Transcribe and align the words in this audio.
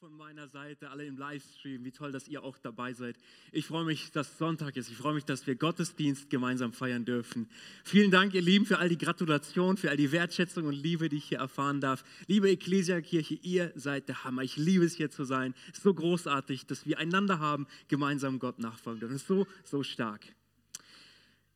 von 0.00 0.16
meiner 0.16 0.46
Seite, 0.46 0.90
alle 0.90 1.04
im 1.06 1.16
Livestream. 1.16 1.84
Wie 1.84 1.90
toll, 1.90 2.12
dass 2.12 2.28
ihr 2.28 2.44
auch 2.44 2.56
dabei 2.58 2.92
seid. 2.92 3.16
Ich 3.50 3.66
freue 3.66 3.84
mich, 3.84 4.12
dass 4.12 4.38
Sonntag 4.38 4.76
ist. 4.76 4.88
Ich 4.88 4.96
freue 4.96 5.14
mich, 5.14 5.24
dass 5.24 5.44
wir 5.48 5.56
Gottesdienst 5.56 6.30
gemeinsam 6.30 6.72
feiern 6.72 7.04
dürfen. 7.04 7.48
Vielen 7.82 8.12
Dank, 8.12 8.32
ihr 8.34 8.42
Lieben, 8.42 8.64
für 8.64 8.78
all 8.78 8.88
die 8.88 8.98
Gratulation, 8.98 9.76
für 9.76 9.90
all 9.90 9.96
die 9.96 10.12
Wertschätzung 10.12 10.66
und 10.66 10.74
Liebe, 10.74 11.08
die 11.08 11.16
ich 11.16 11.24
hier 11.24 11.38
erfahren 11.38 11.80
darf. 11.80 12.04
Liebe 12.28 12.48
Ecclesia-Kirche, 12.48 13.34
ihr 13.42 13.72
seid 13.74 14.08
der 14.08 14.22
Hammer. 14.22 14.42
Ich 14.42 14.56
liebe 14.56 14.84
es, 14.84 14.94
hier 14.94 15.10
zu 15.10 15.24
sein. 15.24 15.52
Es 15.72 15.78
ist 15.78 15.82
so 15.82 15.92
großartig, 15.92 16.66
dass 16.66 16.86
wir 16.86 16.98
einander 16.98 17.40
haben, 17.40 17.66
gemeinsam 17.88 18.38
Gott 18.38 18.60
nachfolgen 18.60 19.00
dürfen. 19.00 19.16
Es 19.16 19.22
ist 19.22 19.28
so, 19.28 19.48
so 19.64 19.82
stark. 19.82 20.20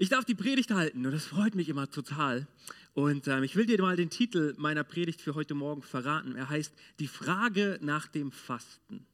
Ich 0.02 0.08
darf 0.08 0.24
die 0.24 0.34
Predigt 0.34 0.72
halten 0.72 1.06
und 1.06 1.12
das 1.12 1.26
freut 1.26 1.54
mich 1.54 1.68
immer 1.68 1.88
total. 1.88 2.48
Und 2.92 3.28
ähm, 3.28 3.44
ich 3.44 3.54
will 3.54 3.66
dir 3.66 3.80
mal 3.80 3.94
den 3.94 4.10
Titel 4.10 4.52
meiner 4.58 4.82
Predigt 4.82 5.20
für 5.20 5.36
heute 5.36 5.54
Morgen 5.54 5.80
verraten. 5.80 6.34
Er 6.34 6.48
heißt 6.48 6.74
Die 6.98 7.06
Frage 7.06 7.78
nach 7.82 8.08
dem 8.08 8.32
Fasten. 8.32 9.06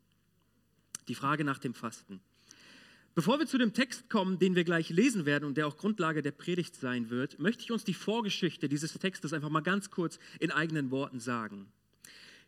Die 1.06 1.14
Frage 1.14 1.44
nach 1.44 1.58
dem 1.58 1.74
Fasten. 1.74 2.20
Bevor 3.14 3.38
wir 3.38 3.46
zu 3.46 3.58
dem 3.58 3.74
Text 3.74 4.08
kommen, 4.08 4.38
den 4.38 4.54
wir 4.54 4.64
gleich 4.64 4.88
lesen 4.88 5.26
werden 5.26 5.44
und 5.44 5.58
der 5.58 5.66
auch 5.66 5.76
Grundlage 5.76 6.22
der 6.22 6.32
Predigt 6.32 6.74
sein 6.74 7.10
wird, 7.10 7.38
möchte 7.38 7.64
ich 7.64 7.70
uns 7.70 7.84
die 7.84 7.92
Vorgeschichte 7.92 8.66
dieses 8.66 8.94
Textes 8.94 9.34
einfach 9.34 9.50
mal 9.50 9.60
ganz 9.60 9.90
kurz 9.90 10.18
in 10.40 10.50
eigenen 10.50 10.90
Worten 10.90 11.20
sagen. 11.20 11.66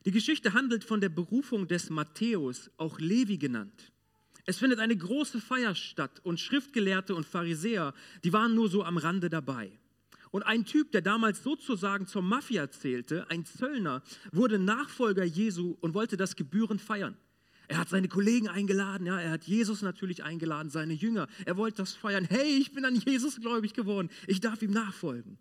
Die 0.06 0.12
Geschichte 0.12 0.54
handelt 0.54 0.84
von 0.84 1.02
der 1.02 1.10
Berufung 1.10 1.68
des 1.68 1.90
Matthäus, 1.90 2.70
auch 2.78 3.00
Levi 3.00 3.36
genannt. 3.36 3.92
Es 4.46 4.58
findet 4.58 4.78
eine 4.78 4.96
große 4.96 5.40
Feier 5.40 5.74
statt 5.74 6.20
und 6.22 6.40
Schriftgelehrte 6.40 7.14
und 7.14 7.26
Pharisäer, 7.26 7.94
die 8.24 8.32
waren 8.32 8.54
nur 8.54 8.68
so 8.68 8.84
am 8.84 8.96
Rande 8.96 9.28
dabei. 9.28 9.70
Und 10.30 10.44
ein 10.44 10.64
Typ, 10.64 10.92
der 10.92 11.00
damals 11.00 11.42
sozusagen 11.42 12.06
zur 12.06 12.22
Mafia 12.22 12.70
zählte, 12.70 13.28
ein 13.30 13.44
Zöllner, 13.44 14.02
wurde 14.32 14.58
Nachfolger 14.58 15.24
Jesu 15.24 15.76
und 15.80 15.94
wollte 15.94 16.16
das 16.16 16.36
Gebühren 16.36 16.78
feiern. 16.78 17.16
Er 17.66 17.78
hat 17.78 17.88
seine 17.88 18.08
Kollegen 18.08 18.48
eingeladen, 18.48 19.06
ja, 19.06 19.20
er 19.20 19.30
hat 19.30 19.44
Jesus 19.44 19.82
natürlich 19.82 20.24
eingeladen, 20.24 20.70
seine 20.70 20.92
Jünger. 20.92 21.28
Er 21.46 21.56
wollte 21.56 21.78
das 21.78 21.94
feiern. 21.94 22.26
Hey, 22.28 22.58
ich 22.58 22.72
bin 22.72 22.84
an 22.84 22.96
Jesus 22.96 23.40
gläubig 23.40 23.74
geworden. 23.74 24.10
Ich 24.26 24.40
darf 24.40 24.60
ihm 24.62 24.72
nachfolgen. 24.72 25.38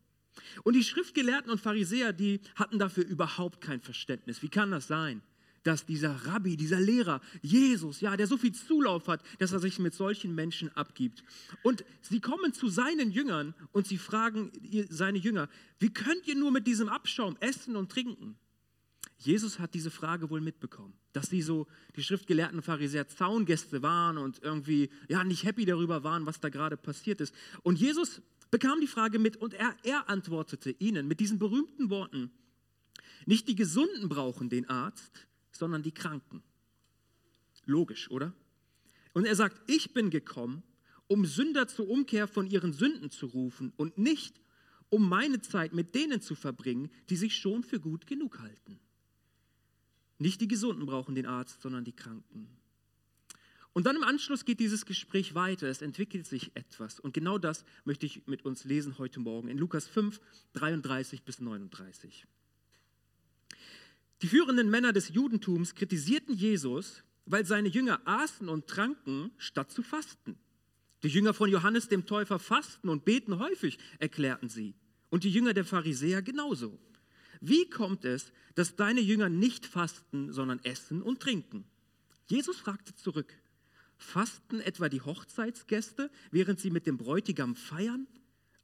Und 0.63 0.75
die 0.75 0.83
Schriftgelehrten 0.83 1.51
und 1.51 1.59
Pharisäer, 1.59 2.13
die 2.13 2.41
hatten 2.55 2.79
dafür 2.79 3.05
überhaupt 3.05 3.61
kein 3.61 3.81
Verständnis. 3.81 4.41
Wie 4.41 4.49
kann 4.49 4.71
das 4.71 4.87
sein? 4.87 5.21
Dass 5.63 5.85
dieser 5.85 6.25
Rabbi, 6.25 6.57
dieser 6.57 6.79
Lehrer, 6.79 7.21
Jesus, 7.41 8.01
ja, 8.01 8.17
der 8.17 8.27
so 8.27 8.37
viel 8.37 8.53
Zulauf 8.53 9.07
hat, 9.07 9.23
dass 9.39 9.51
er 9.51 9.59
sich 9.59 9.79
mit 9.79 9.93
solchen 9.93 10.35
Menschen 10.35 10.69
abgibt. 10.75 11.23
Und 11.63 11.83
sie 12.01 12.19
kommen 12.19 12.53
zu 12.53 12.69
seinen 12.69 13.11
Jüngern 13.11 13.53
und 13.71 13.87
sie 13.87 13.97
fragen 13.97 14.51
seine 14.89 15.17
Jünger, 15.17 15.49
wie 15.79 15.93
könnt 15.93 16.27
ihr 16.27 16.35
nur 16.35 16.51
mit 16.51 16.67
diesem 16.67 16.89
Abschaum 16.89 17.37
essen 17.39 17.75
und 17.75 17.91
trinken? 17.91 18.37
Jesus 19.17 19.59
hat 19.59 19.73
diese 19.73 19.91
Frage 19.91 20.29
wohl 20.29 20.39
mitbekommen, 20.39 20.93
dass 21.11 21.29
sie 21.29 21.41
so, 21.41 21.67
die 21.97 22.03
schriftgelehrten 22.03 22.61
Pharisäer, 22.61 23.09
Zaungäste 23.09 23.83
waren 23.83 24.17
und 24.17 24.41
irgendwie, 24.41 24.89
ja, 25.09 25.25
nicht 25.25 25.43
happy 25.43 25.65
darüber 25.65 26.03
waren, 26.03 26.25
was 26.25 26.39
da 26.39 26.47
gerade 26.47 26.77
passiert 26.77 27.19
ist. 27.19 27.35
Und 27.61 27.77
Jesus 27.77 28.21
bekam 28.49 28.79
die 28.79 28.87
Frage 28.87 29.19
mit 29.19 29.35
und 29.35 29.53
er, 29.53 29.75
er 29.83 30.09
antwortete 30.09 30.71
ihnen 30.71 31.07
mit 31.07 31.19
diesen 31.19 31.37
berühmten 31.37 31.89
Worten, 31.89 32.31
nicht 33.25 33.49
die 33.49 33.55
Gesunden 33.55 34.07
brauchen 34.07 34.49
den 34.49 34.69
Arzt, 34.69 35.27
sondern 35.59 35.83
die 35.83 35.91
Kranken. 35.91 36.41
Logisch, 37.65 38.09
oder? 38.09 38.33
Und 39.13 39.25
er 39.25 39.35
sagt, 39.35 39.61
ich 39.69 39.93
bin 39.93 40.09
gekommen, 40.09 40.63
um 41.07 41.25
Sünder 41.25 41.67
zur 41.67 41.89
Umkehr 41.89 42.27
von 42.27 42.47
ihren 42.47 42.73
Sünden 42.73 43.11
zu 43.11 43.27
rufen 43.27 43.73
und 43.77 43.97
nicht, 43.97 44.39
um 44.89 45.07
meine 45.07 45.41
Zeit 45.41 45.73
mit 45.73 45.93
denen 45.93 46.21
zu 46.21 46.33
verbringen, 46.33 46.89
die 47.09 47.15
sich 47.15 47.35
schon 47.35 47.63
für 47.63 47.79
gut 47.79 48.07
genug 48.07 48.39
halten. 48.39 48.79
Nicht 50.17 50.41
die 50.41 50.47
Gesunden 50.47 50.85
brauchen 50.85 51.15
den 51.15 51.25
Arzt, 51.25 51.61
sondern 51.61 51.85
die 51.85 51.95
Kranken. 51.95 52.49
Und 53.73 53.85
dann 53.85 53.95
im 53.95 54.03
Anschluss 54.03 54.45
geht 54.45 54.59
dieses 54.59 54.85
Gespräch 54.85 55.35
weiter. 55.35 55.67
Es 55.67 55.81
entwickelt 55.81 56.25
sich 56.25 56.55
etwas. 56.55 56.99
Und 56.99 57.13
genau 57.13 57.37
das 57.37 57.63
möchte 57.85 58.05
ich 58.05 58.25
mit 58.27 58.43
uns 58.43 58.63
lesen 58.63 58.97
heute 58.97 59.19
Morgen 59.19 59.47
in 59.47 59.57
Lukas 59.57 59.87
5, 59.87 60.19
33 60.53 61.23
bis 61.23 61.39
39. 61.39 62.25
Die 64.21 64.27
führenden 64.27 64.69
Männer 64.69 64.91
des 64.91 65.09
Judentums 65.09 65.75
kritisierten 65.75 66.35
Jesus, 66.35 67.03
weil 67.25 67.45
seine 67.45 67.69
Jünger 67.69 68.01
aßen 68.05 68.49
und 68.49 68.67
tranken, 68.67 69.31
statt 69.37 69.71
zu 69.71 69.81
fasten. 69.81 70.37
Die 71.03 71.07
Jünger 71.07 71.33
von 71.33 71.49
Johannes 71.49 71.87
dem 71.87 72.05
Täufer 72.05 72.39
fasten 72.39 72.89
und 72.89 73.05
beten 73.05 73.39
häufig, 73.39 73.79
erklärten 73.99 74.49
sie. 74.49 74.75
Und 75.09 75.23
die 75.23 75.31
Jünger 75.31 75.53
der 75.53 75.63
Pharisäer 75.63 76.21
genauso. 76.21 76.77
Wie 77.39 77.69
kommt 77.69 78.03
es, 78.03 78.33
dass 78.55 78.75
deine 78.75 78.99
Jünger 78.99 79.29
nicht 79.29 79.65
fasten, 79.65 80.33
sondern 80.33 80.59
essen 80.63 81.01
und 81.01 81.21
trinken? 81.21 81.63
Jesus 82.27 82.57
fragte 82.57 82.93
zurück, 82.95 83.33
fasten 83.97 84.59
etwa 84.59 84.89
die 84.89 85.01
Hochzeitsgäste, 85.01 86.11
während 86.31 86.59
sie 86.59 86.71
mit 86.71 86.85
dem 86.85 86.97
Bräutigam 86.97 87.55
feiern? 87.55 88.07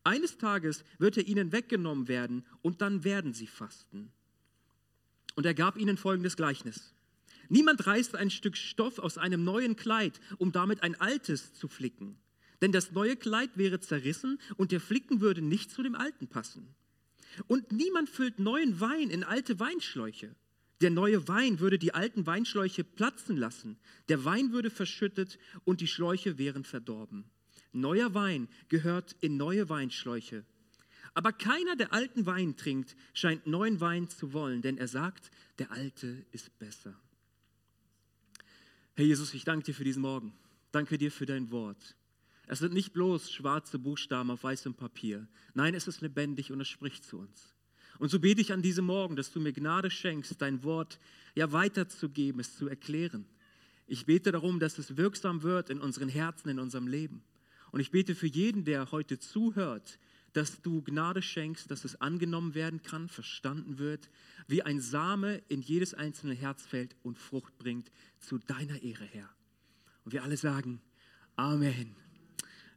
Eines 0.03 0.38
Tages 0.38 0.83
wird 0.99 1.17
er 1.17 1.27
ihnen 1.27 1.53
weggenommen 1.53 2.09
werden 2.09 2.45
und 2.61 2.81
dann 2.81 3.05
werden 3.05 3.33
sie 3.33 3.47
fasten. 3.47 4.11
Und 5.35 5.46
er 5.46 5.53
gab 5.53 5.78
ihnen 5.78 5.97
folgendes 5.97 6.35
Gleichnis. 6.35 6.94
Niemand 7.50 7.85
reißt 7.85 8.16
ein 8.16 8.29
Stück 8.29 8.57
Stoff 8.57 9.00
aus 9.00 9.18
einem 9.18 9.44
neuen 9.44 9.75
Kleid, 9.75 10.19
um 10.38 10.51
damit 10.51 10.81
ein 10.81 11.00
altes 11.00 11.53
zu 11.53 11.68
flicken. 11.68 12.18
Denn 12.62 12.72
das 12.72 12.91
neue 12.91 13.16
Kleid 13.16 13.51
wäre 13.57 13.79
zerrissen 13.79 14.40
und 14.56 14.72
der 14.72 14.79
Flicken 14.79 15.22
würde 15.22 15.41
nicht 15.41 15.72
zu 15.72 15.84
dem 15.84 15.95
alten 15.95 16.28
passen. 16.28 16.74
Und 17.47 17.72
niemand 17.72 18.09
füllt 18.09 18.40
neuen 18.40 18.79
Wein 18.79 19.09
in 19.09 19.24
alte 19.24 19.59
Weinschläuche. 19.59 20.35
Der 20.81 20.90
neue 20.90 21.28
Wein 21.28 21.59
würde 21.59 21.79
die 21.79 21.94
alten 21.94 22.25
Weinschläuche 22.25 22.84
platzen 22.84 23.38
lassen. 23.38 23.78
Der 24.09 24.25
Wein 24.25 24.51
würde 24.51 24.69
verschüttet 24.69 25.38
und 25.63 25.81
die 25.81 25.88
Schläuche 25.88 26.38
wären 26.38 26.63
verdorben. 26.63 27.25
Neuer 27.72 28.13
Wein 28.13 28.47
gehört 28.69 29.16
in 29.19 29.38
neue 29.38 29.69
Weinschläuche. 29.69 30.45
Aber 31.15 31.31
keiner, 31.31 31.77
der 31.77 31.93
alten 31.93 32.25
Wein 32.25 32.57
trinkt, 32.57 32.95
scheint 33.13 33.47
neuen 33.47 33.79
Wein 33.79 34.09
zu 34.09 34.33
wollen, 34.33 34.61
denn 34.61 34.77
er 34.77 34.89
sagt, 34.89 35.31
der 35.57 35.71
alte 35.71 36.25
ist 36.33 36.59
besser. 36.59 36.93
Herr 38.95 39.05
Jesus, 39.05 39.33
ich 39.33 39.45
danke 39.45 39.65
dir 39.65 39.73
für 39.73 39.85
diesen 39.85 40.01
Morgen. 40.01 40.33
Danke 40.71 40.97
dir 40.97 41.11
für 41.11 41.25
dein 41.25 41.51
Wort. 41.51 41.95
Es 42.47 42.59
sind 42.59 42.73
nicht 42.73 42.91
bloß 42.91 43.31
schwarze 43.31 43.79
Buchstaben 43.79 44.29
auf 44.29 44.43
weißem 44.43 44.73
Papier. 44.73 45.25
Nein, 45.53 45.73
es 45.73 45.87
ist 45.87 46.01
lebendig 46.01 46.51
und 46.51 46.59
es 46.59 46.67
spricht 46.67 47.05
zu 47.05 47.17
uns. 47.17 47.55
Und 47.97 48.09
so 48.09 48.19
bete 48.19 48.41
ich 48.41 48.51
an 48.51 48.61
diesem 48.61 48.85
Morgen, 48.85 49.15
dass 49.15 49.31
du 49.31 49.39
mir 49.39 49.53
Gnade 49.53 49.89
schenkst, 49.89 50.41
dein 50.41 50.63
Wort 50.65 50.99
ja 51.33 51.53
weiterzugeben, 51.53 52.41
es 52.41 52.57
zu 52.57 52.67
erklären. 52.67 53.25
Ich 53.87 54.05
bete 54.05 54.33
darum, 54.33 54.59
dass 54.59 54.77
es 54.77 54.97
wirksam 54.97 55.43
wird 55.43 55.69
in 55.69 55.79
unseren 55.79 56.09
Herzen, 56.09 56.49
in 56.49 56.59
unserem 56.59 56.87
Leben. 56.87 57.23
Und 57.71 57.79
ich 57.79 57.91
bete 57.91 58.15
für 58.15 58.27
jeden, 58.27 58.65
der 58.65 58.91
heute 58.91 59.17
zuhört, 59.17 59.97
dass 60.35 60.62
du 60.62 60.81
Gnade 60.81 61.22
schenkst, 61.22 61.72
dass 61.72 61.85
es 61.85 62.01
angenommen 62.01 62.56
werden 62.56 62.84
kann, 62.84 63.07
verstanden 63.07 63.78
wird, 63.78 64.09
wie 64.47 64.63
ein 64.63 64.81
Same 64.81 65.41
in 65.47 65.62
jedes 65.62 65.94
einzelne 65.94 66.34
Herz 66.34 66.66
fällt 66.66 66.94
und 67.03 67.18
Frucht 67.18 67.57
bringt 67.57 67.90
zu 68.19 68.38
deiner 68.38 68.81
Ehre, 68.81 69.06
Herr. 69.06 69.29
Und 70.03 70.12
wir 70.12 70.24
alle 70.24 70.35
sagen 70.35 70.81
Amen. 71.38 71.95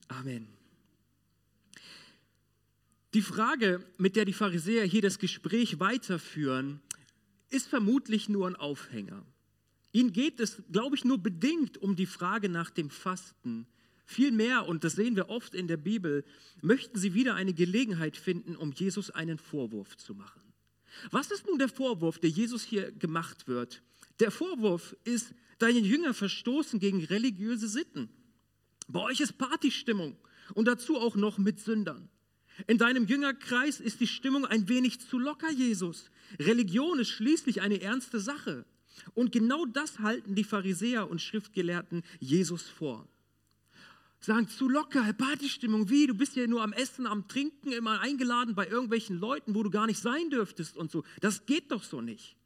Amen. 0.06 0.48
Die 3.14 3.22
Frage, 3.22 3.84
mit 3.96 4.14
der 4.14 4.24
die 4.24 4.32
Pharisäer 4.32 4.84
hier 4.84 5.02
das 5.02 5.18
Gespräch 5.18 5.80
weiterführen, 5.80 6.80
ist 7.50 7.66
vermutlich 7.66 8.28
nur 8.28 8.46
ein 8.46 8.56
Aufhänger. 8.56 9.24
Ihnen 9.92 10.12
geht 10.12 10.38
es, 10.38 10.62
glaube 10.70 10.94
ich, 10.94 11.04
nur 11.04 11.18
bedingt 11.18 11.78
um 11.78 11.96
die 11.96 12.06
Frage 12.06 12.48
nach 12.48 12.70
dem 12.70 12.90
Fasten 12.90 13.66
Vielmehr, 14.10 14.66
und 14.66 14.84
das 14.84 14.94
sehen 14.94 15.16
wir 15.16 15.28
oft 15.28 15.54
in 15.54 15.68
der 15.68 15.76
Bibel, 15.76 16.24
möchten 16.62 16.98
sie 16.98 17.12
wieder 17.12 17.34
eine 17.34 17.52
Gelegenheit 17.52 18.16
finden, 18.16 18.56
um 18.56 18.72
Jesus 18.72 19.10
einen 19.10 19.36
Vorwurf 19.36 19.98
zu 19.98 20.14
machen. 20.14 20.40
Was 21.10 21.30
ist 21.30 21.46
nun 21.46 21.58
der 21.58 21.68
Vorwurf, 21.68 22.18
der 22.18 22.30
Jesus 22.30 22.62
hier 22.62 22.90
gemacht 22.90 23.48
wird? 23.48 23.82
Der 24.20 24.30
Vorwurf 24.30 24.96
ist, 25.04 25.34
deine 25.58 25.80
Jünger 25.80 26.14
verstoßen 26.14 26.80
gegen 26.80 27.04
religiöse 27.04 27.68
Sitten. 27.68 28.08
Bei 28.88 29.00
euch 29.00 29.20
ist 29.20 29.36
Partystimmung 29.36 30.16
und 30.54 30.64
dazu 30.64 30.96
auch 30.96 31.14
noch 31.14 31.36
mit 31.36 31.60
Sündern. 31.60 32.08
In 32.66 32.78
deinem 32.78 33.06
Jüngerkreis 33.06 33.78
ist 33.78 34.00
die 34.00 34.06
Stimmung 34.06 34.46
ein 34.46 34.70
wenig 34.70 35.00
zu 35.00 35.18
locker, 35.18 35.50
Jesus. 35.50 36.10
Religion 36.38 36.98
ist 36.98 37.10
schließlich 37.10 37.60
eine 37.60 37.82
ernste 37.82 38.20
Sache. 38.20 38.64
Und 39.12 39.32
genau 39.32 39.66
das 39.66 39.98
halten 39.98 40.34
die 40.34 40.44
Pharisäer 40.44 41.10
und 41.10 41.20
Schriftgelehrten 41.20 42.02
Jesus 42.20 42.62
vor 42.62 43.06
sagen, 44.20 44.48
zu 44.48 44.68
locker, 44.68 45.12
Partystimmung, 45.12 45.90
wie, 45.90 46.06
du 46.06 46.14
bist 46.14 46.36
ja 46.36 46.46
nur 46.46 46.62
am 46.62 46.72
Essen, 46.72 47.06
am 47.06 47.28
Trinken, 47.28 47.72
immer 47.72 48.00
eingeladen 48.00 48.54
bei 48.54 48.66
irgendwelchen 48.66 49.18
Leuten, 49.18 49.54
wo 49.54 49.62
du 49.62 49.70
gar 49.70 49.86
nicht 49.86 50.00
sein 50.00 50.30
dürftest 50.30 50.76
und 50.76 50.90
so. 50.90 51.04
Das 51.20 51.46
geht 51.46 51.70
doch 51.70 51.84
so 51.84 52.00
nicht. 52.00 52.36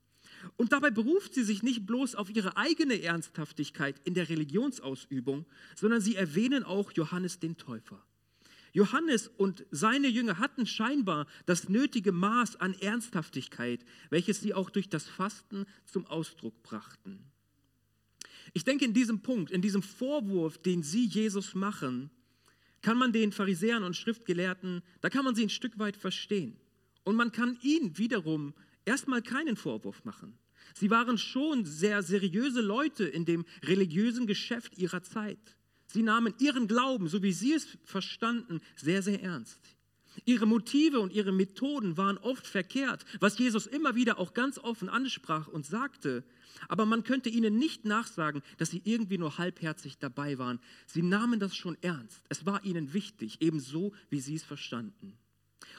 Und 0.56 0.72
dabei 0.72 0.90
beruft 0.90 1.34
sie 1.34 1.44
sich 1.44 1.62
nicht 1.62 1.86
bloß 1.86 2.14
auf 2.14 2.30
ihre 2.34 2.56
eigene 2.56 3.00
Ernsthaftigkeit 3.02 4.00
in 4.04 4.14
der 4.14 4.28
Religionsausübung, 4.28 5.46
sondern 5.76 6.00
sie 6.00 6.16
erwähnen 6.16 6.64
auch 6.64 6.92
Johannes 6.92 7.38
den 7.38 7.56
Täufer. 7.56 8.04
Johannes 8.72 9.28
und 9.28 9.66
seine 9.70 10.08
Jünger 10.08 10.38
hatten 10.38 10.66
scheinbar 10.66 11.26
das 11.46 11.68
nötige 11.68 12.10
Maß 12.10 12.56
an 12.56 12.74
Ernsthaftigkeit, 12.74 13.84
welches 14.08 14.40
sie 14.40 14.54
auch 14.54 14.70
durch 14.70 14.88
das 14.88 15.08
Fasten 15.08 15.66
zum 15.84 16.06
Ausdruck 16.06 16.62
brachten. 16.62 17.31
Ich 18.52 18.64
denke, 18.64 18.84
in 18.84 18.92
diesem 18.92 19.20
Punkt, 19.20 19.50
in 19.50 19.62
diesem 19.62 19.82
Vorwurf, 19.82 20.58
den 20.58 20.82
sie 20.82 21.06
Jesus 21.06 21.54
machen, 21.54 22.10
kann 22.80 22.98
man 22.98 23.12
den 23.12 23.32
Pharisäern 23.32 23.84
und 23.84 23.96
Schriftgelehrten, 23.96 24.82
da 25.00 25.08
kann 25.08 25.24
man 25.24 25.34
sie 25.34 25.44
ein 25.44 25.50
Stück 25.50 25.78
weit 25.78 25.96
verstehen. 25.96 26.56
Und 27.04 27.16
man 27.16 27.32
kann 27.32 27.58
ihnen 27.62 27.96
wiederum 27.98 28.54
erstmal 28.84 29.22
keinen 29.22 29.56
Vorwurf 29.56 30.04
machen. 30.04 30.38
Sie 30.74 30.90
waren 30.90 31.18
schon 31.18 31.64
sehr 31.64 32.02
seriöse 32.02 32.60
Leute 32.60 33.04
in 33.04 33.24
dem 33.24 33.44
religiösen 33.62 34.26
Geschäft 34.26 34.78
ihrer 34.78 35.02
Zeit. 35.02 35.56
Sie 35.86 36.02
nahmen 36.02 36.34
ihren 36.38 36.68
Glauben, 36.68 37.08
so 37.08 37.22
wie 37.22 37.32
sie 37.32 37.52
es 37.52 37.78
verstanden, 37.84 38.60
sehr, 38.76 39.02
sehr 39.02 39.22
ernst. 39.22 39.60
Ihre 40.24 40.46
Motive 40.46 41.00
und 41.00 41.12
ihre 41.12 41.32
Methoden 41.32 41.96
waren 41.96 42.18
oft 42.18 42.46
verkehrt, 42.46 43.04
was 43.20 43.38
Jesus 43.38 43.66
immer 43.66 43.94
wieder 43.94 44.18
auch 44.18 44.34
ganz 44.34 44.58
offen 44.58 44.88
ansprach 44.88 45.48
und 45.48 45.66
sagte. 45.66 46.24
Aber 46.68 46.86
man 46.86 47.02
könnte 47.02 47.28
ihnen 47.28 47.58
nicht 47.58 47.84
nachsagen, 47.84 48.42
dass 48.58 48.70
sie 48.70 48.82
irgendwie 48.84 49.18
nur 49.18 49.38
halbherzig 49.38 49.98
dabei 49.98 50.38
waren. 50.38 50.60
Sie 50.86 51.02
nahmen 51.02 51.40
das 51.40 51.56
schon 51.56 51.76
ernst. 51.80 52.24
Es 52.28 52.46
war 52.46 52.64
ihnen 52.64 52.92
wichtig, 52.92 53.38
ebenso 53.40 53.92
wie 54.10 54.20
sie 54.20 54.34
es 54.34 54.44
verstanden. 54.44 55.16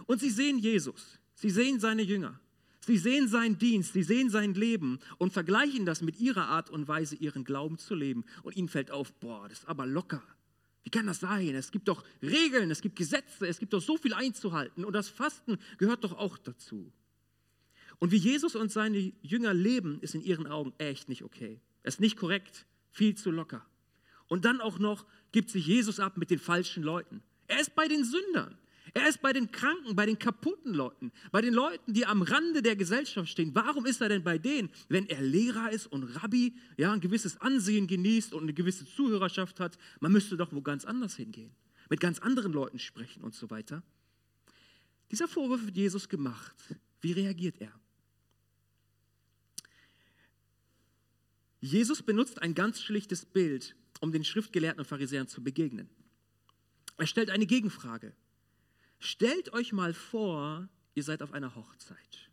Und 0.05 0.19
sie 0.19 0.29
sehen 0.29 0.57
Jesus, 0.57 1.19
sie 1.35 1.49
sehen 1.49 1.79
seine 1.79 2.01
Jünger, 2.01 2.39
sie 2.81 2.97
sehen 2.97 3.27
seinen 3.27 3.57
Dienst, 3.57 3.93
sie 3.93 4.03
sehen 4.03 4.29
sein 4.29 4.53
Leben 4.53 4.99
und 5.17 5.33
vergleichen 5.33 5.85
das 5.85 6.01
mit 6.01 6.19
ihrer 6.19 6.47
Art 6.47 6.69
und 6.69 6.87
Weise, 6.87 7.15
ihren 7.15 7.43
Glauben 7.43 7.77
zu 7.77 7.95
leben. 7.95 8.25
Und 8.41 8.55
ihnen 8.55 8.69
fällt 8.69 8.91
auf, 8.91 9.13
boah, 9.13 9.47
das 9.47 9.59
ist 9.59 9.67
aber 9.67 9.85
locker. 9.85 10.23
Wie 10.83 10.89
kann 10.89 11.07
das 11.07 11.21
sein? 11.21 11.55
Es 11.55 11.71
gibt 11.71 11.87
doch 11.87 12.03
Regeln, 12.21 12.69
es 12.69 12.81
gibt 12.81 12.97
Gesetze, 12.97 13.47
es 13.47 13.59
gibt 13.59 13.73
doch 13.73 13.81
so 13.81 13.97
viel 13.97 14.13
einzuhalten 14.13 14.83
und 14.83 14.93
das 14.93 15.09
Fasten 15.09 15.57
gehört 15.77 16.03
doch 16.03 16.13
auch 16.13 16.37
dazu. 16.37 16.91
Und 17.99 18.11
wie 18.11 18.17
Jesus 18.17 18.55
und 18.55 18.71
seine 18.71 19.13
Jünger 19.21 19.53
leben, 19.53 19.99
ist 20.01 20.13
in 20.13 20.21
ihren 20.21 20.47
Augen 20.47 20.73
echt 20.77 21.07
nicht 21.07 21.23
okay. 21.23 21.61
Es 21.83 21.95
ist 21.95 21.99
nicht 22.01 22.17
korrekt, 22.17 22.65
viel 22.91 23.15
zu 23.15 23.31
locker. 23.31 23.65
Und 24.27 24.45
dann 24.45 24.59
auch 24.59 24.77
noch 24.77 25.05
gibt 25.31 25.49
sich 25.49 25.67
Jesus 25.67 25.99
ab 25.99 26.17
mit 26.17 26.29
den 26.29 26.39
falschen 26.39 26.83
Leuten. 26.83 27.23
Er 27.47 27.59
ist 27.59 27.75
bei 27.75 27.87
den 27.87 28.03
Sündern. 28.03 28.57
Er 28.93 29.07
ist 29.07 29.21
bei 29.21 29.31
den 29.31 29.51
Kranken, 29.51 29.95
bei 29.95 30.05
den 30.05 30.19
kaputten 30.19 30.73
Leuten, 30.73 31.11
bei 31.31 31.41
den 31.41 31.53
Leuten, 31.53 31.93
die 31.93 32.05
am 32.05 32.21
Rande 32.21 32.61
der 32.61 32.75
Gesellschaft 32.75 33.29
stehen. 33.29 33.55
Warum 33.55 33.85
ist 33.85 34.01
er 34.01 34.09
denn 34.09 34.23
bei 34.23 34.37
denen, 34.37 34.69
wenn 34.89 35.07
er 35.07 35.21
Lehrer 35.21 35.71
ist 35.71 35.87
und 35.87 36.03
Rabbi, 36.03 36.53
ja, 36.77 36.91
ein 36.91 36.99
gewisses 36.99 37.39
Ansehen 37.39 37.87
genießt 37.87 38.33
und 38.33 38.43
eine 38.43 38.53
gewisse 38.53 38.85
Zuhörerschaft 38.85 39.59
hat? 39.59 39.77
Man 39.99 40.11
müsste 40.11 40.35
doch 40.35 40.51
wo 40.51 40.61
ganz 40.61 40.85
anders 40.85 41.15
hingehen, 41.15 41.51
mit 41.89 42.01
ganz 42.01 42.19
anderen 42.19 42.51
Leuten 42.51 42.77
sprechen 42.77 43.23
und 43.23 43.33
so 43.33 43.49
weiter. 43.49 43.81
Dieser 45.11 45.27
Vorwurf 45.27 45.65
wird 45.65 45.77
Jesus 45.77 46.09
gemacht. 46.09 46.55
Wie 47.01 47.13
reagiert 47.13 47.61
er? 47.61 47.71
Jesus 51.61 52.01
benutzt 52.03 52.41
ein 52.41 52.55
ganz 52.55 52.81
schlichtes 52.81 53.25
Bild, 53.25 53.75
um 54.01 54.11
den 54.11 54.25
Schriftgelehrten 54.25 54.81
und 54.81 54.85
Pharisäern 54.85 55.29
zu 55.29 55.41
begegnen. 55.41 55.89
Er 56.97 57.07
stellt 57.07 57.29
eine 57.29 57.45
Gegenfrage. 57.45 58.13
Stellt 59.05 59.51
euch 59.51 59.73
mal 59.73 59.93
vor, 59.93 60.69
ihr 60.95 61.03
seid 61.03 61.21
auf 61.21 61.33
einer 61.33 61.55
Hochzeit. 61.55 62.29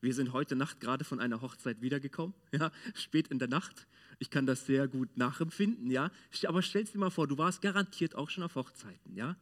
Wir 0.00 0.12
sind 0.12 0.32
heute 0.32 0.56
Nacht 0.56 0.80
gerade 0.80 1.04
von 1.04 1.20
einer 1.20 1.42
Hochzeit 1.42 1.80
wiedergekommen, 1.80 2.34
ja, 2.52 2.72
spät 2.92 3.28
in 3.28 3.38
der 3.38 3.46
Nacht. 3.46 3.86
Ich 4.18 4.30
kann 4.30 4.46
das 4.46 4.66
sehr 4.66 4.88
gut 4.88 5.16
nachempfinden, 5.16 5.92
ja. 5.92 6.10
Aber 6.48 6.60
stell 6.60 6.82
dir 6.82 6.98
mal 6.98 7.10
vor, 7.10 7.28
du 7.28 7.38
warst 7.38 7.62
garantiert 7.62 8.16
auch 8.16 8.30
schon 8.30 8.42
auf 8.42 8.56
Hochzeiten, 8.56 9.14
ja. 9.14 9.36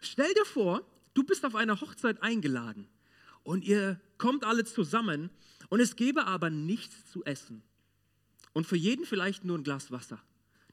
Stell 0.00 0.32
dir 0.32 0.46
vor, 0.46 0.86
du 1.12 1.22
bist 1.22 1.44
auf 1.44 1.54
einer 1.54 1.82
Hochzeit 1.82 2.22
eingeladen 2.22 2.88
und 3.42 3.62
ihr 3.62 4.00
kommt 4.16 4.44
alle 4.44 4.64
zusammen 4.64 5.28
und 5.68 5.80
es 5.80 5.96
gäbe 5.96 6.26
aber 6.26 6.48
nichts 6.48 7.10
zu 7.10 7.26
essen. 7.26 7.62
Und 8.54 8.66
für 8.66 8.76
jeden 8.76 9.04
vielleicht 9.04 9.44
nur 9.44 9.58
ein 9.58 9.64
Glas 9.64 9.90
Wasser. 9.90 10.18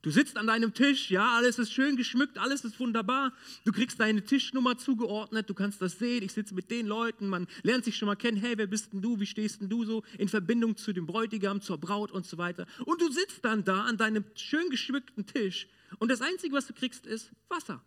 Du 0.02 0.12
sitzt 0.12 0.38
an 0.38 0.48
deinem 0.48 0.74
Tisch, 0.74 1.12
ja, 1.12 1.36
alles 1.36 1.60
ist 1.60 1.74
schön 1.74 1.98
geschmückt, 1.98 2.38
alles 2.38 2.64
ist 2.64 2.80
wunderbar. 2.80 3.34
Du 3.66 3.74
kriegst 3.74 4.00
deine 4.00 4.24
Tischnummer 4.24 4.78
zugeordnet, 4.78 5.50
du 5.50 5.54
kannst 5.54 5.82
das 5.82 6.00
sehen. 6.00 6.24
Ich 6.24 6.32
sitze 6.32 6.54
mit 6.54 6.72
den 6.72 6.88
Leuten, 6.88 7.28
man 7.28 7.48
lernt 7.64 7.84
sich 7.84 7.98
schon 7.98 8.06
mal 8.06 8.16
kennen. 8.16 8.38
Hey, 8.38 8.58
wer 8.58 8.68
bist 8.68 8.94
denn 8.94 9.02
du? 9.02 9.20
Wie 9.20 9.26
stehst 9.26 9.60
denn 9.60 9.68
du 9.68 9.84
so 9.84 10.04
in 10.18 10.30
Verbindung 10.30 10.78
zu 10.78 10.94
dem 10.94 11.06
Bräutigam, 11.06 11.60
zur 11.60 11.78
Braut 11.78 12.12
und 12.12 12.26
so 12.26 12.38
weiter? 12.38 12.66
Und 12.86 13.02
du 13.02 13.12
sitzt 13.12 13.44
dann 13.44 13.66
da 13.66 13.84
an 13.84 13.98
deinem 13.98 14.24
schön 14.36 14.70
geschmückten 14.70 15.26
Tisch 15.26 15.68
und 15.98 16.10
das 16.10 16.22
Einzige, 16.22 16.56
was 16.56 16.68
du 16.68 16.74
kriegst, 16.74 17.06
ist 17.06 17.32
Wasser. 17.50 17.84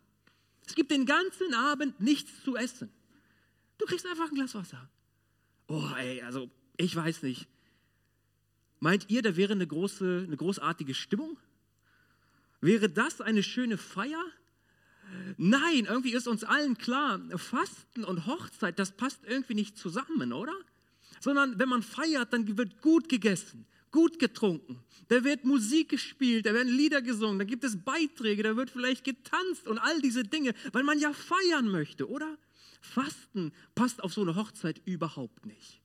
Es 0.67 0.75
gibt 0.75 0.91
den 0.91 1.07
ganzen 1.07 1.53
Abend 1.55 1.99
nichts 1.99 2.43
zu 2.43 2.55
essen. 2.55 2.91
Du 3.79 3.85
kriegst 3.85 4.05
einfach 4.05 4.29
ein 4.29 4.35
Glas 4.35 4.53
Wasser. 4.53 4.87
Oh, 5.67 5.89
ey, 5.97 6.21
also 6.21 6.49
ich 6.77 6.95
weiß 6.95 7.23
nicht. 7.23 7.47
Meint 8.79 9.09
ihr, 9.09 9.23
da 9.23 9.35
wäre 9.35 9.53
eine, 9.53 9.65
große, 9.65 10.25
eine 10.27 10.37
großartige 10.37 10.93
Stimmung? 10.93 11.37
Wäre 12.63 12.87
das 12.87 13.19
eine 13.19 13.43
schöne 13.43 13.77
Feier? 13.77 14.23
Nein, 15.35 15.85
irgendwie 15.85 16.13
ist 16.13 16.29
uns 16.29 16.45
allen 16.45 16.77
klar, 16.77 17.19
Fasten 17.35 18.05
und 18.05 18.25
Hochzeit, 18.25 18.79
das 18.79 18.93
passt 18.93 19.19
irgendwie 19.27 19.53
nicht 19.53 19.77
zusammen, 19.77 20.31
oder? 20.31 20.55
Sondern 21.19 21.59
wenn 21.59 21.67
man 21.67 21.83
feiert, 21.83 22.31
dann 22.31 22.57
wird 22.57 22.81
gut 22.81 23.09
gegessen, 23.09 23.65
gut 23.91 24.17
getrunken, 24.17 24.79
da 25.09 25.25
wird 25.25 25.43
Musik 25.43 25.89
gespielt, 25.89 26.45
da 26.45 26.53
werden 26.53 26.73
Lieder 26.73 27.01
gesungen, 27.01 27.37
da 27.37 27.43
gibt 27.43 27.65
es 27.65 27.83
Beiträge, 27.83 28.43
da 28.43 28.55
wird 28.55 28.69
vielleicht 28.69 29.03
getanzt 29.03 29.67
und 29.67 29.77
all 29.77 29.99
diese 29.99 30.23
Dinge, 30.23 30.53
weil 30.71 30.83
man 30.83 30.97
ja 30.99 31.11
feiern 31.11 31.67
möchte, 31.67 32.09
oder? 32.09 32.37
Fasten 32.79 33.51
passt 33.75 34.01
auf 34.01 34.13
so 34.13 34.21
eine 34.21 34.35
Hochzeit 34.35 34.81
überhaupt 34.85 35.45
nicht. 35.45 35.82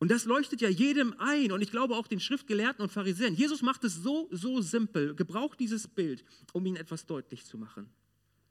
Und 0.00 0.10
das 0.10 0.26
leuchtet 0.26 0.60
ja 0.60 0.68
jedem 0.68 1.14
ein 1.18 1.50
und 1.50 1.60
ich 1.60 1.70
glaube 1.70 1.96
auch 1.96 2.06
den 2.06 2.20
Schriftgelehrten 2.20 2.82
und 2.82 2.90
Pharisäern. 2.90 3.34
Jesus 3.34 3.62
macht 3.62 3.82
es 3.82 3.96
so, 3.96 4.28
so 4.30 4.60
simpel, 4.60 5.14
gebraucht 5.14 5.58
dieses 5.58 5.88
Bild, 5.88 6.24
um 6.52 6.64
ihnen 6.66 6.76
etwas 6.76 7.04
deutlich 7.06 7.44
zu 7.44 7.58
machen. 7.58 7.88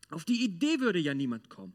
Auf 0.09 0.25
die 0.25 0.43
Idee 0.43 0.79
würde 0.79 0.99
ja 0.99 1.13
niemand 1.13 1.49
kommen. 1.49 1.73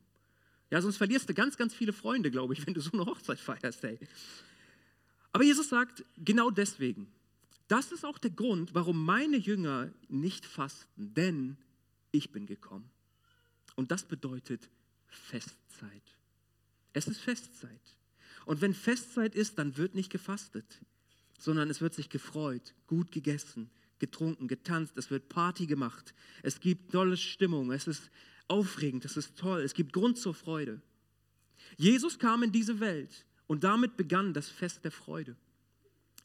Ja, 0.70 0.80
sonst 0.80 0.96
verlierst 0.96 1.28
du 1.28 1.34
ganz, 1.34 1.56
ganz 1.56 1.74
viele 1.74 1.92
Freunde, 1.92 2.30
glaube 2.30 2.54
ich, 2.54 2.66
wenn 2.66 2.74
du 2.74 2.80
so 2.80 2.92
eine 2.92 3.06
Hochzeit 3.06 3.38
feierst. 3.38 3.84
Ey. 3.84 3.98
Aber 5.32 5.44
Jesus 5.44 5.68
sagt, 5.68 6.04
genau 6.16 6.50
deswegen, 6.50 7.08
das 7.68 7.92
ist 7.92 8.04
auch 8.04 8.18
der 8.18 8.30
Grund, 8.30 8.74
warum 8.74 9.02
meine 9.02 9.36
Jünger 9.36 9.90
nicht 10.08 10.44
fasten, 10.44 11.14
denn 11.14 11.56
ich 12.10 12.30
bin 12.30 12.46
gekommen. 12.46 12.90
Und 13.76 13.90
das 13.90 14.04
bedeutet 14.04 14.68
Festzeit. 15.06 16.02
Es 16.92 17.06
ist 17.06 17.20
Festzeit. 17.20 17.80
Und 18.46 18.60
wenn 18.60 18.74
Festzeit 18.74 19.34
ist, 19.34 19.58
dann 19.58 19.76
wird 19.76 19.94
nicht 19.94 20.10
gefastet, 20.10 20.80
sondern 21.38 21.70
es 21.70 21.80
wird 21.80 21.94
sich 21.94 22.08
gefreut, 22.08 22.74
gut 22.86 23.12
gegessen, 23.12 23.70
getrunken, 23.98 24.48
getanzt, 24.48 24.96
es 24.96 25.10
wird 25.10 25.28
Party 25.28 25.66
gemacht, 25.66 26.14
es 26.42 26.60
gibt 26.60 26.92
tolle 26.92 27.16
Stimmung, 27.16 27.70
es 27.72 27.86
ist 27.86 28.10
aufregend, 28.48 29.04
es 29.04 29.16
ist 29.16 29.36
toll, 29.36 29.62
es 29.62 29.74
gibt 29.74 29.92
Grund 29.92 30.18
zur 30.18 30.34
Freude. 30.34 30.82
Jesus 31.76 32.18
kam 32.18 32.42
in 32.42 32.52
diese 32.52 32.80
Welt 32.80 33.24
und 33.46 33.64
damit 33.64 33.96
begann 33.96 34.34
das 34.34 34.48
Fest 34.48 34.84
der 34.84 34.90
Freude. 34.90 35.36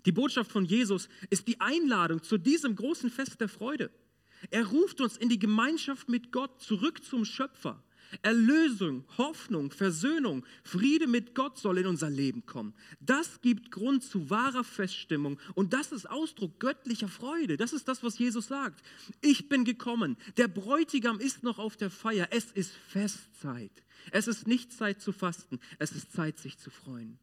Die 0.05 0.11
Botschaft 0.11 0.51
von 0.51 0.65
Jesus 0.65 1.09
ist 1.29 1.47
die 1.47 1.59
Einladung 1.59 2.23
zu 2.23 2.37
diesem 2.37 2.75
großen 2.75 3.09
Fest 3.09 3.41
der 3.41 3.49
Freude. 3.49 3.91
Er 4.51 4.65
ruft 4.65 5.01
uns 5.01 5.17
in 5.17 5.29
die 5.29 5.39
Gemeinschaft 5.39 6.09
mit 6.09 6.31
Gott 6.31 6.61
zurück 6.61 7.03
zum 7.03 7.25
Schöpfer. 7.25 7.83
Erlösung, 8.21 9.03
Hoffnung, 9.17 9.71
Versöhnung, 9.71 10.45
Friede 10.63 11.07
mit 11.07 11.35
Gott 11.35 11.57
soll 11.57 11.79
in 11.79 11.87
unser 11.87 12.09
Leben 12.09 12.45
kommen. 12.45 12.73
Das 12.99 13.41
gibt 13.41 13.71
Grund 13.71 14.03
zu 14.03 14.29
wahrer 14.29 14.63
Feststimmung 14.63 15.39
und 15.55 15.73
das 15.73 15.91
ist 15.91 16.09
Ausdruck 16.09 16.59
göttlicher 16.59 17.09
Freude. 17.09 17.57
Das 17.57 17.73
ist 17.73 17.87
das, 17.87 18.03
was 18.03 18.17
Jesus 18.17 18.47
sagt. 18.47 18.81
Ich 19.21 19.49
bin 19.49 19.65
gekommen. 19.65 20.17
Der 20.37 20.47
Bräutigam 20.47 21.19
ist 21.19 21.43
noch 21.43 21.59
auf 21.59 21.75
der 21.75 21.89
Feier. 21.89 22.29
Es 22.31 22.51
ist 22.51 22.71
Festzeit. 22.87 23.71
Es 24.11 24.27
ist 24.27 24.47
nicht 24.47 24.71
Zeit 24.71 25.01
zu 25.01 25.11
fasten. 25.11 25.59
Es 25.79 25.91
ist 25.91 26.13
Zeit, 26.13 26.39
sich 26.39 26.57
zu 26.57 26.69
freuen. 26.69 27.19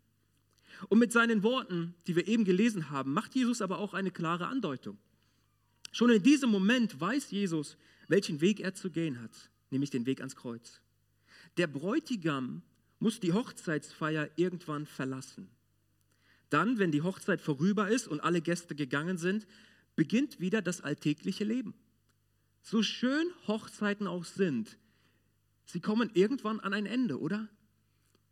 Und 0.88 0.98
mit 0.98 1.12
seinen 1.12 1.42
Worten, 1.42 1.94
die 2.06 2.16
wir 2.16 2.26
eben 2.28 2.44
gelesen 2.44 2.90
haben, 2.90 3.12
macht 3.12 3.34
Jesus 3.34 3.62
aber 3.62 3.78
auch 3.78 3.94
eine 3.94 4.10
klare 4.10 4.48
Andeutung. 4.48 4.98
Schon 5.92 6.10
in 6.10 6.22
diesem 6.22 6.50
Moment 6.50 7.00
weiß 7.00 7.30
Jesus, 7.30 7.76
welchen 8.08 8.40
Weg 8.40 8.60
er 8.60 8.74
zu 8.74 8.90
gehen 8.90 9.22
hat 9.22 9.50
nämlich 9.74 9.90
den 9.90 10.06
Weg 10.06 10.20
ans 10.20 10.36
Kreuz. 10.36 10.80
Der 11.58 11.66
Bräutigam 11.66 12.62
muss 12.98 13.20
die 13.20 13.34
Hochzeitsfeier 13.34 14.30
irgendwann 14.36 14.86
verlassen. 14.86 15.50
Dann, 16.48 16.78
wenn 16.78 16.92
die 16.92 17.02
Hochzeit 17.02 17.40
vorüber 17.40 17.88
ist 17.88 18.08
und 18.08 18.20
alle 18.20 18.40
Gäste 18.40 18.74
gegangen 18.74 19.18
sind, 19.18 19.46
beginnt 19.96 20.40
wieder 20.40 20.62
das 20.62 20.80
alltägliche 20.80 21.44
Leben. 21.44 21.74
So 22.62 22.82
schön 22.82 23.26
Hochzeiten 23.46 24.06
auch 24.06 24.24
sind, 24.24 24.78
sie 25.66 25.80
kommen 25.80 26.10
irgendwann 26.14 26.60
an 26.60 26.72
ein 26.72 26.86
Ende, 26.86 27.20
oder? 27.20 27.48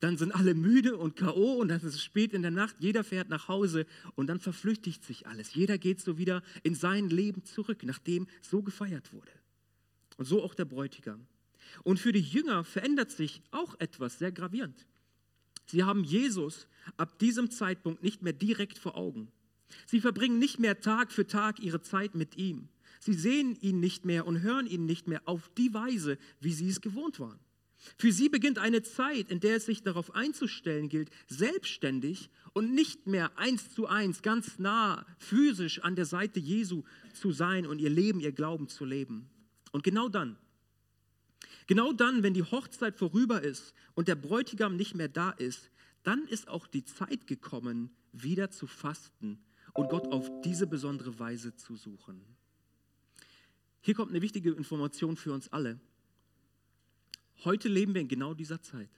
Dann 0.01 0.17
sind 0.17 0.33
alle 0.35 0.55
müde 0.55 0.97
und 0.97 1.17
KO 1.17 1.55
und 1.61 1.69
dann 1.69 1.79
ist 1.79 1.85
es 1.85 2.03
spät 2.03 2.33
in 2.33 2.43
der 2.43 2.51
Nacht, 2.51 2.77
jeder 2.79 3.05
fährt 3.05 3.29
nach 3.29 3.49
Hause 3.49 3.87
und 4.15 4.27
dann 4.27 4.41
verflüchtigt 4.41 5.05
sich 5.05 5.27
alles. 5.27 5.55
Jeder 5.55 5.79
geht 5.79 6.01
so 6.01 6.19
wieder 6.19 6.43
in 6.63 6.75
sein 6.75 7.09
Leben 7.09 7.45
zurück, 7.45 7.83
nachdem 7.85 8.27
so 8.41 8.63
gefeiert 8.63 9.13
wurde. 9.13 9.31
Und 10.17 10.25
so 10.25 10.43
auch 10.43 10.55
der 10.55 10.65
Bräutigam. 10.65 11.27
Und 11.83 11.99
für 11.99 12.13
die 12.13 12.21
Jünger 12.21 12.65
verändert 12.65 13.11
sich 13.11 13.43
auch 13.51 13.79
etwas 13.81 14.19
sehr 14.19 14.33
gravierend. 14.33 14.87
Sie 15.67 15.85
haben 15.85 16.05
Jesus 16.05 16.67
ab 16.97 17.19
diesem 17.19 17.51
Zeitpunkt 17.51 18.03
nicht 18.03 18.23
mehr 18.23 18.33
direkt 18.33 18.79
vor 18.79 18.97
Augen. 18.97 19.29
Sie 19.87 20.01
verbringen 20.01 20.39
nicht 20.39 20.59
mehr 20.59 20.81
Tag 20.81 21.13
für 21.13 21.27
Tag 21.27 21.61
ihre 21.61 21.81
Zeit 21.81 22.15
mit 22.15 22.37
ihm. 22.37 22.69
Sie 23.01 23.15
sehen 23.15 23.57
ihn 23.61 23.81
nicht 23.81 24.05
mehr 24.05 24.27
und 24.27 24.43
hören 24.43 24.67
ihn 24.67 24.87
nicht 24.87 25.09
mehr 25.09 25.23
auf 25.25 25.51
die 25.57 25.73
Weise, 25.75 26.19
wie 26.41 26.53
sie 26.53 26.69
es 26.69 26.81
gewohnt 26.81 27.19
waren. 27.21 27.41
Für 27.99 28.13
sie 28.13 28.29
beginnt 28.29 28.59
eine 28.59 28.83
Zeit, 28.83 29.29
in 29.29 29.41
der 29.41 29.57
es 29.57 29.67
sich 29.67 29.83
darauf 29.83 30.15
einzustellen 30.15 30.89
gilt, 30.89 31.11
selbstständig 31.27 32.31
und 32.53 32.75
nicht 32.75 33.09
mehr 33.09 33.37
eins 33.39 33.75
zu 33.75 33.89
eins, 33.89 34.23
ganz 34.23 34.59
nah 34.59 35.05
physisch 35.19 35.81
an 35.81 35.97
der 35.97 36.05
Seite 36.05 36.39
Jesu 36.39 36.85
zu 37.13 37.33
sein 37.33 37.67
und 37.67 37.81
ihr 37.81 37.91
Leben, 37.91 38.21
ihr 38.21 38.33
Glauben 38.33 38.69
zu 38.69 38.85
leben. 38.85 39.29
Und 39.73 39.83
genau 39.83 40.09
dann, 40.09 40.37
genau 41.67 41.93
dann, 41.93 42.23
wenn 42.23 42.35
die 42.35 42.43
Hochzeit 42.43 42.97
vorüber 42.97 43.43
ist 43.43 43.75
und 43.95 44.09
der 44.09 44.15
Bräutigam 44.15 44.77
nicht 44.77 44.95
mehr 44.95 45.09
da 45.09 45.31
ist, 45.31 45.71
dann 46.03 46.27
ist 46.27 46.49
auch 46.49 46.67
die 46.67 46.85
Zeit 46.85 47.27
gekommen, 47.27 47.91
wieder 48.13 48.51
zu 48.51 48.67
fasten 48.67 49.39
und 49.75 49.89
Gott 49.89 50.07
auf 50.13 50.29
diese 50.43 50.67
besondere 50.67 51.19
Weise 51.19 51.55
zu 51.57 51.77
suchen. 51.77 52.25
Hier 53.81 53.95
kommt 53.95 54.11
eine 54.11 54.23
wichtige 54.23 54.51
Information 54.51 55.17
für 55.17 55.33
uns 55.33 55.49
alle. 55.49 55.81
Heute 57.45 57.69
leben 57.69 57.95
wir 57.95 58.01
in 58.01 58.09
genau 58.09 58.35
dieser 58.35 58.63
Zeit. 58.63 58.91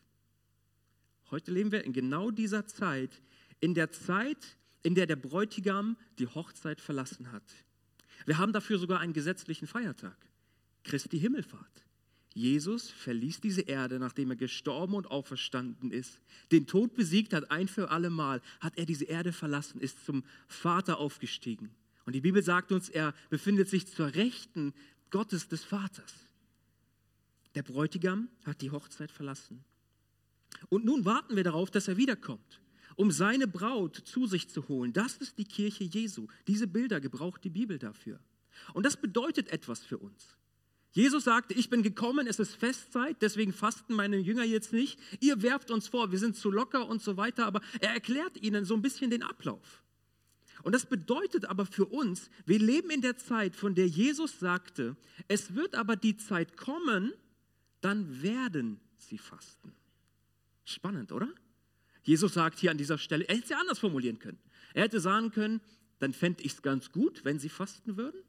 Heute 1.31 1.53
leben 1.53 1.73
wir 1.73 1.85
in 1.85 1.93
genau 1.93 2.31
dieser 2.31 2.67
Zeit, 2.67 3.23
in 3.61 3.75
der 3.75 3.91
Zeit, 3.91 4.59
in 4.83 4.95
der 4.95 5.07
der 5.07 5.17
Bräutigam 5.17 5.97
die 6.19 6.27
Hochzeit 6.27 6.81
verlassen 6.81 7.33
hat. 7.33 7.43
Wir 8.27 8.39
haben 8.39 8.53
dafür 8.53 8.79
sogar 8.79 9.01
einen 9.01 9.15
gesetzlichen 9.15 9.67
Feiertag, 9.67 10.17
Christi 10.83 11.19
Himmelfahrt. 11.19 11.85
Jesus 12.35 12.91
verließ 12.91 13.41
diese 13.41 13.61
Erde, 13.63 14.01
nachdem 14.01 14.31
er 14.31 14.37
gestorben 14.37 14.95
und 14.95 15.07
auferstanden 15.07 15.93
ist, 15.93 16.21
den 16.51 16.67
Tod 16.67 16.95
besiegt 16.95 17.33
hat, 17.33 17.53
ein 17.53 17.69
für 17.69 17.91
alle 17.91 18.11
Mal, 18.11 18.43
hat 18.59 18.77
er 18.77 18.87
diese 18.87 19.05
Erde 19.05 19.33
verlassen, 19.33 19.81
ist 19.81 20.05
zum 20.05 20.25
Vater 20.49 20.99
aufgestiegen. 20.99 21.71
Und 22.05 22.15
die 22.15 22.21
Bibel 22.21 22.43
sagt 22.43 22.73
uns, 22.73 22.89
er 22.89 23.15
befindet 23.31 23.69
sich 23.69 23.87
zur 23.87 24.15
Rechten 24.17 24.75
Gottes 25.11 25.49
des 25.49 25.63
Vaters. 25.63 26.13
Der 27.55 27.63
Bräutigam 27.63 28.29
hat 28.45 28.61
die 28.63 28.73
Hochzeit 28.73 29.13
verlassen. 29.13 29.65
Und 30.69 30.85
nun 30.85 31.05
warten 31.05 31.37
wir 31.37 31.45
darauf, 31.45 31.71
dass 31.71 31.87
er 31.87 31.97
wiederkommt, 31.97 32.61
um 32.97 33.13
seine 33.13 33.47
Braut 33.47 33.97
zu 33.97 34.27
sich 34.27 34.49
zu 34.49 34.67
holen. 34.67 34.93
Das 34.93 35.17
ist 35.19 35.39
die 35.39 35.45
Kirche 35.45 35.85
Jesu. 35.85 36.27
Diese 36.49 36.67
Bilder 36.67 37.01
gebraucht 37.01 37.45
die 37.45 37.51
Bibel 37.51 37.79
dafür. 37.79 38.19
Und 38.73 38.85
das 38.85 38.97
bedeutet 38.97 39.49
etwas 39.51 39.85
für 39.85 39.99
uns. 39.99 40.37
Jesus 40.95 41.25
sagte, 41.25 41.55
ich 41.55 41.71
bin 41.71 41.83
gekommen, 41.83 42.29
es 42.29 42.39
ist 42.39 42.55
Festzeit, 42.55 43.17
deswegen 43.21 43.53
fasten 43.53 43.95
meine 43.95 44.17
Jünger 44.17 44.45
jetzt 44.45 44.73
nicht. 44.73 45.01
Ihr 45.19 45.43
werft 45.43 45.73
uns 45.73 45.89
vor, 45.89 46.13
wir 46.13 46.21
sind 46.21 46.37
zu 46.37 46.53
locker 46.53 46.87
und 46.87 47.03
so 47.03 47.17
weiter, 47.17 47.47
aber 47.47 47.63
er 47.81 47.91
erklärt 47.91 48.41
ihnen 48.41 48.65
so 48.65 48.75
ein 48.75 48.83
bisschen 48.83 49.11
den 49.11 49.25
Ablauf. 49.25 49.83
Und 50.63 50.73
das 50.73 50.87
bedeutet 50.87 51.47
aber 51.47 51.67
für 51.67 51.87
uns, 51.87 52.31
wir 52.47 52.61
leben 52.61 52.91
in 52.91 53.01
der 53.01 53.17
Zeit, 53.17 53.57
von 53.57 53.75
der 53.75 53.89
Jesus 53.89 54.39
sagte, 54.39 54.97
es 55.27 55.57
wird 55.57 55.75
aber 55.75 55.97
die 55.97 56.17
Zeit 56.17 56.57
kommen, 56.57 57.13
dann 57.81 58.23
werden 58.23 58.81
sie 58.97 59.19
fasten. 59.19 59.75
Spannend, 60.65 61.11
oder? 61.11 61.29
Jesus 62.05 62.35
sagt 62.35 62.61
hier 62.61 62.71
an 62.71 62.79
dieser 62.79 62.99
Stelle, 62.99 63.25
er 63.25 63.35
hätte 63.35 63.45
es 63.45 63.51
ja 63.51 63.59
anders 63.59 63.81
formulieren 63.81 64.21
können. 64.21 64.39
Er 64.75 64.85
hätte 64.85 65.01
sagen 65.01 65.33
können, 65.33 65.61
dann 65.99 66.13
fände 66.13 66.45
ich 66.45 66.53
es 66.53 66.63
ganz 66.63 66.93
gut, 66.93 67.25
wenn 67.25 67.41
sie 67.41 67.49
fasten 67.49 67.97
würden 67.97 68.23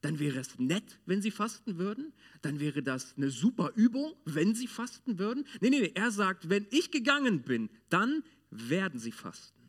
dann 0.00 0.18
wäre 0.18 0.38
es 0.38 0.58
nett, 0.58 0.98
wenn 1.06 1.20
sie 1.20 1.30
fasten 1.30 1.78
würden, 1.78 2.12
dann 2.42 2.58
wäre 2.58 2.82
das 2.82 3.16
eine 3.16 3.30
super 3.30 3.72
Übung, 3.74 4.14
wenn 4.24 4.54
sie 4.54 4.66
fasten 4.66 5.18
würden. 5.18 5.46
Nee, 5.60 5.70
nee, 5.70 5.80
nee, 5.80 5.92
er 5.94 6.10
sagt, 6.10 6.48
wenn 6.48 6.66
ich 6.70 6.90
gegangen 6.90 7.42
bin, 7.42 7.68
dann 7.90 8.22
werden 8.50 8.98
sie 8.98 9.12
fasten. 9.12 9.68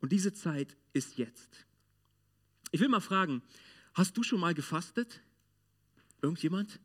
Und 0.00 0.12
diese 0.12 0.32
Zeit 0.32 0.76
ist 0.92 1.18
jetzt. 1.18 1.66
Ich 2.70 2.80
will 2.80 2.88
mal 2.88 3.00
fragen, 3.00 3.42
hast 3.94 4.16
du 4.16 4.22
schon 4.22 4.40
mal 4.40 4.54
gefastet? 4.54 5.20
Irgendjemand? 6.22 6.80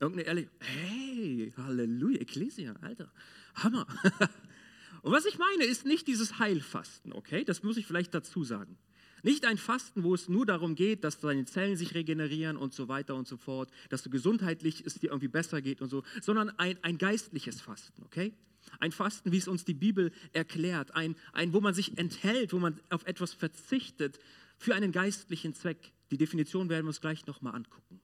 Irgendeine 0.00 0.26
ehrliche, 0.26 0.50
hey, 0.60 1.54
Halleluja, 1.56 2.20
Ecclesia, 2.20 2.74
Alter, 2.80 3.12
Hammer. 3.54 3.86
Und 5.02 5.12
was 5.12 5.24
ich 5.24 5.38
meine, 5.38 5.64
ist 5.64 5.86
nicht 5.86 6.08
dieses 6.08 6.38
Heilfasten, 6.38 7.12
okay? 7.12 7.44
Das 7.44 7.62
muss 7.62 7.76
ich 7.76 7.86
vielleicht 7.86 8.12
dazu 8.12 8.42
sagen. 8.42 8.76
Nicht 9.22 9.44
ein 9.44 9.58
Fasten, 9.58 10.02
wo 10.04 10.14
es 10.14 10.28
nur 10.28 10.46
darum 10.46 10.74
geht, 10.74 11.04
dass 11.04 11.18
deine 11.20 11.44
Zellen 11.44 11.76
sich 11.76 11.94
regenerieren 11.94 12.56
und 12.56 12.74
so 12.74 12.88
weiter 12.88 13.14
und 13.14 13.26
so 13.26 13.36
fort, 13.36 13.70
dass 13.88 14.02
du 14.02 14.10
gesundheitlich 14.10 14.84
es 14.84 14.94
dir 14.94 15.08
irgendwie 15.10 15.28
besser 15.28 15.62
geht 15.62 15.80
und 15.80 15.88
so, 15.88 16.04
sondern 16.20 16.50
ein, 16.58 16.78
ein 16.82 16.98
geistliches 16.98 17.60
Fasten, 17.60 18.02
okay? 18.04 18.32
Ein 18.78 18.92
Fasten, 18.92 19.32
wie 19.32 19.38
es 19.38 19.48
uns 19.48 19.64
die 19.64 19.74
Bibel 19.74 20.12
erklärt, 20.32 20.94
ein, 20.94 21.16
ein, 21.32 21.52
wo 21.52 21.60
man 21.60 21.74
sich 21.74 21.96
enthält, 21.98 22.52
wo 22.52 22.58
man 22.58 22.80
auf 22.90 23.06
etwas 23.06 23.32
verzichtet 23.32 24.18
für 24.58 24.74
einen 24.74 24.92
geistlichen 24.92 25.54
Zweck. 25.54 25.92
Die 26.10 26.18
Definition 26.18 26.68
werden 26.68 26.84
wir 26.84 26.88
uns 26.88 27.00
gleich 27.00 27.26
nochmal 27.26 27.54
angucken. 27.54 28.00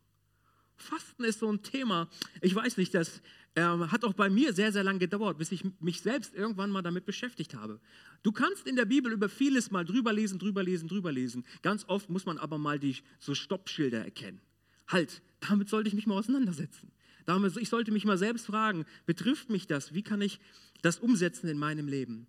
Fasten 0.77 1.25
ist 1.25 1.41
so 1.41 1.51
ein 1.51 1.63
Thema, 1.63 2.09
ich 2.41 2.55
weiß 2.55 2.77
nicht, 2.77 2.95
das 2.95 3.23
äh, 3.55 3.63
hat 3.63 4.05
auch 4.05 4.15
bei 4.15 4.31
mir 4.31 4.53
sehr, 4.53 4.73
sehr 4.73 4.85
lange 4.85 4.99
gedauert, 4.99 5.39
bis 5.39 5.53
ich 5.53 5.65
mich 5.81 6.01
selbst 6.01 6.35
irgendwann 6.35 6.71
mal 6.71 6.83
damit 6.83 7.05
beschäftigt 7.05 7.55
habe. 7.55 7.81
Du 8.23 8.33
kannst 8.33 8.67
in 8.67 8.77
der 8.77 8.85
Bibel 8.85 9.13
über 9.13 9.29
vieles 9.29 9.71
mal 9.71 9.85
drüber 9.85 10.13
lesen, 10.13 10.39
drüber 10.39 10.63
lesen, 10.63 10.89
drüber 10.89 11.13
lesen. 11.13 11.45
Ganz 11.61 11.85
oft 11.89 12.09
muss 12.09 12.25
man 12.25 12.39
aber 12.39 12.59
mal 12.59 12.79
die 12.79 12.97
so 13.19 13.35
Stoppschilder 13.35 14.05
erkennen. 14.05 14.41
Halt, 14.89 15.23
damit 15.41 15.69
sollte 15.69 15.89
ich 15.89 15.95
mich 15.95 16.07
mal 16.07 16.19
auseinandersetzen. 16.19 16.93
Damit, 17.27 17.57
ich 17.57 17.69
sollte 17.69 17.93
mich 17.93 18.05
mal 18.05 18.19
selbst 18.19 18.47
fragen, 18.47 18.85
betrifft 19.07 19.51
mich 19.51 19.67
das? 19.67 19.95
Wie 19.95 20.03
kann 20.03 20.21
ich 20.21 20.41
das 20.83 20.99
umsetzen 20.99 21.49
in 21.49 21.59
meinem 21.59 21.89
Leben? 21.89 22.27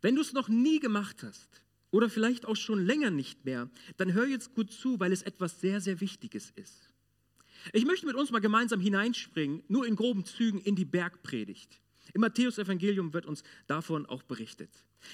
Wenn 0.00 0.14
du 0.14 0.22
es 0.22 0.32
noch 0.32 0.48
nie 0.48 0.80
gemacht 0.80 1.22
hast 1.22 1.62
oder 1.90 2.08
vielleicht 2.08 2.46
auch 2.46 2.56
schon 2.56 2.84
länger 2.84 3.10
nicht 3.10 3.44
mehr, 3.44 3.68
dann 3.96 4.12
hör 4.12 4.26
jetzt 4.26 4.54
gut 4.54 4.70
zu, 4.72 4.98
weil 5.00 5.12
es 5.12 5.22
etwas 5.22 5.60
sehr, 5.60 5.80
sehr 5.80 6.00
Wichtiges 6.00 6.50
ist. 6.50 6.89
Ich 7.72 7.84
möchte 7.84 8.06
mit 8.06 8.16
uns 8.16 8.30
mal 8.30 8.40
gemeinsam 8.40 8.80
hineinspringen, 8.80 9.62
nur 9.68 9.86
in 9.86 9.96
groben 9.96 10.24
Zügen, 10.24 10.60
in 10.60 10.76
die 10.76 10.84
Bergpredigt. 10.84 11.80
Im 12.14 12.22
Matthäus-Evangelium 12.22 13.12
wird 13.12 13.26
uns 13.26 13.42
davon 13.66 14.06
auch 14.06 14.22
berichtet. 14.22 14.70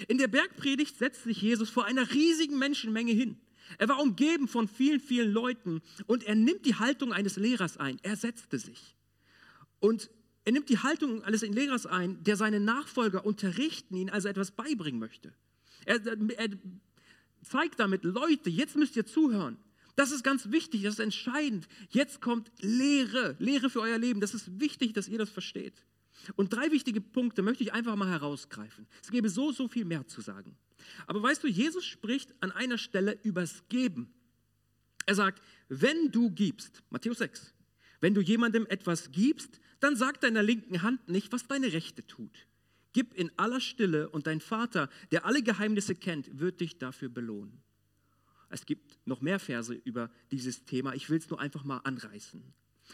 In 0.08 0.18
der 0.18 0.28
Bergpredigt 0.28 0.96
setzt 0.96 1.24
sich 1.24 1.42
Jesus 1.42 1.70
vor 1.70 1.84
einer 1.84 2.10
riesigen 2.12 2.58
Menschenmenge 2.58 3.12
hin. 3.12 3.38
Er 3.78 3.88
war 3.88 4.00
umgeben 4.00 4.48
von 4.48 4.68
vielen, 4.68 5.00
vielen 5.00 5.32
Leuten 5.32 5.82
und 6.06 6.24
er 6.24 6.34
nimmt 6.34 6.66
die 6.66 6.76
Haltung 6.76 7.12
eines 7.12 7.36
Lehrers 7.36 7.76
ein. 7.76 7.98
Er 8.02 8.16
setzte 8.16 8.58
sich. 8.58 8.96
Und 9.80 10.10
er 10.44 10.52
nimmt 10.52 10.68
die 10.68 10.78
Haltung 10.78 11.24
eines 11.24 11.42
Lehrers 11.42 11.86
ein, 11.86 12.22
der 12.22 12.36
seine 12.36 12.60
Nachfolger 12.60 13.26
unterrichten, 13.26 13.96
ihnen 13.96 14.10
also 14.10 14.28
etwas 14.28 14.52
beibringen 14.52 15.00
möchte. 15.00 15.34
Er, 15.84 16.00
er 16.06 16.48
zeigt 17.42 17.80
damit, 17.80 18.04
Leute, 18.04 18.50
jetzt 18.50 18.76
müsst 18.76 18.96
ihr 18.96 19.06
zuhören. 19.06 19.58
Das 19.96 20.12
ist 20.12 20.22
ganz 20.22 20.50
wichtig, 20.50 20.82
das 20.82 20.94
ist 20.94 21.00
entscheidend. 21.00 21.66
Jetzt 21.88 22.20
kommt 22.20 22.52
Lehre, 22.60 23.34
Lehre 23.38 23.70
für 23.70 23.80
euer 23.80 23.98
Leben. 23.98 24.20
Das 24.20 24.34
ist 24.34 24.60
wichtig, 24.60 24.92
dass 24.92 25.08
ihr 25.08 25.18
das 25.18 25.30
versteht. 25.30 25.84
Und 26.34 26.52
drei 26.52 26.70
wichtige 26.70 27.00
Punkte 27.00 27.42
möchte 27.42 27.62
ich 27.62 27.72
einfach 27.72 27.96
mal 27.96 28.08
herausgreifen. 28.08 28.86
Es 29.02 29.10
gäbe 29.10 29.30
so, 29.30 29.52
so 29.52 29.68
viel 29.68 29.84
mehr 29.84 30.06
zu 30.06 30.20
sagen. 30.20 30.56
Aber 31.06 31.22
weißt 31.22 31.42
du, 31.42 31.48
Jesus 31.48 31.84
spricht 31.84 32.34
an 32.40 32.52
einer 32.52 32.78
Stelle 32.78 33.18
übers 33.22 33.64
Geben. 33.68 34.12
Er 35.06 35.14
sagt, 35.14 35.42
wenn 35.68 36.10
du 36.10 36.30
gibst, 36.30 36.82
Matthäus 36.90 37.18
6, 37.18 37.54
wenn 38.00 38.14
du 38.14 38.20
jemandem 38.20 38.66
etwas 38.66 39.12
gibst, 39.12 39.60
dann 39.80 39.96
sag 39.96 40.20
deiner 40.20 40.42
linken 40.42 40.82
Hand 40.82 41.08
nicht, 41.08 41.32
was 41.32 41.46
deine 41.46 41.72
rechte 41.72 42.06
tut. 42.06 42.46
Gib 42.92 43.14
in 43.14 43.30
aller 43.38 43.60
Stille 43.60 44.10
und 44.10 44.26
dein 44.26 44.40
Vater, 44.40 44.90
der 45.10 45.24
alle 45.24 45.42
Geheimnisse 45.42 45.94
kennt, 45.94 46.38
wird 46.38 46.60
dich 46.60 46.78
dafür 46.78 47.08
belohnen. 47.08 47.62
Es 48.48 48.66
gibt 48.66 48.98
noch 49.06 49.20
mehr 49.20 49.38
Verse 49.38 49.72
über 49.72 50.10
dieses 50.30 50.64
Thema. 50.64 50.94
Ich 50.94 51.10
will 51.10 51.18
es 51.18 51.28
nur 51.28 51.40
einfach 51.40 51.64
mal 51.64 51.78
anreißen. 51.78 52.42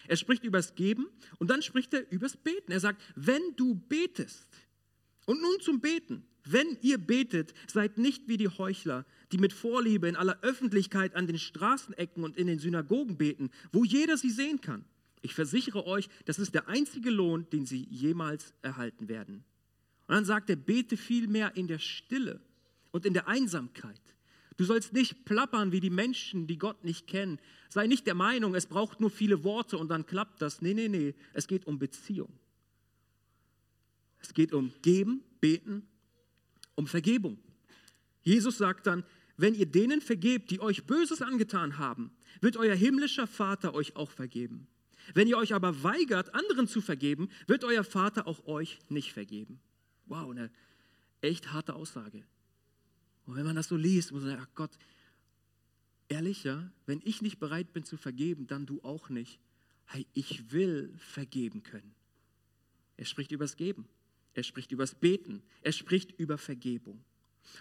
Er 0.08 0.16
spricht 0.16 0.44
über 0.44 0.58
das 0.58 0.74
Geben 0.74 1.06
und 1.38 1.48
dann 1.48 1.62
spricht 1.62 1.92
er 1.92 2.10
über 2.10 2.26
das 2.26 2.36
Beten. 2.36 2.72
Er 2.72 2.80
sagt, 2.80 3.02
wenn 3.14 3.42
du 3.56 3.74
betest, 3.74 4.48
und 5.26 5.40
nun 5.40 5.60
zum 5.60 5.80
Beten, 5.80 6.24
wenn 6.44 6.76
ihr 6.82 6.98
betet, 6.98 7.54
seid 7.68 7.98
nicht 7.98 8.26
wie 8.26 8.36
die 8.36 8.48
Heuchler, 8.48 9.06
die 9.30 9.38
mit 9.38 9.52
Vorliebe 9.52 10.08
in 10.08 10.16
aller 10.16 10.40
Öffentlichkeit 10.42 11.14
an 11.14 11.26
den 11.26 11.38
Straßenecken 11.38 12.24
und 12.24 12.36
in 12.36 12.48
den 12.48 12.58
Synagogen 12.58 13.16
beten, 13.16 13.50
wo 13.70 13.84
jeder 13.84 14.16
sie 14.16 14.30
sehen 14.30 14.60
kann. 14.60 14.84
Ich 15.20 15.34
versichere 15.34 15.86
euch, 15.86 16.08
das 16.24 16.40
ist 16.40 16.54
der 16.54 16.68
einzige 16.68 17.10
Lohn, 17.10 17.48
den 17.50 17.64
sie 17.64 17.86
jemals 17.88 18.54
erhalten 18.62 19.08
werden. 19.08 19.44
Und 20.08 20.16
dann 20.16 20.24
sagt 20.24 20.50
er, 20.50 20.56
bete 20.56 20.96
vielmehr 20.96 21.56
in 21.56 21.68
der 21.68 21.78
Stille 21.78 22.40
und 22.90 23.06
in 23.06 23.14
der 23.14 23.28
Einsamkeit. 23.28 24.00
Du 24.56 24.64
sollst 24.64 24.92
nicht 24.92 25.24
plappern 25.24 25.72
wie 25.72 25.80
die 25.80 25.90
Menschen, 25.90 26.46
die 26.46 26.58
Gott 26.58 26.84
nicht 26.84 27.06
kennen. 27.06 27.38
Sei 27.68 27.86
nicht 27.86 28.06
der 28.06 28.14
Meinung, 28.14 28.54
es 28.54 28.66
braucht 28.66 29.00
nur 29.00 29.10
viele 29.10 29.44
Worte 29.44 29.78
und 29.78 29.88
dann 29.88 30.06
klappt 30.06 30.42
das. 30.42 30.60
Nee, 30.60 30.74
nee, 30.74 30.88
nee. 30.88 31.14
Es 31.32 31.46
geht 31.46 31.66
um 31.66 31.78
Beziehung. 31.78 32.32
Es 34.20 34.34
geht 34.34 34.52
um 34.52 34.72
Geben, 34.82 35.22
Beten, 35.40 35.86
um 36.74 36.86
Vergebung. 36.86 37.38
Jesus 38.22 38.58
sagt 38.58 38.86
dann, 38.86 39.04
wenn 39.36 39.54
ihr 39.54 39.66
denen 39.66 40.00
vergebt, 40.00 40.50
die 40.50 40.60
euch 40.60 40.84
Böses 40.84 41.22
angetan 41.22 41.78
haben, 41.78 42.12
wird 42.40 42.56
euer 42.56 42.74
himmlischer 42.74 43.26
Vater 43.26 43.74
euch 43.74 43.96
auch 43.96 44.10
vergeben. 44.10 44.68
Wenn 45.14 45.26
ihr 45.26 45.36
euch 45.36 45.54
aber 45.54 45.82
weigert, 45.82 46.34
anderen 46.34 46.68
zu 46.68 46.80
vergeben, 46.80 47.28
wird 47.46 47.64
euer 47.64 47.82
Vater 47.82 48.26
auch 48.26 48.46
euch 48.46 48.78
nicht 48.88 49.12
vergeben. 49.12 49.60
Wow, 50.06 50.30
eine 50.30 50.50
echt 51.20 51.52
harte 51.52 51.74
Aussage. 51.74 52.24
Und 53.26 53.36
wenn 53.36 53.44
man 53.44 53.56
das 53.56 53.68
so 53.68 53.76
liest, 53.76 54.12
muss 54.12 54.22
man 54.22 54.30
sagen, 54.32 54.42
ach 54.44 54.54
Gott, 54.54 54.70
ehrlich, 56.08 56.44
ja, 56.44 56.70
wenn 56.86 57.00
ich 57.04 57.22
nicht 57.22 57.38
bereit 57.38 57.72
bin 57.72 57.84
zu 57.84 57.96
vergeben, 57.96 58.46
dann 58.46 58.66
du 58.66 58.80
auch 58.82 59.08
nicht. 59.08 59.40
Hey, 59.86 60.06
ich 60.14 60.52
will 60.52 60.92
vergeben 60.98 61.62
können. 61.62 61.94
Er 62.96 63.04
spricht 63.04 63.32
übers 63.32 63.56
Geben, 63.56 63.86
er 64.34 64.42
spricht 64.42 64.72
übers 64.72 64.94
Beten, 64.94 65.42
er 65.62 65.72
spricht 65.72 66.12
über 66.18 66.38
Vergebung. 66.38 67.04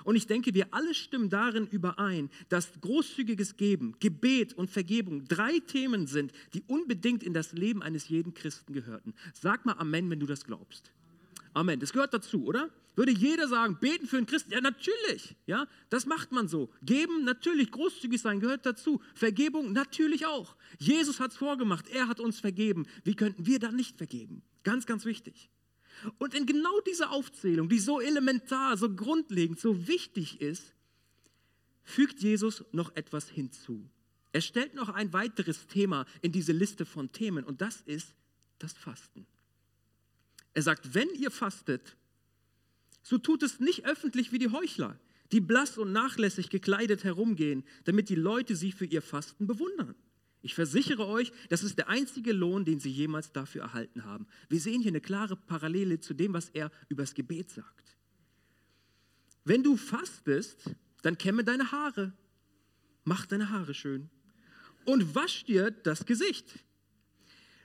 Und 0.04 0.16
ich 0.16 0.28
denke, 0.28 0.54
wir 0.54 0.74
alle 0.74 0.94
stimmen 0.94 1.30
darin 1.30 1.68
überein, 1.68 2.30
dass 2.50 2.80
großzügiges 2.82 3.58
Geben, 3.58 3.96
Gebet 4.00 4.54
und 4.54 4.70
Vergebung 4.70 5.26
drei 5.28 5.60
Themen 5.60 6.08
sind, 6.08 6.32
die 6.54 6.64
unbedingt 6.68 7.24
in 7.24 7.34
das 7.34 7.54
Leben 7.54 7.82
eines 7.82 8.08
jeden 8.08 8.34
Christen 8.34 8.74
gehörten. 8.74 9.14
Sag 9.34 9.66
mal 9.66 9.74
Amen, 9.74 10.10
wenn 10.10 10.20
du 10.20 10.26
das 10.26 10.46
glaubst. 10.46 10.92
Amen. 11.54 11.80
Das 11.80 11.92
gehört 11.92 12.14
dazu, 12.14 12.46
oder? 12.46 12.70
Würde 12.96 13.12
jeder 13.12 13.48
sagen, 13.48 13.78
beten 13.80 14.06
für 14.06 14.18
einen 14.18 14.26
Christen? 14.26 14.52
Ja, 14.52 14.60
natürlich. 14.60 15.36
Ja, 15.46 15.68
das 15.90 16.06
macht 16.06 16.32
man 16.32 16.48
so. 16.48 16.70
Geben, 16.82 17.24
natürlich. 17.24 17.72
Großzügig 17.72 18.22
sein 18.22 18.40
gehört 18.40 18.66
dazu. 18.66 19.02
Vergebung, 19.16 19.72
natürlich 19.72 20.26
auch. 20.26 20.56
Jesus 20.78 21.20
hat 21.20 21.32
es 21.32 21.38
vorgemacht. 21.38 21.88
Er 21.88 22.08
hat 22.08 22.20
uns 22.20 22.40
vergeben. 22.40 22.86
Wie 23.04 23.16
könnten 23.16 23.46
wir 23.46 23.60
dann 23.60 23.76
nicht 23.76 23.98
vergeben? 23.98 24.44
Ganz, 24.64 24.86
ganz 24.86 25.06
wichtig. 25.06 25.50
Und 26.18 26.34
in 26.34 26.46
genau 26.46 26.80
dieser 26.82 27.12
Aufzählung, 27.12 27.70
die 27.70 27.80
so 27.80 28.02
elementar, 28.02 28.76
so 28.78 28.94
grundlegend, 28.94 29.60
so 29.60 29.88
wichtig 29.88 30.42
ist, 30.42 30.74
fügt 31.84 32.22
Jesus 32.22 32.64
noch 32.72 32.96
etwas 32.96 33.30
hinzu. 33.30 33.90
Er 34.34 34.42
stellt 34.42 34.74
noch 34.74 34.90
ein 34.90 35.14
weiteres 35.14 35.68
Thema 35.68 36.06
in 36.22 36.32
diese 36.32 36.54
Liste 36.54 36.86
von 36.86 37.12
Themen 37.12 37.44
und 37.44 37.62
das 37.62 37.82
ist 37.82 38.16
das 38.60 38.74
Fasten. 38.74 39.26
Er 40.54 40.62
sagt, 40.62 40.94
wenn 40.94 41.10
ihr 41.10 41.32
fastet, 41.32 41.96
so 43.04 43.18
tut 43.18 43.44
es 43.44 43.60
nicht 43.60 43.86
öffentlich 43.86 44.32
wie 44.32 44.40
die 44.40 44.52
Heuchler, 44.52 45.00
die 45.32 45.42
blass 45.42 45.78
und 45.78 45.92
nachlässig 45.92 46.50
gekleidet 46.50 47.04
herumgehen, 47.04 47.64
damit 47.86 48.10
die 48.10 48.16
Leute 48.16 48.56
sie 48.56 48.72
für 48.72 48.86
ihr 48.86 49.02
Fasten 49.02 49.48
bewundern. 49.48 49.96
Ich 50.44 50.56
versichere 50.56 51.08
euch, 51.08 51.32
das 51.50 51.64
ist 51.64 51.78
der 51.78 51.90
einzige 51.90 52.34
Lohn, 52.34 52.66
den 52.66 52.80
sie 52.80 52.90
jemals 52.90 53.32
dafür 53.32 53.62
erhalten 53.62 54.06
haben. 54.06 54.28
Wir 54.50 54.60
sehen 54.60 54.82
hier 54.82 54.92
eine 54.92 55.02
klare 55.02 55.36
Parallele 55.36 56.00
zu 56.00 56.14
dem, 56.14 56.34
was 56.34 56.50
er 56.50 56.72
übers 56.90 57.14
Gebet 57.14 57.52
sagt. 57.52 57.98
Wenn 59.44 59.64
du 59.64 59.78
fastest, 59.78 60.72
dann 61.04 61.18
kämme 61.18 61.44
deine 61.44 61.72
Haare, 61.72 62.14
mach 63.04 63.26
deine 63.26 63.50
Haare 63.50 63.74
schön 63.74 64.10
und 64.86 65.14
wasch 65.16 65.46
dir 65.46 65.72
das 65.72 66.06
Gesicht. 66.06 66.60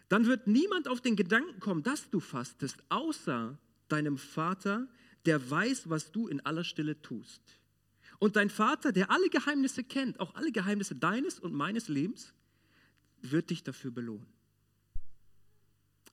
Dann 0.08 0.26
wird 0.26 0.46
niemand 0.46 0.86
auf 0.86 1.00
den 1.00 1.16
Gedanken 1.16 1.60
kommen, 1.60 1.82
dass 1.82 2.10
du 2.10 2.20
fastest, 2.20 2.76
außer 2.90 3.58
deinem 3.88 4.18
Vater, 4.18 4.88
der 5.26 5.50
weiß, 5.50 5.90
was 5.90 6.12
du 6.12 6.28
in 6.28 6.40
aller 6.40 6.64
Stille 6.64 7.00
tust. 7.02 7.42
Und 8.18 8.36
dein 8.36 8.48
Vater, 8.48 8.92
der 8.92 9.10
alle 9.10 9.28
Geheimnisse 9.28 9.84
kennt, 9.84 10.20
auch 10.20 10.34
alle 10.34 10.52
Geheimnisse 10.52 10.94
deines 10.94 11.38
und 11.38 11.52
meines 11.52 11.88
Lebens, 11.88 12.32
wird 13.20 13.50
dich 13.50 13.62
dafür 13.62 13.90
belohnen. 13.90 14.26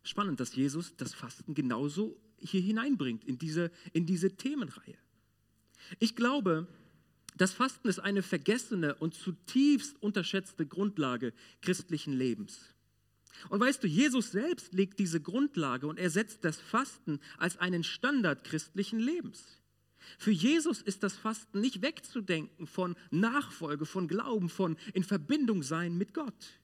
Spannend, 0.03 0.39
dass 0.39 0.55
Jesus 0.55 0.95
das 0.97 1.13
Fasten 1.13 1.53
genauso 1.53 2.19
hier 2.37 2.61
hineinbringt, 2.61 3.23
in 3.23 3.37
diese, 3.37 3.71
in 3.93 4.05
diese 4.05 4.35
Themenreihe. 4.35 4.97
Ich 5.99 6.15
glaube, 6.15 6.67
das 7.37 7.53
Fasten 7.53 7.87
ist 7.87 7.99
eine 7.99 8.21
vergessene 8.21 8.95
und 8.95 9.13
zutiefst 9.13 10.01
unterschätzte 10.01 10.65
Grundlage 10.65 11.33
christlichen 11.61 12.13
Lebens. 12.13 12.72
Und 13.49 13.59
weißt 13.59 13.83
du, 13.83 13.87
Jesus 13.87 14.31
selbst 14.31 14.73
legt 14.73 14.99
diese 14.99 15.21
Grundlage 15.21 15.87
und 15.87 15.97
er 15.99 16.09
setzt 16.09 16.43
das 16.45 16.59
Fasten 16.59 17.19
als 17.37 17.57
einen 17.57 17.83
Standard 17.83 18.43
christlichen 18.43 18.99
Lebens. 18.99 19.43
Für 20.17 20.31
Jesus 20.31 20.81
ist 20.81 21.03
das 21.03 21.15
Fasten 21.15 21.61
nicht 21.61 21.81
wegzudenken 21.81 22.67
von 22.67 22.95
Nachfolge, 23.11 23.85
von 23.85 24.07
Glauben, 24.07 24.49
von 24.49 24.77
in 24.93 25.03
Verbindung 25.03 25.63
sein 25.63 25.97
mit 25.97 26.13
Gott. 26.13 26.59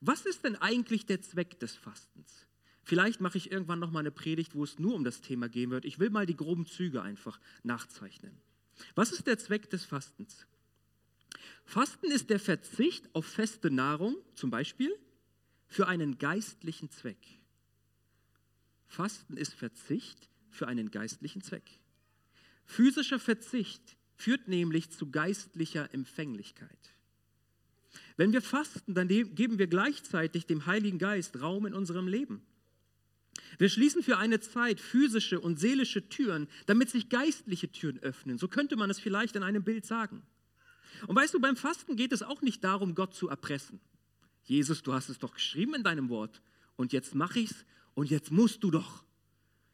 Was 0.00 0.24
ist 0.24 0.44
denn 0.44 0.56
eigentlich 0.56 1.06
der 1.06 1.20
Zweck 1.20 1.58
des 1.58 1.74
Fastens? 1.74 2.46
Vielleicht 2.84 3.20
mache 3.20 3.38
ich 3.38 3.50
irgendwann 3.50 3.80
noch 3.80 3.90
mal 3.90 4.00
eine 4.00 4.10
Predigt, 4.10 4.54
wo 4.54 4.62
es 4.62 4.78
nur 4.78 4.94
um 4.94 5.04
das 5.04 5.20
Thema 5.20 5.48
gehen 5.48 5.70
wird. 5.70 5.84
Ich 5.84 5.98
will 5.98 6.10
mal 6.10 6.26
die 6.26 6.36
groben 6.36 6.66
Züge 6.66 7.02
einfach 7.02 7.40
nachzeichnen. 7.62 8.32
Was 8.94 9.10
ist 9.10 9.26
der 9.26 9.38
Zweck 9.38 9.70
des 9.70 9.84
Fastens? 9.84 10.46
Fasten 11.64 12.10
ist 12.10 12.28
der 12.28 12.38
Verzicht 12.38 13.08
auf 13.14 13.24
feste 13.24 13.70
Nahrung, 13.70 14.16
zum 14.34 14.50
Beispiel, 14.50 14.94
für 15.68 15.86
einen 15.88 16.18
geistlichen 16.18 16.90
Zweck. 16.90 17.18
Fasten 18.86 19.36
ist 19.36 19.54
Verzicht 19.54 20.28
für 20.50 20.68
einen 20.68 20.90
geistlichen 20.90 21.42
Zweck. 21.42 21.80
Physischer 22.64 23.18
Verzicht 23.18 23.96
führt 24.16 24.48
nämlich 24.48 24.90
zu 24.90 25.10
geistlicher 25.10 25.92
Empfänglichkeit. 25.92 26.94
Wenn 28.16 28.32
wir 28.32 28.42
fasten, 28.42 28.94
dann 28.94 29.08
geben 29.08 29.58
wir 29.58 29.66
gleichzeitig 29.66 30.46
dem 30.46 30.66
Heiligen 30.66 30.98
Geist 30.98 31.40
Raum 31.40 31.66
in 31.66 31.74
unserem 31.74 32.06
Leben. 32.06 32.42
Wir 33.58 33.68
schließen 33.68 34.02
für 34.02 34.18
eine 34.18 34.40
Zeit 34.40 34.80
physische 34.80 35.40
und 35.40 35.58
seelische 35.58 36.08
Türen, 36.08 36.48
damit 36.66 36.90
sich 36.90 37.08
geistliche 37.08 37.70
Türen 37.70 37.98
öffnen. 37.98 38.38
So 38.38 38.48
könnte 38.48 38.76
man 38.76 38.90
es 38.90 39.00
vielleicht 39.00 39.36
in 39.36 39.42
einem 39.42 39.64
Bild 39.64 39.84
sagen. 39.84 40.22
Und 41.06 41.16
weißt 41.16 41.34
du, 41.34 41.40
beim 41.40 41.56
Fasten 41.56 41.96
geht 41.96 42.12
es 42.12 42.22
auch 42.22 42.42
nicht 42.42 42.62
darum, 42.62 42.94
Gott 42.94 43.14
zu 43.14 43.28
erpressen. 43.28 43.80
Jesus, 44.44 44.82
du 44.82 44.92
hast 44.92 45.08
es 45.08 45.18
doch 45.18 45.34
geschrieben 45.34 45.74
in 45.74 45.82
deinem 45.82 46.08
Wort. 46.08 46.40
Und 46.76 46.92
jetzt 46.92 47.14
mache 47.14 47.40
ich 47.40 47.50
es 47.50 47.64
und 47.94 48.10
jetzt 48.10 48.30
musst 48.30 48.62
du 48.62 48.70
doch. 48.70 49.04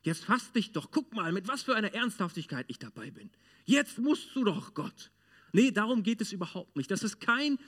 Jetzt 0.03 0.25
faste 0.25 0.59
ich 0.59 0.73
doch. 0.73 0.91
Guck 0.91 1.15
mal, 1.15 1.33
mit 1.33 1.49
was 1.49 1.63
für 1.63 1.75
einer 1.75 1.93
Ernsthaftigkeit 1.93 2.67
ich 2.69 2.79
dabei 2.79 3.11
bin. 3.11 3.31
Jetzt 3.65 3.99
musst 3.99 4.35
du 4.35 4.45
doch, 4.45 4.75
Gott. 4.75 5.11
Nee, 5.53 5.73
darum 5.73 6.03
geht 6.03 6.21
es 6.21 6.33
überhaupt 6.33 6.77
nicht. 6.77 6.91
Das 6.91 7.03
ist 7.03 7.21
kein 7.21 7.59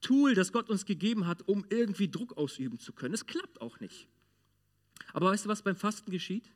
Tool, 0.00 0.34
das 0.34 0.52
Gott 0.52 0.68
uns 0.68 0.84
gegeben 0.84 1.26
hat, 1.26 1.48
um 1.48 1.64
irgendwie 1.70 2.08
Druck 2.08 2.36
ausüben 2.36 2.78
zu 2.78 2.92
können. 2.92 3.14
Es 3.14 3.26
klappt 3.26 3.60
auch 3.60 3.80
nicht. 3.80 4.06
Aber 5.12 5.30
weißt 5.30 5.46
du, 5.46 5.48
was 5.48 5.62
beim 5.62 5.76
Fasten 5.76 6.10
geschieht? 6.10 6.52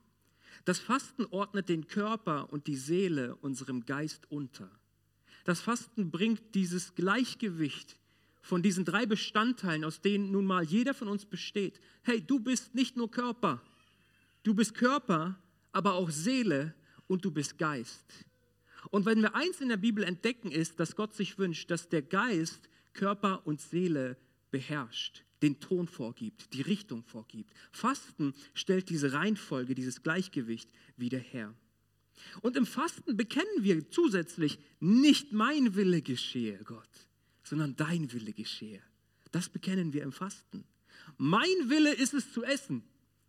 Das 0.64 0.78
Fasten 0.78 1.26
ordnet 1.26 1.68
den 1.68 1.86
Körper 1.86 2.52
und 2.52 2.66
die 2.66 2.76
Seele 2.76 3.36
unserem 3.36 3.84
Geist 3.86 4.30
unter. 4.30 4.70
Das 5.44 5.60
Fasten 5.60 6.10
bringt 6.10 6.54
dieses 6.54 6.94
Gleichgewicht 6.94 7.98
von 8.44 8.62
diesen 8.62 8.84
drei 8.84 9.06
Bestandteilen, 9.06 9.84
aus 9.84 10.02
denen 10.02 10.30
nun 10.30 10.44
mal 10.44 10.62
jeder 10.62 10.92
von 10.92 11.08
uns 11.08 11.24
besteht. 11.24 11.80
Hey, 12.02 12.20
du 12.20 12.38
bist 12.38 12.74
nicht 12.74 12.94
nur 12.94 13.10
Körper, 13.10 13.62
du 14.42 14.52
bist 14.52 14.74
Körper, 14.74 15.38
aber 15.72 15.94
auch 15.94 16.10
Seele 16.10 16.74
und 17.06 17.24
du 17.24 17.30
bist 17.30 17.56
Geist. 17.56 18.04
Und 18.90 19.06
wenn 19.06 19.22
wir 19.22 19.34
eins 19.34 19.62
in 19.62 19.70
der 19.70 19.78
Bibel 19.78 20.04
entdecken, 20.04 20.52
ist, 20.52 20.78
dass 20.78 20.94
Gott 20.94 21.14
sich 21.14 21.38
wünscht, 21.38 21.70
dass 21.70 21.88
der 21.88 22.02
Geist 22.02 22.68
Körper 22.92 23.46
und 23.46 23.62
Seele 23.62 24.18
beherrscht, 24.50 25.24
den 25.40 25.58
Ton 25.58 25.88
vorgibt, 25.88 26.52
die 26.52 26.60
Richtung 26.60 27.02
vorgibt. 27.02 27.50
Fasten 27.72 28.34
stellt 28.52 28.90
diese 28.90 29.14
Reihenfolge, 29.14 29.74
dieses 29.74 30.02
Gleichgewicht 30.02 30.68
wieder 30.98 31.18
her. 31.18 31.54
Und 32.42 32.58
im 32.58 32.66
Fasten 32.66 33.16
bekennen 33.16 33.62
wir 33.62 33.88
zusätzlich, 33.90 34.58
nicht 34.80 35.32
mein 35.32 35.74
Wille 35.74 36.02
geschehe, 36.02 36.60
Gott, 36.64 36.90
sondern 37.44 37.76
dein 37.76 38.12
Wille 38.12 38.32
geschehe. 38.32 38.82
Das 39.30 39.48
bekennen 39.48 39.92
wir 39.92 40.02
im 40.02 40.12
Fasten. 40.12 40.64
Mein 41.16 41.46
Wille 41.68 41.94
ist 41.94 42.14
es 42.14 42.32
zu 42.32 42.42
essen. 42.42 42.82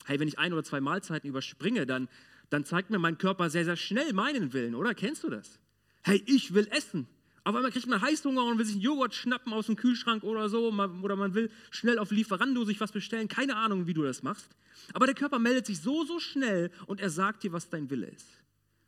Hey, 0.05 0.19
wenn 0.19 0.27
ich 0.27 0.39
ein 0.39 0.53
oder 0.53 0.63
zwei 0.63 0.81
Mahlzeiten 0.81 1.29
überspringe, 1.29 1.85
dann 1.85 2.07
dann 2.49 2.65
zeigt 2.65 2.89
mir 2.89 2.99
mein 2.99 3.17
Körper 3.17 3.49
sehr, 3.49 3.65
sehr 3.65 3.75
schnell 3.75 4.13
meinen 4.13 4.53
Willen, 4.53 4.75
oder? 4.75 4.93
Kennst 4.93 5.23
du 5.23 5.29
das? 5.29 5.59
Hey, 6.03 6.21
ich 6.25 6.53
will 6.53 6.67
essen. 6.71 7.07
Auf 7.43 7.55
einmal 7.55 7.71
kriegt 7.71 7.87
man 7.87 8.01
Heißhunger 8.01 8.43
und 8.43 8.57
will 8.57 8.65
sich 8.65 8.75
einen 8.75 8.81
Joghurt 8.81 9.13
schnappen 9.13 9.53
aus 9.53 9.67
dem 9.67 9.75
Kühlschrank 9.75 10.23
oder 10.23 10.49
so. 10.49 10.71
Oder 10.71 11.15
man 11.15 11.33
will 11.35 11.51
schnell 11.69 11.99
auf 11.99 12.11
Lieferando 12.11 12.65
sich 12.65 12.79
was 12.79 12.91
bestellen. 12.91 13.27
Keine 13.27 13.55
Ahnung, 13.55 13.85
wie 13.85 13.93
du 13.93 14.03
das 14.03 14.23
machst. 14.23 14.55
Aber 14.93 15.05
der 15.05 15.15
Körper 15.15 15.37
meldet 15.37 15.65
sich 15.67 15.79
so, 15.79 16.05
so 16.05 16.19
schnell 16.19 16.71
und 16.87 16.99
er 16.99 17.09
sagt 17.09 17.43
dir, 17.43 17.51
was 17.53 17.69
dein 17.69 17.89
Wille 17.89 18.07
ist. 18.07 18.27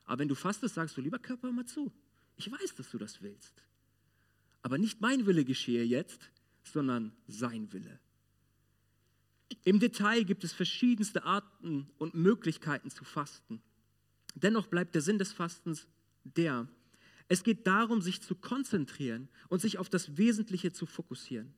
Aber 0.05 0.19
wenn 0.19 0.27
du 0.27 0.35
fastest, 0.35 0.75
sagst 0.75 0.97
du, 0.97 1.01
lieber 1.01 1.19
Körper, 1.19 1.51
mal 1.51 1.65
zu. 1.65 1.91
Ich 2.35 2.51
weiß, 2.51 2.75
dass 2.75 2.89
du 2.89 2.97
das 2.97 3.21
willst. 3.21 3.53
Aber 4.67 4.77
nicht 4.77 4.99
mein 4.99 5.25
Wille 5.25 5.45
geschehe 5.45 5.85
jetzt, 5.85 6.29
sondern 6.61 7.13
sein 7.25 7.71
Wille. 7.71 8.01
Im 9.63 9.79
Detail 9.79 10.25
gibt 10.25 10.43
es 10.43 10.51
verschiedenste 10.51 11.23
Arten 11.23 11.89
und 11.97 12.15
Möglichkeiten 12.15 12.89
zu 12.89 13.05
fasten. 13.05 13.61
Dennoch 14.35 14.67
bleibt 14.67 14.93
der 14.93 15.01
Sinn 15.01 15.19
des 15.19 15.31
Fastens 15.31 15.87
der, 16.25 16.67
es 17.29 17.43
geht 17.43 17.65
darum, 17.65 18.01
sich 18.01 18.21
zu 18.21 18.35
konzentrieren 18.35 19.29
und 19.47 19.61
sich 19.61 19.77
auf 19.77 19.87
das 19.87 20.17
Wesentliche 20.17 20.73
zu 20.73 20.85
fokussieren. 20.85 21.53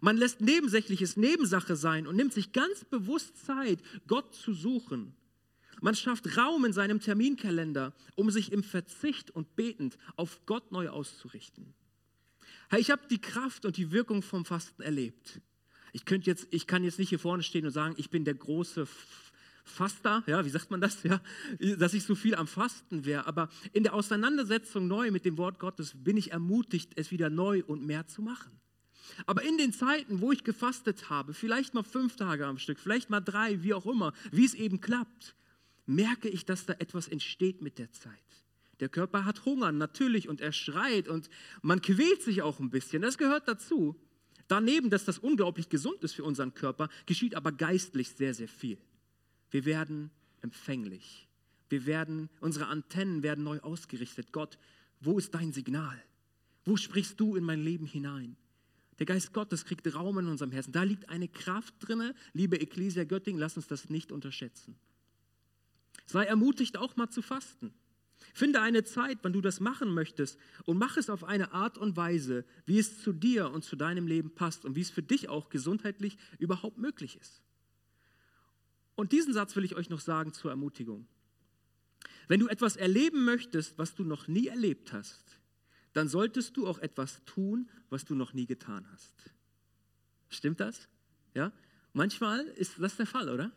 Man 0.00 0.16
lässt 0.16 0.40
Nebensächliches 0.40 1.16
Nebensache 1.16 1.74
sein 1.74 2.06
und 2.06 2.14
nimmt 2.14 2.34
sich 2.34 2.52
ganz 2.52 2.84
bewusst 2.84 3.36
Zeit, 3.44 3.80
Gott 4.06 4.32
zu 4.32 4.54
suchen. 4.54 5.16
Man 5.80 5.96
schafft 5.96 6.36
Raum 6.36 6.64
in 6.64 6.72
seinem 6.72 7.00
Terminkalender, 7.00 7.92
um 8.14 8.30
sich 8.30 8.52
im 8.52 8.62
Verzicht 8.62 9.32
und 9.32 9.56
betend 9.56 9.98
auf 10.14 10.46
Gott 10.46 10.70
neu 10.70 10.88
auszurichten. 10.90 11.74
Hey, 12.70 12.80
ich 12.80 12.90
habe 12.90 13.02
die 13.08 13.20
Kraft 13.20 13.64
und 13.64 13.76
die 13.76 13.90
Wirkung 13.90 14.22
vom 14.22 14.44
Fasten 14.44 14.82
erlebt. 14.82 15.40
Ich, 15.92 16.04
könnte 16.04 16.28
jetzt, 16.28 16.48
ich 16.50 16.66
kann 16.66 16.82
jetzt 16.82 16.98
nicht 16.98 17.10
hier 17.10 17.18
vorne 17.18 17.42
stehen 17.42 17.64
und 17.64 17.72
sagen, 17.72 17.94
ich 17.98 18.10
bin 18.10 18.24
der 18.24 18.34
große 18.34 18.86
Faster, 19.64 20.22
ja, 20.26 20.44
wie 20.44 20.50
sagt 20.50 20.70
man 20.70 20.80
das, 20.80 21.02
ja, 21.04 21.20
dass 21.78 21.94
ich 21.94 22.04
so 22.04 22.14
viel 22.14 22.34
am 22.34 22.46
Fasten 22.46 23.04
wäre. 23.04 23.26
Aber 23.26 23.48
in 23.72 23.82
der 23.82 23.94
Auseinandersetzung 23.94 24.86
neu 24.86 25.10
mit 25.10 25.24
dem 25.24 25.38
Wort 25.38 25.58
Gottes 25.58 25.92
bin 25.94 26.16
ich 26.16 26.32
ermutigt, 26.32 26.92
es 26.96 27.10
wieder 27.10 27.30
neu 27.30 27.62
und 27.66 27.84
mehr 27.84 28.06
zu 28.06 28.22
machen. 28.22 28.60
Aber 29.26 29.42
in 29.42 29.58
den 29.58 29.72
Zeiten, 29.72 30.20
wo 30.20 30.32
ich 30.32 30.44
gefastet 30.44 31.10
habe, 31.10 31.34
vielleicht 31.34 31.74
mal 31.74 31.82
fünf 31.82 32.16
Tage 32.16 32.46
am 32.46 32.58
Stück, 32.58 32.78
vielleicht 32.78 33.10
mal 33.10 33.20
drei, 33.20 33.62
wie 33.62 33.74
auch 33.74 33.86
immer, 33.86 34.12
wie 34.32 34.44
es 34.44 34.54
eben 34.54 34.80
klappt, 34.80 35.34
merke 35.86 36.28
ich, 36.28 36.44
dass 36.44 36.66
da 36.66 36.74
etwas 36.74 37.08
entsteht 37.08 37.62
mit 37.62 37.78
der 37.78 37.92
Zeit. 37.92 38.12
Der 38.84 38.90
Körper 38.90 39.24
hat 39.24 39.46
Hunger, 39.46 39.72
natürlich, 39.72 40.28
und 40.28 40.42
er 40.42 40.52
schreit 40.52 41.08
und 41.08 41.30
man 41.62 41.80
quält 41.80 42.20
sich 42.20 42.42
auch 42.42 42.60
ein 42.60 42.68
bisschen. 42.68 43.00
Das 43.00 43.16
gehört 43.16 43.48
dazu. 43.48 43.96
Daneben, 44.46 44.90
dass 44.90 45.06
das 45.06 45.18
unglaublich 45.18 45.70
gesund 45.70 46.04
ist 46.04 46.12
für 46.12 46.22
unseren 46.22 46.52
Körper, 46.52 46.90
geschieht 47.06 47.34
aber 47.34 47.50
geistlich 47.50 48.10
sehr, 48.10 48.34
sehr 48.34 48.46
viel. 48.46 48.76
Wir 49.50 49.64
werden 49.64 50.10
empfänglich. 50.42 51.26
Wir 51.70 51.86
werden, 51.86 52.28
unsere 52.40 52.66
Antennen 52.66 53.22
werden 53.22 53.42
neu 53.42 53.58
ausgerichtet. 53.60 54.32
Gott, 54.32 54.58
wo 55.00 55.16
ist 55.16 55.34
dein 55.34 55.54
Signal? 55.54 55.98
Wo 56.66 56.76
sprichst 56.76 57.18
du 57.18 57.36
in 57.36 57.44
mein 57.44 57.62
Leben 57.62 57.86
hinein? 57.86 58.36
Der 58.98 59.06
Geist 59.06 59.32
Gottes 59.32 59.64
kriegt 59.64 59.94
Raum 59.94 60.18
in 60.18 60.26
unserem 60.26 60.52
Herzen. 60.52 60.72
Da 60.72 60.82
liegt 60.82 61.08
eine 61.08 61.28
Kraft 61.28 61.74
drinne. 61.80 62.14
Liebe 62.34 62.60
Ecclesia 62.60 63.04
Göttingen, 63.04 63.40
lass 63.40 63.56
uns 63.56 63.66
das 63.66 63.88
nicht 63.88 64.12
unterschätzen. 64.12 64.76
Sei 66.04 66.26
ermutigt, 66.26 66.76
auch 66.76 66.96
mal 66.96 67.08
zu 67.08 67.22
fasten. 67.22 67.72
Finde 68.32 68.60
eine 68.60 68.84
Zeit, 68.84 69.18
wann 69.22 69.32
du 69.32 69.40
das 69.40 69.60
machen 69.60 69.92
möchtest 69.92 70.38
und 70.64 70.78
mach 70.78 70.96
es 70.96 71.10
auf 71.10 71.24
eine 71.24 71.52
Art 71.52 71.78
und 71.78 71.96
Weise, 71.96 72.44
wie 72.66 72.78
es 72.78 73.02
zu 73.02 73.12
dir 73.12 73.50
und 73.50 73.64
zu 73.64 73.76
deinem 73.76 74.06
Leben 74.06 74.34
passt 74.34 74.64
und 74.64 74.76
wie 74.76 74.80
es 74.80 74.90
für 74.90 75.02
dich 75.02 75.28
auch 75.28 75.50
gesundheitlich 75.50 76.16
überhaupt 76.38 76.78
möglich 76.78 77.18
ist. 77.20 77.42
Und 78.94 79.12
diesen 79.12 79.34
Satz 79.34 79.54
will 79.56 79.64
ich 79.64 79.74
euch 79.74 79.90
noch 79.90 80.00
sagen 80.00 80.32
zur 80.32 80.50
Ermutigung. 80.50 81.06
Wenn 82.28 82.40
du 82.40 82.48
etwas 82.48 82.76
erleben 82.76 83.24
möchtest, 83.24 83.76
was 83.78 83.94
du 83.94 84.04
noch 84.04 84.28
nie 84.28 84.46
erlebt 84.46 84.92
hast, 84.92 85.40
dann 85.92 86.08
solltest 86.08 86.56
du 86.56 86.66
auch 86.66 86.78
etwas 86.78 87.24
tun, 87.24 87.68
was 87.90 88.04
du 88.04 88.14
noch 88.14 88.32
nie 88.32 88.46
getan 88.46 88.86
hast. 88.90 89.14
Stimmt 90.28 90.60
das? 90.60 90.88
Ja? 91.34 91.52
Manchmal 91.92 92.40
ist 92.40 92.78
das 92.78 92.96
der 92.96 93.06
Fall, 93.06 93.28
oder? 93.28 93.52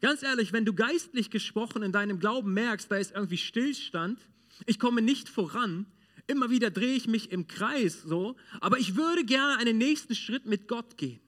Ganz 0.00 0.22
ehrlich, 0.22 0.52
wenn 0.52 0.64
du 0.64 0.72
geistlich 0.74 1.30
gesprochen 1.30 1.82
in 1.82 1.92
deinem 1.92 2.20
Glauben 2.20 2.54
merkst, 2.54 2.90
da 2.90 2.96
ist 2.96 3.14
irgendwie 3.14 3.38
Stillstand, 3.38 4.20
ich 4.66 4.78
komme 4.78 5.02
nicht 5.02 5.28
voran, 5.28 5.86
immer 6.26 6.50
wieder 6.50 6.70
drehe 6.70 6.94
ich 6.94 7.08
mich 7.08 7.32
im 7.32 7.46
Kreis 7.46 8.02
so, 8.02 8.36
aber 8.60 8.78
ich 8.78 8.96
würde 8.96 9.24
gerne 9.24 9.56
einen 9.58 9.78
nächsten 9.78 10.14
Schritt 10.14 10.46
mit 10.46 10.68
Gott 10.68 10.96
gehen. 10.96 11.20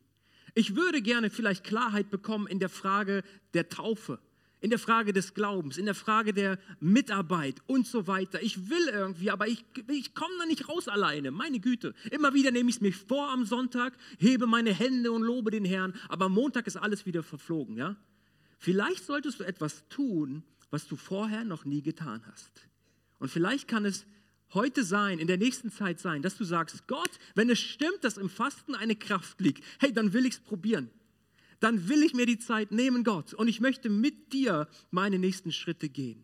Ich 0.54 0.76
würde 0.76 1.00
gerne 1.00 1.30
vielleicht 1.30 1.64
Klarheit 1.64 2.10
bekommen 2.10 2.46
in 2.46 2.58
der 2.58 2.68
Frage 2.68 3.22
der 3.54 3.68
Taufe, 3.68 4.18
in 4.60 4.70
der 4.70 4.78
Frage 4.78 5.12
des 5.12 5.34
Glaubens, 5.34 5.78
in 5.78 5.86
der 5.86 5.94
Frage 5.94 6.32
der 6.32 6.58
Mitarbeit 6.80 7.56
und 7.66 7.86
so 7.86 8.06
weiter. 8.06 8.42
Ich 8.42 8.68
will 8.68 8.88
irgendwie, 8.92 9.30
aber 9.30 9.48
ich, 9.48 9.64
ich 9.88 10.14
komme 10.14 10.34
da 10.38 10.46
nicht 10.46 10.68
raus 10.68 10.88
alleine. 10.88 11.30
Meine 11.30 11.60
Güte. 11.60 11.94
Immer 12.10 12.34
wieder 12.34 12.50
nehme 12.50 12.68
ich 12.68 12.76
es 12.76 12.82
mir 12.82 12.92
vor 12.92 13.30
am 13.30 13.44
Sonntag, 13.44 13.96
hebe 14.18 14.46
meine 14.46 14.72
Hände 14.72 15.12
und 15.12 15.22
lobe 15.22 15.50
den 15.50 15.64
Herrn, 15.64 15.94
aber 16.08 16.26
am 16.26 16.32
Montag 16.32 16.66
ist 16.66 16.76
alles 16.76 17.06
wieder 17.06 17.22
verflogen, 17.22 17.76
ja? 17.76 17.96
Vielleicht 18.60 19.06
solltest 19.06 19.40
du 19.40 19.44
etwas 19.44 19.88
tun, 19.88 20.42
was 20.70 20.86
du 20.86 20.94
vorher 20.94 21.44
noch 21.44 21.64
nie 21.64 21.80
getan 21.80 22.22
hast. 22.26 22.68
Und 23.18 23.30
vielleicht 23.30 23.66
kann 23.66 23.86
es 23.86 24.04
heute 24.52 24.84
sein, 24.84 25.18
in 25.18 25.26
der 25.26 25.38
nächsten 25.38 25.72
Zeit 25.72 25.98
sein, 25.98 26.20
dass 26.20 26.36
du 26.36 26.44
sagst, 26.44 26.86
Gott, 26.86 27.10
wenn 27.34 27.48
es 27.48 27.58
stimmt, 27.58 28.04
dass 28.04 28.18
im 28.18 28.28
Fasten 28.28 28.74
eine 28.74 28.96
Kraft 28.96 29.40
liegt, 29.40 29.64
hey, 29.78 29.94
dann 29.94 30.12
will 30.12 30.26
ich 30.26 30.34
es 30.34 30.40
probieren. 30.40 30.90
Dann 31.58 31.88
will 31.88 32.02
ich 32.02 32.12
mir 32.12 32.26
die 32.26 32.38
Zeit 32.38 32.70
nehmen, 32.70 33.02
Gott, 33.02 33.32
und 33.32 33.48
ich 33.48 33.60
möchte 33.60 33.88
mit 33.88 34.34
dir 34.34 34.68
meine 34.90 35.18
nächsten 35.18 35.52
Schritte 35.52 35.88
gehen. 35.88 36.22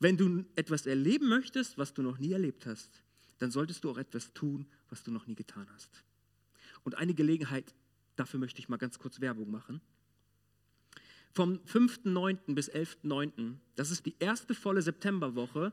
Wenn 0.00 0.16
du 0.16 0.44
etwas 0.56 0.86
erleben 0.86 1.28
möchtest, 1.28 1.78
was 1.78 1.94
du 1.94 2.02
noch 2.02 2.18
nie 2.18 2.32
erlebt 2.32 2.66
hast, 2.66 2.90
dann 3.38 3.52
solltest 3.52 3.84
du 3.84 3.90
auch 3.90 3.98
etwas 3.98 4.32
tun, 4.32 4.66
was 4.88 5.04
du 5.04 5.12
noch 5.12 5.28
nie 5.28 5.36
getan 5.36 5.68
hast. 5.72 6.02
Und 6.82 6.96
eine 6.96 7.14
Gelegenheit, 7.14 7.72
dafür 8.16 8.40
möchte 8.40 8.58
ich 8.58 8.68
mal 8.68 8.76
ganz 8.76 8.98
kurz 8.98 9.20
Werbung 9.20 9.52
machen. 9.52 9.80
Vom 11.32 11.60
5.9. 11.66 12.54
bis 12.54 12.70
11.9., 12.70 13.54
das 13.76 13.90
ist 13.90 14.04
die 14.04 14.16
erste 14.18 14.54
volle 14.54 14.82
Septemberwoche. 14.82 15.72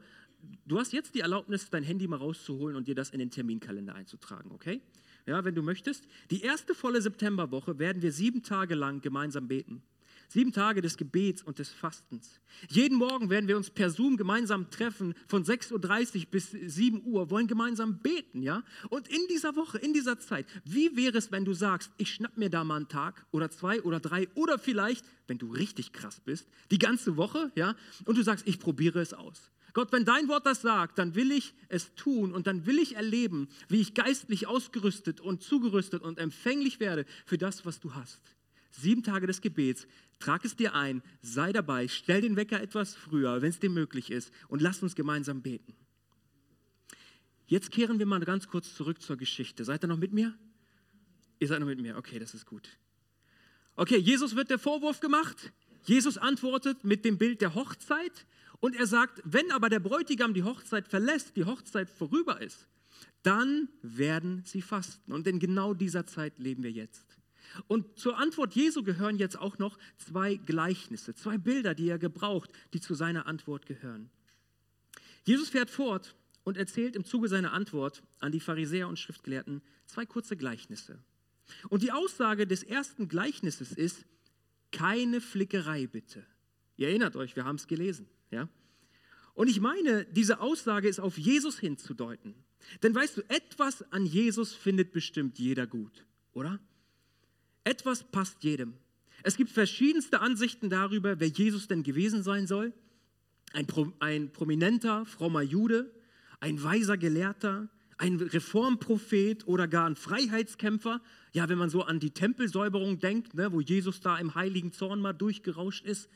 Du 0.66 0.80
hast 0.80 0.94
jetzt 0.94 1.16
die 1.16 1.22
Erlaubnis, 1.22 1.70
dein 1.70 1.84
Handy 1.84 2.08
mal 2.08 2.18
rauszuholen 2.18 2.76
und 2.76 2.88
dir 2.88 2.96
das 2.96 3.10
in 3.10 3.20
den 3.20 3.32
Terminkalender 3.32 3.96
einzutragen, 3.96 4.52
okay? 4.52 4.82
Ja, 5.26 5.44
wenn 5.44 5.56
du 5.56 5.64
möchtest. 5.64 6.08
Die 6.30 6.42
erste 6.42 6.76
volle 6.76 7.02
Septemberwoche 7.02 7.80
werden 7.80 8.02
wir 8.02 8.12
sieben 8.12 8.44
Tage 8.44 8.76
lang 8.76 9.02
gemeinsam 9.02 9.48
beten. 9.48 9.82
Sieben 10.30 10.52
Tage 10.52 10.82
des 10.82 10.98
Gebets 10.98 11.42
und 11.42 11.58
des 11.58 11.70
Fastens. 11.70 12.42
Jeden 12.68 12.98
Morgen 12.98 13.30
werden 13.30 13.48
wir 13.48 13.56
uns 13.56 13.70
per 13.70 13.90
Zoom 13.90 14.18
gemeinsam 14.18 14.70
treffen, 14.70 15.14
von 15.28 15.46
6.30 15.46 16.16
Uhr 16.18 16.26
bis 16.32 16.52
7 16.52 17.06
Uhr, 17.06 17.30
wollen 17.30 17.48
gemeinsam 17.48 18.00
beten, 18.00 18.42
ja? 18.42 18.64
Und 18.90 19.08
in 19.08 19.22
dieser 19.30 19.56
Woche, 19.56 19.78
in 19.78 19.94
dieser 19.94 20.20
Zeit, 20.20 20.46
wie 20.66 20.98
wäre 20.98 21.18
es, 21.18 21.32
wenn 21.32 21.46
du 21.46 21.54
sagst, 21.54 21.92
ich 21.98 22.14
schnapp 22.14 22.36
mir 22.38 22.50
da 22.50 22.66
mal 22.66 22.76
einen 22.76 22.90
Tag 22.90 23.26
oder 23.32 23.50
zwei 23.50 23.82
oder 23.84 24.02
drei 24.02 24.28
oder 24.36 24.60
vielleicht, 24.60 25.06
wenn 25.28 25.38
du 25.38 25.50
richtig 25.52 25.94
krass 25.94 26.20
bist, 26.20 26.48
die 26.72 26.80
ganze 26.80 27.16
Woche, 27.16 27.52
ja? 27.56 27.76
Und 28.04 28.18
du 28.18 28.24
sagst, 28.24 28.48
ich 28.48 28.60
probiere 28.60 29.00
es 29.00 29.14
aus. 29.14 29.50
Gott, 29.72 29.92
wenn 29.92 30.06
dein 30.06 30.28
Wort 30.28 30.46
das 30.46 30.62
sagt, 30.62 30.98
dann 30.98 31.16
will 31.16 31.32
ich 31.32 31.54
es 31.70 31.94
tun 31.96 32.34
und 32.34 32.48
dann 32.48 32.66
will 32.66 32.80
ich 32.80 32.96
erleben, 32.96 33.48
wie 33.70 33.80
ich 33.80 33.94
geistlich 33.94 34.48
ausgerüstet 34.48 35.22
und 35.22 35.44
zugerüstet 35.44 36.02
und 36.02 36.18
empfänglich 36.18 36.80
werde 36.80 37.06
für 37.26 37.38
das, 37.38 37.66
was 37.66 37.80
du 37.80 37.94
hast. 37.94 38.37
Sieben 38.72 39.04
Tage 39.04 39.28
des 39.28 39.42
Gebets, 39.42 39.88
Trag 40.20 40.44
es 40.46 40.56
dir 40.56 40.74
ein, 40.74 41.04
sei 41.22 41.54
dabei, 41.54 41.88
stell 41.88 42.22
den 42.22 42.36
Wecker 42.36 42.62
etwas 42.62 42.96
früher, 42.96 43.42
wenn 43.42 43.50
es 43.50 43.60
dir 43.60 43.70
möglich 43.70 44.10
ist, 44.12 44.32
und 44.48 44.62
lass 44.62 44.82
uns 44.82 44.96
gemeinsam 44.96 45.42
beten. 45.42 45.76
Jetzt 47.46 47.72
kehren 47.72 48.00
wir 48.00 48.06
mal 48.06 48.20
ganz 48.22 48.48
kurz 48.48 48.76
zurück 48.76 49.02
zur 49.02 49.16
Geschichte. 49.16 49.64
Seid 49.64 49.84
ihr 49.84 49.88
noch 49.88 49.98
mit 49.98 50.12
mir? 50.12 50.38
Ihr 51.40 51.48
seid 51.48 51.60
noch 51.60 51.68
mit 51.68 51.80
mir. 51.80 51.98
Okay, 51.98 52.20
das 52.20 52.34
ist 52.34 52.46
gut. 52.46 52.68
Okay, 53.76 53.98
Jesus 53.98 54.36
wird 54.36 54.50
der 54.50 54.60
Vorwurf 54.60 55.00
gemacht. 55.00 55.54
Jesus 55.84 56.18
antwortet 56.18 56.84
mit 56.84 57.06
dem 57.06 57.18
Bild 57.18 57.40
der 57.42 57.56
Hochzeit 57.56 58.26
und 58.60 58.76
er 58.76 58.88
sagt, 58.88 59.22
wenn 59.24 59.52
aber 59.52 59.70
der 59.70 59.80
Bräutigam 59.80 60.34
die 60.34 60.44
Hochzeit 60.44 60.88
verlässt, 60.88 61.38
die 61.38 61.46
Hochzeit 61.46 61.90
vorüber 61.90 62.42
ist, 62.42 62.68
dann 63.22 63.70
werden 63.82 64.42
sie 64.46 64.62
fasten. 64.62 65.14
Und 65.14 65.28
in 65.28 65.40
genau 65.40 65.74
dieser 65.74 66.06
Zeit 66.08 66.40
leben 66.40 66.64
wir 66.64 66.72
jetzt. 66.72 67.17
Und 67.68 67.98
zur 67.98 68.18
Antwort 68.18 68.54
Jesu 68.54 68.84
gehören 68.84 69.18
jetzt 69.18 69.38
auch 69.38 69.58
noch 69.58 69.78
zwei 69.98 70.36
Gleichnisse, 70.36 71.16
zwei 71.16 71.38
Bilder, 71.38 71.74
die 71.74 71.90
er 71.90 71.98
gebraucht, 71.98 72.52
die 72.74 72.82
zu 72.82 72.94
seiner 72.94 73.26
Antwort 73.26 73.66
gehören. 73.66 74.10
Jesus 75.24 75.50
fährt 75.50 75.70
fort 75.70 76.16
und 76.44 76.58
erzählt 76.58 76.96
im 76.96 77.04
Zuge 77.04 77.28
seiner 77.28 77.54
Antwort 77.54 78.04
an 78.20 78.32
die 78.32 78.40
Pharisäer 78.40 78.88
und 78.88 78.98
Schriftgelehrten 78.98 79.62
zwei 79.86 80.06
kurze 80.06 80.38
Gleichnisse. 80.38 81.00
Und 81.70 81.84
die 81.84 81.92
Aussage 81.92 82.48
des 82.48 82.64
ersten 82.64 83.08
Gleichnisses 83.08 83.72
ist, 83.72 84.06
keine 84.72 85.22
Flickerei 85.22 85.88
bitte. 85.88 86.26
Ihr 86.76 86.90
erinnert 86.90 87.16
euch, 87.16 87.36
wir 87.36 87.46
haben 87.46 87.56
es 87.56 87.68
gelesen. 87.68 88.08
Ja? 88.32 88.50
Und 89.34 89.50
ich 89.50 89.60
meine, 89.60 90.06
diese 90.06 90.40
Aussage 90.40 90.88
ist 90.88 91.00
auf 91.00 91.18
Jesus 91.18 91.60
hinzudeuten. 91.60 92.36
Denn 92.84 92.94
weißt 92.94 93.18
du, 93.18 93.22
etwas 93.30 93.84
an 93.92 94.06
Jesus 94.06 94.54
findet 94.54 94.92
bestimmt 94.92 95.40
jeder 95.40 95.68
gut, 95.68 96.06
oder? 96.34 96.60
Etwas 97.68 98.06
passt 98.06 98.46
jedem. 98.46 98.76
Es 99.24 99.36
gibt 99.36 99.52
verschiedenste 99.52 100.22
Ansichten 100.22 100.70
darüber, 100.70 101.20
wer 101.20 101.28
Jesus 101.28 101.68
denn 101.68 101.84
gewesen 101.84 102.24
sein 102.24 102.48
soll. 102.48 102.72
Ein, 103.52 103.68
ein 104.00 104.32
prominenter, 104.32 105.06
frommer 105.06 105.42
Jude, 105.42 105.94
ein 106.40 106.64
weiser 106.64 106.96
Gelehrter, 106.96 107.68
ein 107.98 108.22
Reformprophet 108.22 109.46
oder 109.50 109.68
gar 109.68 109.86
ein 109.86 109.98
Freiheitskämpfer. 109.98 111.02
Ja, 111.34 111.50
wenn 111.50 111.58
man 111.58 111.70
so 111.70 111.84
an 111.84 112.00
die 112.00 112.12
Tempelsäuberung 112.12 113.00
denkt, 113.00 113.34
ne, 113.34 113.52
wo 113.52 113.60
Jesus 113.60 114.00
da 114.00 114.18
im 114.18 114.34
heiligen 114.34 114.72
Zorn 114.72 115.02
mal 115.02 115.12
durchgerauscht 115.12 115.86
ist. 115.86 116.10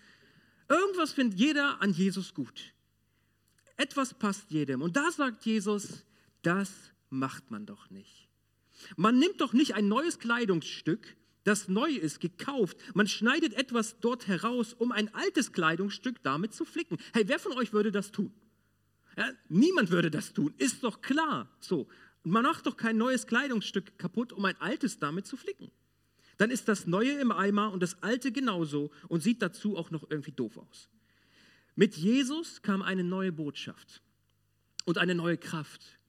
Irgendwas 0.70 1.12
findet 1.12 1.38
jeder 1.38 1.82
an 1.82 1.92
Jesus 1.92 2.34
gut. 2.34 2.74
Etwas 3.76 4.14
passt 4.14 4.52
jedem. 4.52 4.82
Und 4.82 4.96
da 4.96 5.12
sagt 5.12 5.46
Jesus, 5.46 6.06
das 6.44 6.72
macht 7.10 7.52
man 7.52 7.66
doch 7.66 7.90
nicht. 7.90 8.30
Man 8.96 9.20
nimmt 9.20 9.42
doch 9.42 9.52
nicht 9.52 9.76
ein 9.76 9.90
neues 9.90 10.18
Kleidungsstück 10.18 11.18
das 11.44 11.68
neu 11.68 11.90
ist, 11.90 12.20
gekauft. 12.20 12.78
Man 12.94 13.08
schneidet 13.08 13.54
etwas 13.54 14.00
dort 14.00 14.28
heraus, 14.28 14.74
um 14.74 14.92
ein 14.92 15.14
altes 15.14 15.52
Kleidungsstück 15.52 16.22
damit 16.24 16.54
zu 16.54 16.66
flicken. 16.66 16.98
Hey, 17.14 17.28
wer 17.28 17.40
von 17.40 17.54
euch 17.54 17.74
würde 17.74 17.92
das 17.92 18.12
tun? 18.12 18.32
Ja, 19.18 19.30
niemand 19.50 19.92
würde 19.92 20.12
das 20.12 20.34
tun, 20.34 20.54
ist 20.58 20.84
doch 20.84 21.02
klar. 21.02 21.50
So, 21.60 21.88
man 22.24 22.44
macht 22.44 22.66
doch 22.66 22.78
kein 22.78 22.98
neues 22.98 23.28
Kleidungsstück 23.28 23.98
kaputt, 23.98 24.32
um 24.32 24.46
ein 24.46 24.60
altes 24.62 25.00
damit 25.00 25.26
zu 25.26 25.36
flicken. 25.36 25.72
Dann 26.38 26.50
ist 26.50 26.68
das 26.68 26.88
Neue 26.88 27.20
im 27.20 27.32
Eimer 27.32 27.72
und 27.72 27.84
das 27.84 28.02
Alte 28.02 28.32
genauso 28.32 28.92
und 29.10 29.22
sieht 29.22 29.42
dazu 29.42 29.78
auch 29.78 29.92
noch 29.92 30.10
irgendwie 30.10 30.32
doof 30.32 30.58
aus. 30.58 30.90
Mit 31.76 31.96
Jesus 31.96 32.62
kam 32.62 32.82
eine 32.82 33.04
neue 33.04 33.32
Botschaft 33.32 34.02
und 34.86 34.98
eine 34.98 35.16
neue 35.16 35.38
Kraft, 35.38 36.00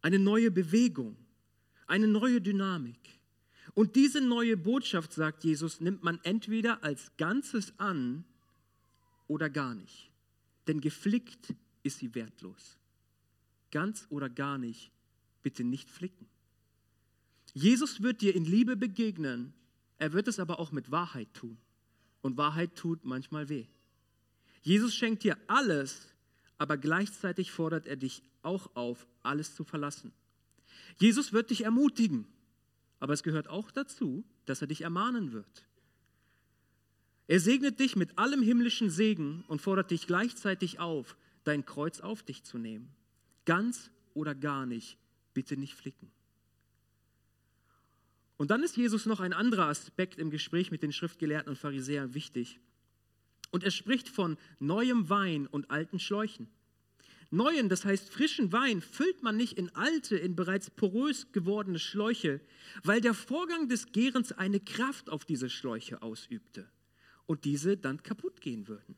eine 0.00 0.18
neue 0.18 0.50
Bewegung, 0.50 1.16
eine 1.86 2.06
neue 2.06 2.40
Dynamik. 2.40 2.98
Und 3.74 3.96
diese 3.96 4.20
neue 4.20 4.56
Botschaft, 4.56 5.12
sagt 5.12 5.44
Jesus, 5.44 5.80
nimmt 5.80 6.02
man 6.02 6.20
entweder 6.24 6.84
als 6.84 7.10
Ganzes 7.16 7.72
an 7.78 8.24
oder 9.28 9.48
gar 9.48 9.74
nicht. 9.74 10.10
Denn 10.66 10.80
geflickt 10.80 11.54
ist 11.82 11.98
sie 11.98 12.14
wertlos. 12.14 12.78
Ganz 13.70 14.06
oder 14.10 14.28
gar 14.28 14.58
nicht, 14.58 14.92
bitte 15.42 15.64
nicht 15.64 15.90
flicken. 15.90 16.26
Jesus 17.54 18.02
wird 18.02 18.20
dir 18.20 18.34
in 18.34 18.44
Liebe 18.44 18.76
begegnen, 18.76 19.54
er 19.98 20.12
wird 20.12 20.28
es 20.28 20.38
aber 20.38 20.58
auch 20.58 20.72
mit 20.72 20.90
Wahrheit 20.90 21.32
tun. 21.32 21.56
Und 22.20 22.36
Wahrheit 22.36 22.76
tut 22.76 23.04
manchmal 23.04 23.48
weh. 23.48 23.66
Jesus 24.62 24.94
schenkt 24.94 25.24
dir 25.24 25.36
alles, 25.48 26.08
aber 26.58 26.76
gleichzeitig 26.76 27.50
fordert 27.50 27.86
er 27.86 27.96
dich 27.96 28.22
auch 28.42 28.74
auf, 28.76 29.06
alles 29.22 29.54
zu 29.54 29.64
verlassen. 29.64 30.12
Jesus 30.98 31.32
wird 31.32 31.50
dich 31.50 31.64
ermutigen, 31.64 32.26
aber 33.02 33.14
es 33.14 33.24
gehört 33.24 33.48
auch 33.48 33.72
dazu, 33.72 34.24
dass 34.44 34.60
er 34.60 34.68
dich 34.68 34.82
ermahnen 34.82 35.32
wird. 35.32 35.66
Er 37.26 37.40
segnet 37.40 37.80
dich 37.80 37.96
mit 37.96 38.16
allem 38.16 38.42
himmlischen 38.42 38.90
Segen 38.90 39.44
und 39.48 39.60
fordert 39.60 39.90
dich 39.90 40.06
gleichzeitig 40.06 40.78
auf, 40.78 41.16
dein 41.42 41.66
Kreuz 41.66 41.98
auf 41.98 42.22
dich 42.22 42.44
zu 42.44 42.58
nehmen. 42.58 42.94
Ganz 43.44 43.90
oder 44.14 44.36
gar 44.36 44.66
nicht, 44.66 44.98
bitte 45.34 45.56
nicht 45.56 45.74
flicken. 45.74 46.12
Und 48.36 48.52
dann 48.52 48.62
ist 48.62 48.76
Jesus 48.76 49.04
noch 49.04 49.18
ein 49.18 49.32
anderer 49.32 49.66
Aspekt 49.66 50.20
im 50.20 50.30
Gespräch 50.30 50.70
mit 50.70 50.84
den 50.84 50.92
Schriftgelehrten 50.92 51.50
und 51.50 51.58
Pharisäern 51.58 52.14
wichtig. 52.14 52.60
Und 53.50 53.64
er 53.64 53.72
spricht 53.72 54.08
von 54.08 54.38
neuem 54.60 55.10
Wein 55.10 55.48
und 55.48 55.72
alten 55.72 55.98
Schläuchen. 55.98 56.48
Neuen, 57.32 57.70
das 57.70 57.86
heißt 57.86 58.10
frischen 58.10 58.52
Wein, 58.52 58.82
füllt 58.82 59.22
man 59.22 59.38
nicht 59.38 59.54
in 59.54 59.74
alte, 59.74 60.16
in 60.16 60.36
bereits 60.36 60.68
porös 60.68 61.32
gewordene 61.32 61.78
Schläuche, 61.78 62.42
weil 62.84 63.00
der 63.00 63.14
Vorgang 63.14 63.68
des 63.68 63.90
Gärens 63.92 64.32
eine 64.32 64.60
Kraft 64.60 65.08
auf 65.08 65.24
diese 65.24 65.48
Schläuche 65.48 66.02
ausübte 66.02 66.70
und 67.24 67.46
diese 67.46 67.78
dann 67.78 68.02
kaputt 68.02 68.42
gehen 68.42 68.68
würden. 68.68 68.96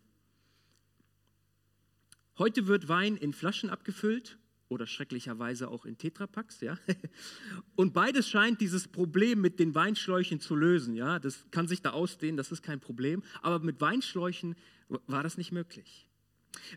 Heute 2.37 2.67
wird 2.67 2.89
Wein 2.89 3.17
in 3.17 3.33
Flaschen 3.33 3.71
abgefüllt 3.71 4.37
oder 4.69 4.89
schrecklicherweise 4.89 5.69
auch 5.69 5.87
in 5.87 5.97
Tetrapacks, 5.97 6.61
ja. 6.61 6.77
Und 7.77 7.95
beides 7.95 8.29
scheint 8.29 8.61
dieses 8.61 8.89
Problem 8.89 9.41
mit 9.41 9.61
den 9.61 9.77
Weinschläuchen 9.77 10.41
zu 10.41 10.57
lösen, 10.57 10.95
ja. 10.95 11.21
Das 11.21 11.47
kann 11.53 11.69
sich 11.69 11.83
da 11.83 11.91
ausdehnen, 11.91 12.37
das 12.37 12.51
ist 12.51 12.63
kein 12.63 12.81
Problem. 12.81 13.23
Aber 13.43 13.61
mit 13.61 13.81
Weinschläuchen 13.81 14.57
war 14.89 15.23
das 15.23 15.39
nicht 15.39 15.53
möglich. 15.53 16.09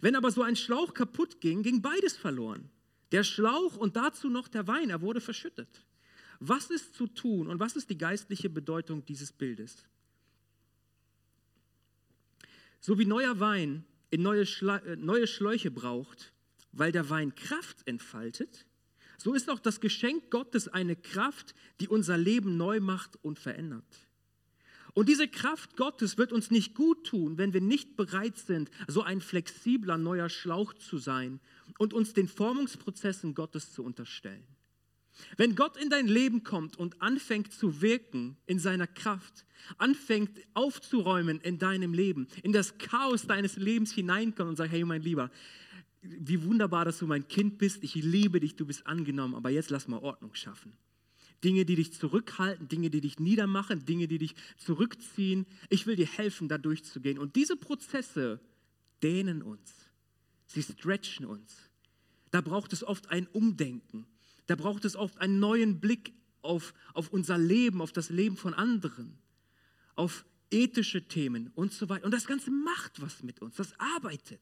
Wenn 0.02 0.16
aber 0.16 0.32
so 0.32 0.42
ein 0.44 0.56
Schlauch 0.56 0.94
kaputt 0.94 1.42
ging, 1.42 1.64
ging 1.64 1.82
beides 1.82 2.18
verloren. 2.18 2.70
Der 3.12 3.24
Schlauch 3.24 3.78
und 3.78 3.96
dazu 3.96 4.30
noch 4.30 4.48
der 4.48 4.68
Wein, 4.68 4.90
er 4.90 5.02
wurde 5.02 5.22
verschüttet. 5.22 5.86
Was 6.40 6.70
ist 6.70 6.94
zu 6.94 7.08
tun 7.08 7.48
und 7.48 7.60
was 7.60 7.76
ist 7.76 7.90
die 7.90 7.98
geistliche 7.98 8.50
Bedeutung 8.50 9.04
dieses 9.06 9.32
Bildes? 9.32 9.86
So 12.80 13.00
wie 13.00 13.06
neuer 13.06 13.40
Wein 13.40 13.86
in 14.12 14.22
neue, 14.22 14.44
äh, 14.44 14.96
neue 14.96 15.28
Schläuche 15.28 15.72
braucht, 15.72 16.32
weil 16.72 16.92
der 16.92 17.10
Wein 17.10 17.34
Kraft 17.34 17.88
entfaltet, 17.88 18.66
so 19.18 19.34
ist 19.34 19.50
auch 19.50 19.60
das 19.60 19.82
Geschenk 19.82 20.30
Gottes 20.30 20.68
eine 20.68 20.96
Kraft, 20.96 21.56
die 21.80 21.88
unser 21.88 22.18
Leben 22.18 22.56
neu 22.56 22.80
macht 22.80 23.18
und 23.24 23.40
verändert. 23.40 24.07
Und 24.98 25.10
diese 25.10 25.28
Kraft 25.28 25.78
Gottes 25.78 26.18
wird 26.18 26.34
uns 26.34 26.50
nicht 26.50 26.74
gut 26.74 27.06
tun, 27.06 27.38
wenn 27.38 27.54
wir 27.54 27.62
nicht 27.62 27.98
bereit 27.98 28.36
sind, 28.36 28.72
so 28.88 29.04
ein 29.04 29.22
flexibler 29.22 29.96
neuer 29.96 30.28
Schlauch 30.28 30.74
zu 30.74 30.98
sein 30.98 31.40
und 31.78 31.94
uns 31.94 32.16
den 32.16 32.28
Formungsprozessen 32.28 33.36
Gottes 33.36 33.72
zu 33.72 33.84
unterstellen. 33.84 34.44
Wenn 35.38 35.54
Gott 35.54 35.78
in 35.78 35.92
dein 35.92 36.08
Leben 36.08 36.44
kommt 36.44 36.78
und 36.78 37.00
anfängt 37.00 37.54
zu 37.54 37.84
wirken 37.84 38.38
in 38.48 38.58
seiner 38.58 38.88
Kraft, 38.88 39.46
anfängt 39.78 40.32
aufzuräumen 40.56 41.42
in 41.42 41.60
deinem 41.60 41.94
Leben, 41.94 42.28
in 42.42 42.52
das 42.52 42.80
Chaos 42.80 43.28
deines 43.28 43.56
Lebens 43.56 43.92
hineinkommt 43.92 44.50
und 44.50 44.56
sagt, 44.56 44.72
hey 44.72 44.84
mein 44.84 45.04
Lieber, 45.04 45.30
wie 46.02 46.44
wunderbar, 46.44 46.86
dass 46.86 46.98
du 46.98 47.06
mein 47.06 47.28
Kind 47.28 47.60
bist, 47.60 47.84
ich 47.84 47.94
liebe 47.94 48.40
dich, 48.40 48.56
du 48.56 48.66
bist 48.66 48.88
angenommen, 48.88 49.36
aber 49.36 49.52
jetzt 49.52 49.70
lass 49.70 49.88
mal 49.88 50.00
Ordnung 50.00 50.34
schaffen. 50.34 50.74
Dinge, 51.44 51.66
die 51.66 51.76
dich 51.76 51.94
zurückhalten, 51.94 52.68
Dinge, 52.68 52.90
die 52.90 53.02
dich 53.02 53.20
niedermachen, 53.20 53.86
Dinge, 53.86 54.08
die 54.08 54.18
dich 54.18 54.36
zurückziehen. 54.58 55.46
Ich 55.70 55.86
will 55.86 55.96
dir 55.96 56.08
helfen, 56.08 56.48
da 56.48 56.58
durchzugehen. 56.58 57.20
Und 57.20 57.36
diese 57.36 57.56
Prozesse 57.56 58.40
dehnen 59.04 59.42
uns. 59.42 59.72
Sie 60.48 60.64
stretchen 60.64 61.26
uns. 61.26 61.70
Da 62.32 62.42
braucht 62.42 62.74
es 62.74 62.84
oft 62.84 63.10
ein 63.10 63.28
Umdenken. 63.28 64.08
Da 64.48 64.56
braucht 64.56 64.86
es 64.86 64.96
oft 64.96 65.20
einen 65.20 65.40
neuen 65.40 65.80
Blick 65.80 66.14
auf, 66.42 66.74
auf 66.94 67.10
unser 67.10 67.38
Leben, 67.38 67.82
auf 67.82 67.92
das 67.92 68.10
Leben 68.10 68.38
von 68.38 68.54
anderen, 68.54 69.18
auf 69.96 70.26
ethische 70.52 71.08
Themen 71.08 71.52
und 71.56 71.74
so 71.74 71.90
weiter. 71.90 72.06
Und 72.06 72.14
das 72.14 72.26
Ganze 72.26 72.52
macht 72.52 73.02
was 73.02 73.24
mit 73.24 73.42
uns, 73.42 73.56
das 73.56 73.74
arbeitet. 73.80 74.42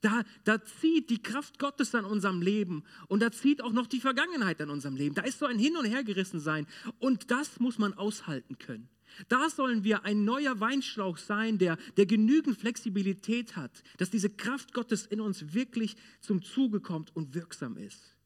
Da, 0.00 0.22
da 0.44 0.64
zieht 0.64 1.10
die 1.10 1.22
Kraft 1.22 1.58
Gottes 1.58 1.94
an 1.94 2.04
unserem 2.04 2.40
Leben 2.40 2.84
und 3.08 3.20
da 3.20 3.30
zieht 3.30 3.62
auch 3.62 3.72
noch 3.72 3.86
die 3.86 4.00
Vergangenheit 4.00 4.60
an 4.60 4.70
unserem 4.70 4.96
Leben. 4.96 5.14
Da 5.14 5.22
ist 5.22 5.38
so 5.38 5.46
ein 5.46 5.58
Hin- 5.58 5.76
und 5.76 5.84
Hergerissen 5.84 6.40
sein 6.40 6.66
und 6.98 7.30
das 7.30 7.60
muss 7.60 7.78
man 7.78 7.94
aushalten 7.94 8.58
können. 8.58 8.88
Da 9.28 9.50
sollen 9.50 9.84
wir 9.84 10.04
ein 10.04 10.24
neuer 10.24 10.58
Weinschlauch 10.60 11.18
sein, 11.18 11.58
der, 11.58 11.76
der 11.96 12.06
genügend 12.06 12.58
Flexibilität 12.58 13.56
hat, 13.56 13.82
dass 13.98 14.10
diese 14.10 14.30
Kraft 14.30 14.72
Gottes 14.72 15.06
in 15.06 15.20
uns 15.20 15.52
wirklich 15.52 15.96
zum 16.20 16.42
Zuge 16.42 16.80
kommt 16.80 17.14
und 17.14 17.34
wirksam 17.34 17.76
ist. 17.76 18.16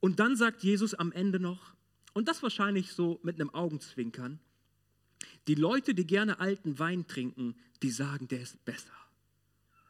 Und 0.00 0.20
dann 0.20 0.36
sagt 0.36 0.62
Jesus 0.62 0.94
am 0.94 1.12
Ende 1.12 1.38
noch, 1.38 1.74
und 2.14 2.28
das 2.28 2.42
wahrscheinlich 2.42 2.92
so 2.92 3.20
mit 3.22 3.40
einem 3.40 3.50
Augenzwinkern, 3.50 4.40
die 5.48 5.54
Leute, 5.54 5.94
die 5.94 6.06
gerne 6.06 6.40
alten 6.40 6.78
Wein 6.78 7.06
trinken, 7.06 7.56
die 7.82 7.90
sagen, 7.90 8.28
der 8.28 8.40
ist 8.40 8.64
besser. 8.64 8.92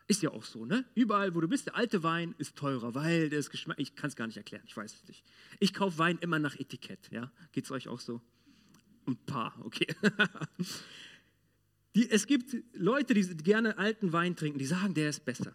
Ist 0.08 0.22
ja 0.22 0.30
auch 0.30 0.44
so, 0.44 0.64
ne? 0.64 0.84
Überall, 0.94 1.34
wo 1.34 1.40
du 1.40 1.48
bist, 1.48 1.66
der 1.66 1.76
alte 1.76 2.02
Wein 2.02 2.34
ist 2.38 2.56
teurer, 2.56 2.94
weil 2.94 3.30
der 3.30 3.38
ist 3.38 3.50
Geschmack. 3.50 3.78
Ich 3.78 3.94
kann 3.94 4.08
es 4.08 4.16
gar 4.16 4.26
nicht 4.26 4.36
erklären, 4.36 4.62
ich 4.66 4.76
weiß 4.76 4.94
es 4.94 5.08
nicht. 5.08 5.24
Ich 5.60 5.72
kaufe 5.72 5.98
Wein 5.98 6.18
immer 6.20 6.38
nach 6.38 6.58
Etikett, 6.58 7.10
ja? 7.10 7.30
Geht 7.52 7.64
es 7.64 7.70
euch 7.70 7.88
auch 7.88 8.00
so? 8.00 8.20
Ein 9.06 9.16
paar, 9.16 9.54
okay. 9.64 9.86
die, 11.94 12.10
es 12.10 12.26
gibt 12.26 12.56
Leute, 12.74 13.14
die 13.14 13.36
gerne 13.38 13.78
alten 13.78 14.12
Wein 14.12 14.36
trinken, 14.36 14.58
die 14.58 14.66
sagen, 14.66 14.94
der 14.94 15.08
ist 15.10 15.24
besser. 15.24 15.54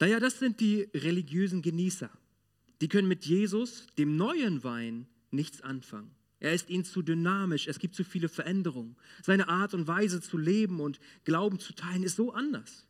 Naja, 0.00 0.20
das 0.20 0.38
sind 0.38 0.60
die 0.60 0.88
religiösen 0.94 1.62
Genießer. 1.62 2.10
Die 2.80 2.88
können 2.88 3.08
mit 3.08 3.24
Jesus, 3.24 3.86
dem 3.96 4.16
neuen 4.16 4.64
Wein, 4.64 5.06
nichts 5.30 5.62
anfangen. 5.62 6.10
Er 6.44 6.52
ist 6.52 6.68
ihnen 6.68 6.84
zu 6.84 7.00
dynamisch, 7.00 7.66
es 7.66 7.78
gibt 7.78 7.94
zu 7.94 8.04
viele 8.04 8.28
Veränderungen. 8.28 8.96
Seine 9.22 9.48
Art 9.48 9.72
und 9.72 9.86
Weise 9.86 10.20
zu 10.20 10.36
leben 10.36 10.80
und 10.80 11.00
Glauben 11.24 11.58
zu 11.58 11.72
teilen 11.72 12.02
ist 12.02 12.16
so 12.16 12.32
anders. 12.32 12.86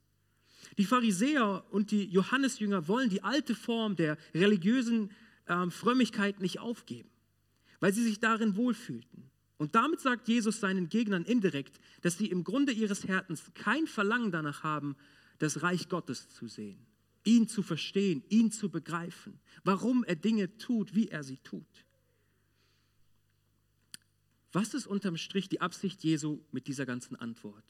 Die 0.76 0.84
Pharisäer 0.84 1.64
und 1.70 1.92
die 1.92 2.04
Johannesjünger 2.04 2.88
wollen 2.88 3.10
die 3.10 3.22
alte 3.22 3.54
Form 3.54 3.94
der 3.94 4.18
religiösen 4.34 5.10
äh, 5.46 5.70
Frömmigkeit 5.70 6.40
nicht 6.40 6.58
aufgeben, 6.58 7.08
weil 7.78 7.92
sie 7.92 8.02
sich 8.02 8.18
darin 8.18 8.56
wohlfühlten. 8.56 9.30
Und 9.56 9.76
damit 9.76 10.00
sagt 10.00 10.26
Jesus 10.26 10.58
seinen 10.58 10.88
Gegnern 10.88 11.24
indirekt, 11.24 11.78
dass 12.02 12.18
sie 12.18 12.26
im 12.26 12.42
Grunde 12.42 12.72
ihres 12.72 13.06
Herzens 13.06 13.52
kein 13.54 13.86
Verlangen 13.86 14.32
danach 14.32 14.64
haben, 14.64 14.96
das 15.38 15.62
Reich 15.62 15.88
Gottes 15.88 16.28
zu 16.28 16.48
sehen 16.48 16.84
ihn 17.24 17.48
zu 17.48 17.62
verstehen, 17.62 18.22
ihn 18.28 18.50
zu 18.50 18.68
begreifen, 18.68 19.40
warum 19.64 20.04
er 20.04 20.16
Dinge 20.16 20.56
tut, 20.58 20.94
wie 20.94 21.08
er 21.08 21.24
sie 21.24 21.38
tut. 21.38 21.83
Was 24.54 24.72
ist 24.72 24.86
unterm 24.86 25.16
Strich 25.16 25.48
die 25.48 25.60
Absicht 25.60 26.04
Jesu 26.04 26.38
mit 26.52 26.68
dieser 26.68 26.86
ganzen 26.86 27.16
Antwort? 27.16 27.64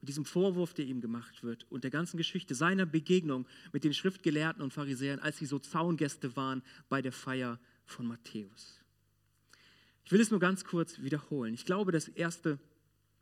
Mit 0.00 0.08
diesem 0.08 0.24
Vorwurf, 0.24 0.72
der 0.72 0.86
ihm 0.86 1.02
gemacht 1.02 1.42
wird 1.42 1.70
und 1.70 1.84
der 1.84 1.90
ganzen 1.90 2.16
Geschichte 2.16 2.54
seiner 2.54 2.86
Begegnung 2.86 3.46
mit 3.74 3.84
den 3.84 3.92
Schriftgelehrten 3.92 4.62
und 4.62 4.72
Pharisäern, 4.72 5.20
als 5.20 5.36
sie 5.36 5.44
so 5.44 5.58
Zaungäste 5.58 6.34
waren 6.34 6.62
bei 6.88 7.02
der 7.02 7.12
Feier 7.12 7.60
von 7.84 8.06
Matthäus. 8.06 8.80
Ich 10.06 10.12
will 10.12 10.20
es 10.20 10.30
nur 10.30 10.40
ganz 10.40 10.64
kurz 10.64 10.98
wiederholen. 11.02 11.52
Ich 11.52 11.66
glaube, 11.66 11.92
das 11.92 12.08
Erste, 12.08 12.58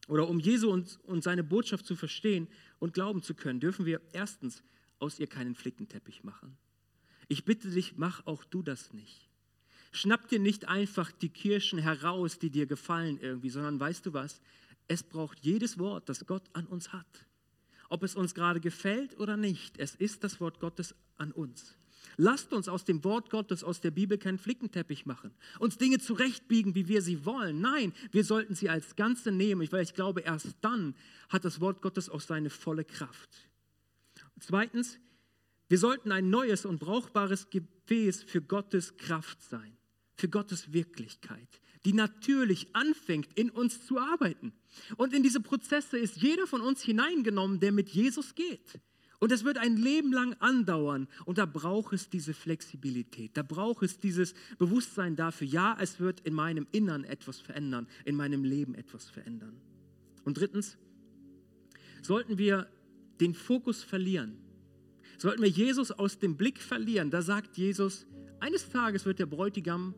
oder 0.06 0.28
um 0.28 0.38
Jesu 0.38 0.70
und, 0.70 1.00
und 1.02 1.24
seine 1.24 1.42
Botschaft 1.42 1.86
zu 1.86 1.96
verstehen 1.96 2.46
und 2.78 2.94
glauben 2.94 3.20
zu 3.20 3.34
können, 3.34 3.58
dürfen 3.58 3.84
wir 3.84 4.00
erstens 4.12 4.62
aus 5.00 5.18
ihr 5.18 5.26
keinen 5.26 5.56
Flickenteppich 5.56 6.22
machen. 6.22 6.56
Ich 7.26 7.44
bitte 7.44 7.68
dich, 7.68 7.96
mach 7.96 8.24
auch 8.26 8.44
du 8.44 8.62
das 8.62 8.92
nicht. 8.92 9.31
Schnapp 9.92 10.28
dir 10.28 10.38
nicht 10.38 10.68
einfach 10.68 11.12
die 11.12 11.28
Kirschen 11.28 11.78
heraus, 11.78 12.38
die 12.38 12.50
dir 12.50 12.66
gefallen 12.66 13.18
irgendwie, 13.20 13.50
sondern 13.50 13.78
weißt 13.78 14.06
du 14.06 14.12
was? 14.12 14.40
Es 14.88 15.02
braucht 15.02 15.38
jedes 15.40 15.78
Wort, 15.78 16.08
das 16.08 16.26
Gott 16.26 16.44
an 16.54 16.66
uns 16.66 16.92
hat. 16.92 17.26
Ob 17.88 18.02
es 18.02 18.14
uns 18.14 18.34
gerade 18.34 18.58
gefällt 18.58 19.18
oder 19.20 19.36
nicht, 19.36 19.78
es 19.78 19.94
ist 19.94 20.24
das 20.24 20.40
Wort 20.40 20.60
Gottes 20.60 20.94
an 21.18 21.30
uns. 21.30 21.76
Lasst 22.16 22.52
uns 22.52 22.68
aus 22.68 22.84
dem 22.84 23.04
Wort 23.04 23.30
Gottes, 23.30 23.62
aus 23.62 23.80
der 23.80 23.90
Bibel 23.90 24.18
keinen 24.18 24.38
Flickenteppich 24.38 25.06
machen, 25.06 25.32
uns 25.58 25.78
Dinge 25.78 25.98
zurechtbiegen, 25.98 26.74
wie 26.74 26.88
wir 26.88 27.02
sie 27.02 27.24
wollen. 27.24 27.60
Nein, 27.60 27.92
wir 28.10 28.24
sollten 28.24 28.54
sie 28.54 28.68
als 28.68 28.96
Ganze 28.96 29.30
nehmen, 29.30 29.70
weil 29.72 29.82
ich 29.82 29.94
glaube, 29.94 30.20
erst 30.20 30.56
dann 30.62 30.94
hat 31.28 31.44
das 31.44 31.60
Wort 31.60 31.80
Gottes 31.82 32.08
auch 32.08 32.20
seine 32.20 32.50
volle 32.50 32.84
Kraft. 32.84 33.30
Zweitens, 34.40 34.98
wir 35.68 35.78
sollten 35.78 36.12
ein 36.12 36.28
neues 36.28 36.66
und 36.66 36.80
brauchbares 36.80 37.48
Gefäß 37.50 38.24
für 38.24 38.42
Gottes 38.42 38.96
Kraft 38.96 39.40
sein, 39.42 39.76
für 40.22 40.28
Gottes 40.28 40.72
Wirklichkeit, 40.72 41.48
die 41.84 41.92
natürlich 41.92 42.76
anfängt, 42.76 43.26
in 43.34 43.50
uns 43.50 43.84
zu 43.84 43.98
arbeiten. 43.98 44.52
Und 44.96 45.12
in 45.12 45.24
diese 45.24 45.40
Prozesse 45.40 45.98
ist 45.98 46.18
jeder 46.18 46.46
von 46.46 46.60
uns 46.60 46.80
hineingenommen, 46.80 47.58
der 47.58 47.72
mit 47.72 47.88
Jesus 47.88 48.36
geht. 48.36 48.78
Und 49.18 49.32
es 49.32 49.42
wird 49.42 49.58
ein 49.58 49.76
Leben 49.76 50.12
lang 50.12 50.34
andauern. 50.34 51.08
Und 51.24 51.38
da 51.38 51.46
braucht 51.46 51.92
es 51.92 52.08
diese 52.08 52.34
Flexibilität. 52.34 53.36
Da 53.36 53.42
braucht 53.42 53.82
es 53.82 53.98
dieses 53.98 54.34
Bewusstsein 54.58 55.16
dafür, 55.16 55.48
ja, 55.48 55.76
es 55.80 55.98
wird 55.98 56.20
in 56.20 56.34
meinem 56.34 56.68
Innern 56.70 57.02
etwas 57.02 57.40
verändern, 57.40 57.88
in 58.04 58.14
meinem 58.14 58.44
Leben 58.44 58.76
etwas 58.76 59.10
verändern. 59.10 59.60
Und 60.22 60.38
drittens, 60.38 60.78
sollten 62.00 62.38
wir 62.38 62.70
den 63.20 63.34
Fokus 63.34 63.82
verlieren, 63.82 64.38
sollten 65.18 65.42
wir 65.42 65.48
Jesus 65.48 65.90
aus 65.90 66.20
dem 66.20 66.36
Blick 66.36 66.60
verlieren, 66.60 67.10
da 67.10 67.22
sagt 67.22 67.58
Jesus, 67.58 68.06
eines 68.38 68.68
Tages 68.68 69.04
wird 69.04 69.18
der 69.18 69.26
Bräutigam 69.26 69.96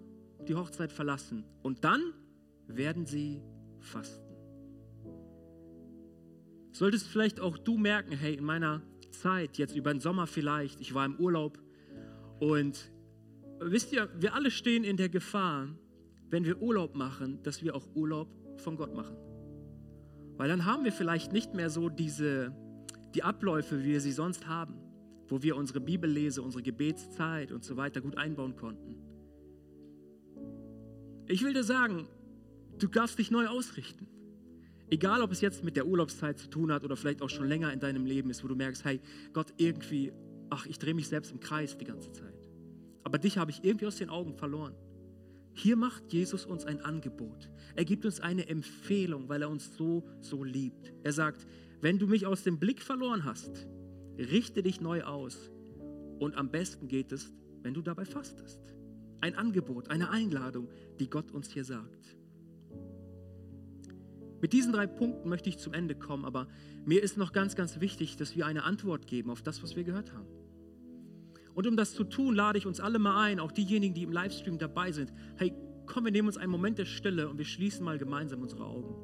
die 0.48 0.54
Hochzeit 0.54 0.92
verlassen 0.92 1.44
und 1.62 1.84
dann 1.84 2.12
werden 2.66 3.06
sie 3.06 3.42
fasten. 3.80 4.24
Solltest 6.72 7.06
vielleicht 7.06 7.40
auch 7.40 7.56
du 7.56 7.76
merken, 7.78 8.12
hey, 8.16 8.34
in 8.34 8.44
meiner 8.44 8.82
Zeit, 9.12 9.58
jetzt 9.58 9.76
über 9.76 9.92
den 9.92 10.00
Sommer 10.00 10.26
vielleicht, 10.26 10.80
ich 10.80 10.94
war 10.94 11.06
im 11.06 11.16
Urlaub 11.16 11.58
und 12.40 12.90
wisst 13.60 13.92
ihr, 13.92 14.08
wir 14.18 14.34
alle 14.34 14.50
stehen 14.50 14.84
in 14.84 14.96
der 14.96 15.08
Gefahr, 15.08 15.68
wenn 16.30 16.44
wir 16.44 16.60
Urlaub 16.60 16.96
machen, 16.96 17.42
dass 17.42 17.62
wir 17.62 17.74
auch 17.76 17.86
Urlaub 17.94 18.28
von 18.56 18.76
Gott 18.76 18.94
machen. 18.94 19.16
Weil 20.36 20.48
dann 20.48 20.64
haben 20.64 20.84
wir 20.84 20.92
vielleicht 20.92 21.32
nicht 21.32 21.54
mehr 21.54 21.70
so 21.70 21.88
diese, 21.88 22.52
die 23.14 23.22
Abläufe, 23.22 23.80
wie 23.80 23.92
wir 23.92 24.00
sie 24.00 24.12
sonst 24.12 24.48
haben, 24.48 24.74
wo 25.28 25.42
wir 25.42 25.56
unsere 25.56 25.80
Bibellese, 25.80 26.42
unsere 26.42 26.62
Gebetszeit 26.62 27.52
und 27.52 27.62
so 27.62 27.76
weiter 27.76 28.00
gut 28.00 28.18
einbauen 28.18 28.56
konnten. 28.56 29.03
Ich 31.26 31.42
will 31.42 31.54
dir 31.54 31.64
sagen, 31.64 32.06
du 32.78 32.86
darfst 32.86 33.18
dich 33.18 33.30
neu 33.30 33.46
ausrichten. 33.46 34.06
Egal, 34.90 35.22
ob 35.22 35.32
es 35.32 35.40
jetzt 35.40 35.64
mit 35.64 35.76
der 35.76 35.86
Urlaubszeit 35.86 36.38
zu 36.38 36.48
tun 36.48 36.70
hat 36.70 36.84
oder 36.84 36.96
vielleicht 36.96 37.22
auch 37.22 37.30
schon 37.30 37.48
länger 37.48 37.72
in 37.72 37.80
deinem 37.80 38.04
Leben 38.04 38.28
ist, 38.30 38.44
wo 38.44 38.48
du 38.48 38.54
merkst, 38.54 38.84
hey, 38.84 39.00
Gott, 39.32 39.54
irgendwie, 39.56 40.12
ach, 40.50 40.66
ich 40.66 40.78
drehe 40.78 40.94
mich 40.94 41.08
selbst 41.08 41.32
im 41.32 41.40
Kreis 41.40 41.78
die 41.78 41.86
ganze 41.86 42.12
Zeit. 42.12 42.48
Aber 43.02 43.18
dich 43.18 43.38
habe 43.38 43.50
ich 43.50 43.64
irgendwie 43.64 43.86
aus 43.86 43.96
den 43.96 44.10
Augen 44.10 44.34
verloren. 44.34 44.74
Hier 45.54 45.76
macht 45.76 46.12
Jesus 46.12 46.44
uns 46.44 46.66
ein 46.66 46.80
Angebot. 46.80 47.48
Er 47.74 47.84
gibt 47.84 48.04
uns 48.04 48.20
eine 48.20 48.48
Empfehlung, 48.48 49.28
weil 49.28 49.42
er 49.42 49.48
uns 49.48 49.76
so, 49.76 50.04
so 50.20 50.44
liebt. 50.44 50.92
Er 51.04 51.12
sagt, 51.12 51.46
wenn 51.80 51.98
du 51.98 52.06
mich 52.06 52.26
aus 52.26 52.42
dem 52.42 52.58
Blick 52.58 52.82
verloren 52.82 53.24
hast, 53.24 53.66
richte 54.18 54.62
dich 54.62 54.80
neu 54.80 55.04
aus. 55.04 55.50
Und 56.18 56.36
am 56.36 56.50
besten 56.50 56.88
geht 56.88 57.12
es, 57.12 57.32
wenn 57.62 57.72
du 57.72 57.82
dabei 57.82 58.04
fastest. 58.04 58.73
Ein 59.20 59.34
Angebot, 59.34 59.90
eine 59.90 60.10
Einladung, 60.10 60.68
die 61.00 61.08
Gott 61.08 61.30
uns 61.30 61.50
hier 61.50 61.64
sagt. 61.64 62.16
Mit 64.40 64.52
diesen 64.52 64.72
drei 64.72 64.86
Punkten 64.86 65.28
möchte 65.28 65.48
ich 65.48 65.58
zum 65.58 65.72
Ende 65.72 65.94
kommen, 65.94 66.24
aber 66.24 66.48
mir 66.84 67.02
ist 67.02 67.16
noch 67.16 67.32
ganz, 67.32 67.56
ganz 67.56 67.80
wichtig, 67.80 68.16
dass 68.16 68.36
wir 68.36 68.44
eine 68.44 68.64
Antwort 68.64 69.06
geben 69.06 69.30
auf 69.30 69.40
das, 69.40 69.62
was 69.62 69.74
wir 69.74 69.84
gehört 69.84 70.12
haben. 70.12 70.28
Und 71.54 71.66
um 71.66 71.76
das 71.76 71.94
zu 71.94 72.04
tun, 72.04 72.34
lade 72.34 72.58
ich 72.58 72.66
uns 72.66 72.80
alle 72.80 72.98
mal 72.98 73.22
ein, 73.24 73.40
auch 73.40 73.52
diejenigen, 73.52 73.94
die 73.94 74.02
im 74.02 74.12
Livestream 74.12 74.58
dabei 74.58 74.92
sind. 74.92 75.12
Hey, 75.36 75.54
komm, 75.86 76.04
wir 76.04 76.12
nehmen 76.12 76.28
uns 76.28 76.36
einen 76.36 76.50
Moment 76.50 76.78
der 76.78 76.84
Stille 76.84 77.28
und 77.28 77.38
wir 77.38 77.44
schließen 77.44 77.84
mal 77.84 77.96
gemeinsam 77.96 78.42
unsere 78.42 78.64
Augen. 78.64 78.94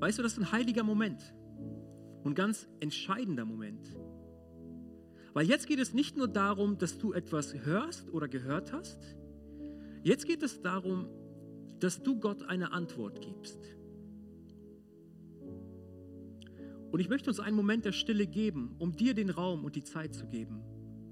Weißt 0.00 0.18
du, 0.18 0.22
das 0.22 0.32
ist 0.32 0.38
ein 0.38 0.52
heiliger 0.52 0.84
Moment 0.84 1.34
und 2.22 2.34
ganz 2.34 2.68
entscheidender 2.80 3.44
Moment. 3.44 3.96
Weil 5.34 5.46
jetzt 5.46 5.66
geht 5.66 5.80
es 5.80 5.92
nicht 5.92 6.16
nur 6.16 6.28
darum, 6.28 6.78
dass 6.78 6.96
du 6.96 7.12
etwas 7.12 7.54
hörst 7.64 8.10
oder 8.10 8.28
gehört 8.28 8.72
hast, 8.72 8.98
Jetzt 10.04 10.26
geht 10.26 10.42
es 10.42 10.60
darum, 10.60 11.08
dass 11.80 12.02
du 12.02 12.20
Gott 12.20 12.42
eine 12.42 12.72
Antwort 12.72 13.22
gibst. 13.22 13.58
Und 16.92 17.00
ich 17.00 17.08
möchte 17.08 17.30
uns 17.30 17.40
einen 17.40 17.56
Moment 17.56 17.86
der 17.86 17.92
Stille 17.92 18.26
geben, 18.26 18.76
um 18.78 18.94
dir 18.94 19.14
den 19.14 19.30
Raum 19.30 19.64
und 19.64 19.76
die 19.76 19.82
Zeit 19.82 20.14
zu 20.14 20.26
geben, 20.26 20.62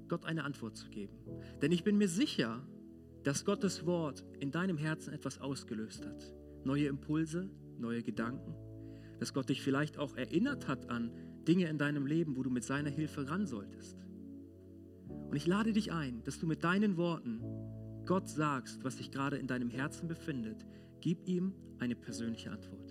Gott 0.07 0.25
eine 0.25 0.43
Antwort 0.43 0.77
zu 0.77 0.91
geben. 0.91 1.17
Denn 1.63 1.71
ich 1.71 1.83
bin 1.83 1.97
mir 1.97 2.07
sicher, 2.07 2.61
dass 3.23 3.45
Gottes 3.45 3.87
Wort 3.87 4.23
in 4.39 4.51
deinem 4.51 4.77
Herzen 4.77 5.11
etwas 5.11 5.41
ausgelöst 5.41 6.05
hat. 6.05 6.31
Neue 6.63 6.85
Impulse, 6.85 7.49
neue 7.79 8.03
Gedanken. 8.03 8.53
Dass 9.19 9.33
Gott 9.33 9.49
dich 9.49 9.63
vielleicht 9.63 9.97
auch 9.97 10.15
erinnert 10.15 10.67
hat 10.67 10.91
an 10.91 11.11
Dinge 11.47 11.67
in 11.67 11.79
deinem 11.79 12.05
Leben, 12.05 12.37
wo 12.37 12.43
du 12.43 12.51
mit 12.51 12.63
seiner 12.63 12.91
Hilfe 12.91 13.27
ran 13.27 13.47
solltest. 13.47 13.97
Und 15.33 15.37
ich 15.37 15.47
lade 15.47 15.73
dich 15.73 15.91
ein, 15.91 16.21
dass 16.25 16.37
du 16.37 16.45
mit 16.45 16.63
deinen 16.63 16.95
Worten 16.95 17.41
Gott 18.05 18.29
sagst, 18.29 18.83
was 18.83 18.97
sich 18.97 19.09
gerade 19.09 19.37
in 19.37 19.47
deinem 19.47 19.71
Herzen 19.71 20.07
befindet, 20.07 20.63
gib 21.01 21.27
ihm 21.27 21.55
eine 21.79 21.95
persönliche 21.95 22.51
Antwort. 22.51 22.82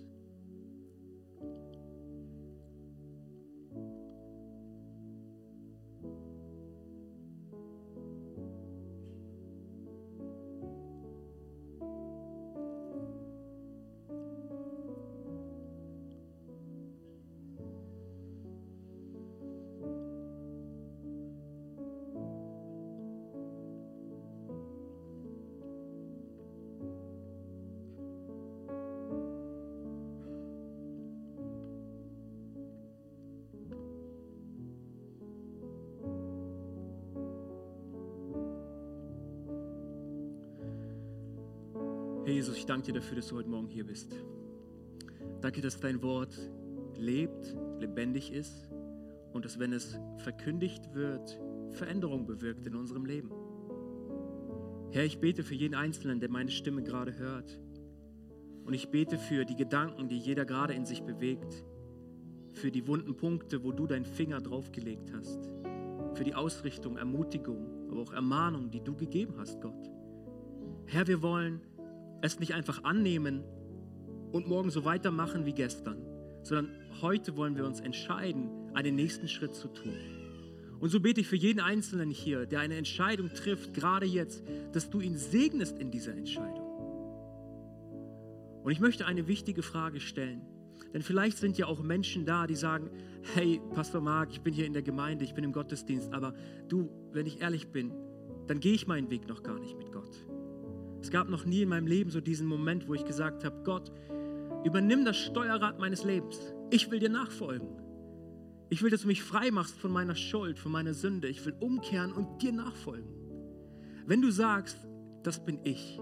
Herr 42.25 42.31
Jesus, 42.31 42.55
ich 42.55 42.65
danke 42.65 42.85
dir 42.85 42.93
dafür, 42.93 43.17
dass 43.17 43.27
du 43.27 43.35
heute 43.35 43.49
Morgen 43.49 43.67
hier 43.67 43.85
bist. 43.85 44.15
Danke, 45.41 45.59
dass 45.59 45.77
dein 45.81 46.01
Wort 46.01 46.33
lebt, 46.95 47.53
lebendig 47.79 48.31
ist 48.31 48.69
und 49.33 49.43
dass, 49.43 49.59
wenn 49.59 49.73
es 49.73 49.99
verkündigt 50.19 50.93
wird, 50.93 51.37
Veränderung 51.71 52.25
bewirkt 52.25 52.65
in 52.65 52.75
unserem 52.75 53.03
Leben. 53.05 53.29
Herr, 54.91 55.03
ich 55.03 55.19
bete 55.19 55.43
für 55.43 55.53
jeden 55.53 55.75
Einzelnen, 55.75 56.21
der 56.21 56.29
meine 56.29 56.49
Stimme 56.49 56.81
gerade 56.81 57.17
hört. 57.17 57.59
Und 58.63 58.73
ich 58.73 58.89
bete 58.89 59.17
für 59.17 59.43
die 59.43 59.57
Gedanken, 59.57 60.07
die 60.07 60.17
jeder 60.17 60.45
gerade 60.45 60.73
in 60.73 60.85
sich 60.85 61.03
bewegt. 61.03 61.65
Für 62.53 62.71
die 62.71 62.87
wunden 62.87 63.17
Punkte, 63.17 63.65
wo 63.65 63.73
du 63.73 63.85
deinen 63.85 64.05
Finger 64.05 64.39
draufgelegt 64.39 65.11
hast. 65.13 65.49
Für 66.13 66.23
die 66.23 66.35
Ausrichtung, 66.35 66.95
Ermutigung, 66.95 67.89
aber 67.91 68.01
auch 68.01 68.13
Ermahnung, 68.13 68.71
die 68.71 68.81
du 68.81 68.95
gegeben 68.95 69.33
hast, 69.37 69.59
Gott. 69.59 69.91
Herr, 70.85 71.05
wir 71.07 71.21
wollen 71.21 71.59
es 72.23 72.39
nicht 72.39 72.53
einfach 72.53 72.83
annehmen 72.83 73.43
und 74.31 74.47
morgen 74.47 74.69
so 74.69 74.85
weitermachen 74.85 75.45
wie 75.45 75.53
gestern, 75.53 75.97
sondern 76.41 76.71
heute 77.01 77.35
wollen 77.35 77.57
wir 77.57 77.65
uns 77.65 77.81
entscheiden, 77.81 78.49
einen 78.73 78.95
nächsten 78.95 79.27
Schritt 79.27 79.53
zu 79.53 79.67
tun. 79.67 79.93
Und 80.79 80.89
so 80.89 80.99
bete 80.99 81.21
ich 81.21 81.27
für 81.27 81.35
jeden 81.35 81.59
Einzelnen 81.59 82.09
hier, 82.09 82.45
der 82.45 82.61
eine 82.61 82.75
Entscheidung 82.75 83.29
trifft, 83.33 83.73
gerade 83.73 84.05
jetzt, 84.05 84.43
dass 84.71 84.89
du 84.89 85.01
ihn 85.01 85.17
segnest 85.17 85.77
in 85.79 85.91
dieser 85.91 86.15
Entscheidung. 86.15 86.63
Und 88.63 88.71
ich 88.71 88.79
möchte 88.79 89.05
eine 89.05 89.27
wichtige 89.27 89.61
Frage 89.61 89.99
stellen. 89.99 90.41
Denn 90.93 91.01
vielleicht 91.01 91.37
sind 91.37 91.57
ja 91.57 91.67
auch 91.67 91.81
Menschen 91.83 92.25
da, 92.25 92.47
die 92.47 92.55
sagen, 92.55 92.89
hey, 93.33 93.59
Pastor 93.73 93.99
Mark, 93.99 94.31
ich 94.31 94.41
bin 94.41 94.53
hier 94.53 94.65
in 94.65 94.73
der 94.73 94.81
Gemeinde, 94.81 95.25
ich 95.25 95.33
bin 95.33 95.43
im 95.43 95.51
Gottesdienst, 95.51 96.13
aber 96.13 96.33
du, 96.69 96.89
wenn 97.11 97.25
ich 97.25 97.41
ehrlich 97.41 97.67
bin, 97.67 97.91
dann 98.47 98.61
gehe 98.61 98.73
ich 98.73 98.87
meinen 98.87 99.09
Weg 99.09 99.27
noch 99.27 99.43
gar 99.43 99.59
nicht 99.59 99.77
mit 99.77 99.91
Gott. 99.91 100.15
Es 101.03 101.11
gab 101.11 101.27
noch 101.29 101.43
nie 101.43 101.63
in 101.63 101.69
meinem 101.69 101.85
Leben 101.85 102.11
so 102.11 102.21
diesen 102.21 102.47
Moment, 102.47 102.87
wo 102.87 102.93
ich 102.93 103.03
gesagt 103.03 103.43
habe, 103.43 103.61
Gott, 103.65 103.91
übernimm 104.63 105.03
das 105.03 105.17
Steuerrad 105.17 105.77
meines 105.77 106.05
Lebens. 106.05 106.39
Ich 106.71 106.89
will 106.89 106.99
dir 106.99 107.09
nachfolgen. 107.09 107.67
Ich 108.69 108.81
will, 108.81 108.89
dass 108.89 109.01
du 109.01 109.07
mich 109.07 109.21
frei 109.21 109.51
machst 109.51 109.77
von 109.77 109.91
meiner 109.91 110.15
Schuld, 110.15 110.57
von 110.57 110.71
meiner 110.71 110.93
Sünde. 110.93 111.27
Ich 111.27 111.45
will 111.45 111.55
umkehren 111.59 112.13
und 112.13 112.41
dir 112.41 112.53
nachfolgen. 112.53 113.13
Wenn 114.05 114.21
du 114.21 114.31
sagst, 114.31 114.77
das 115.23 115.43
bin 115.43 115.59
ich, 115.65 115.99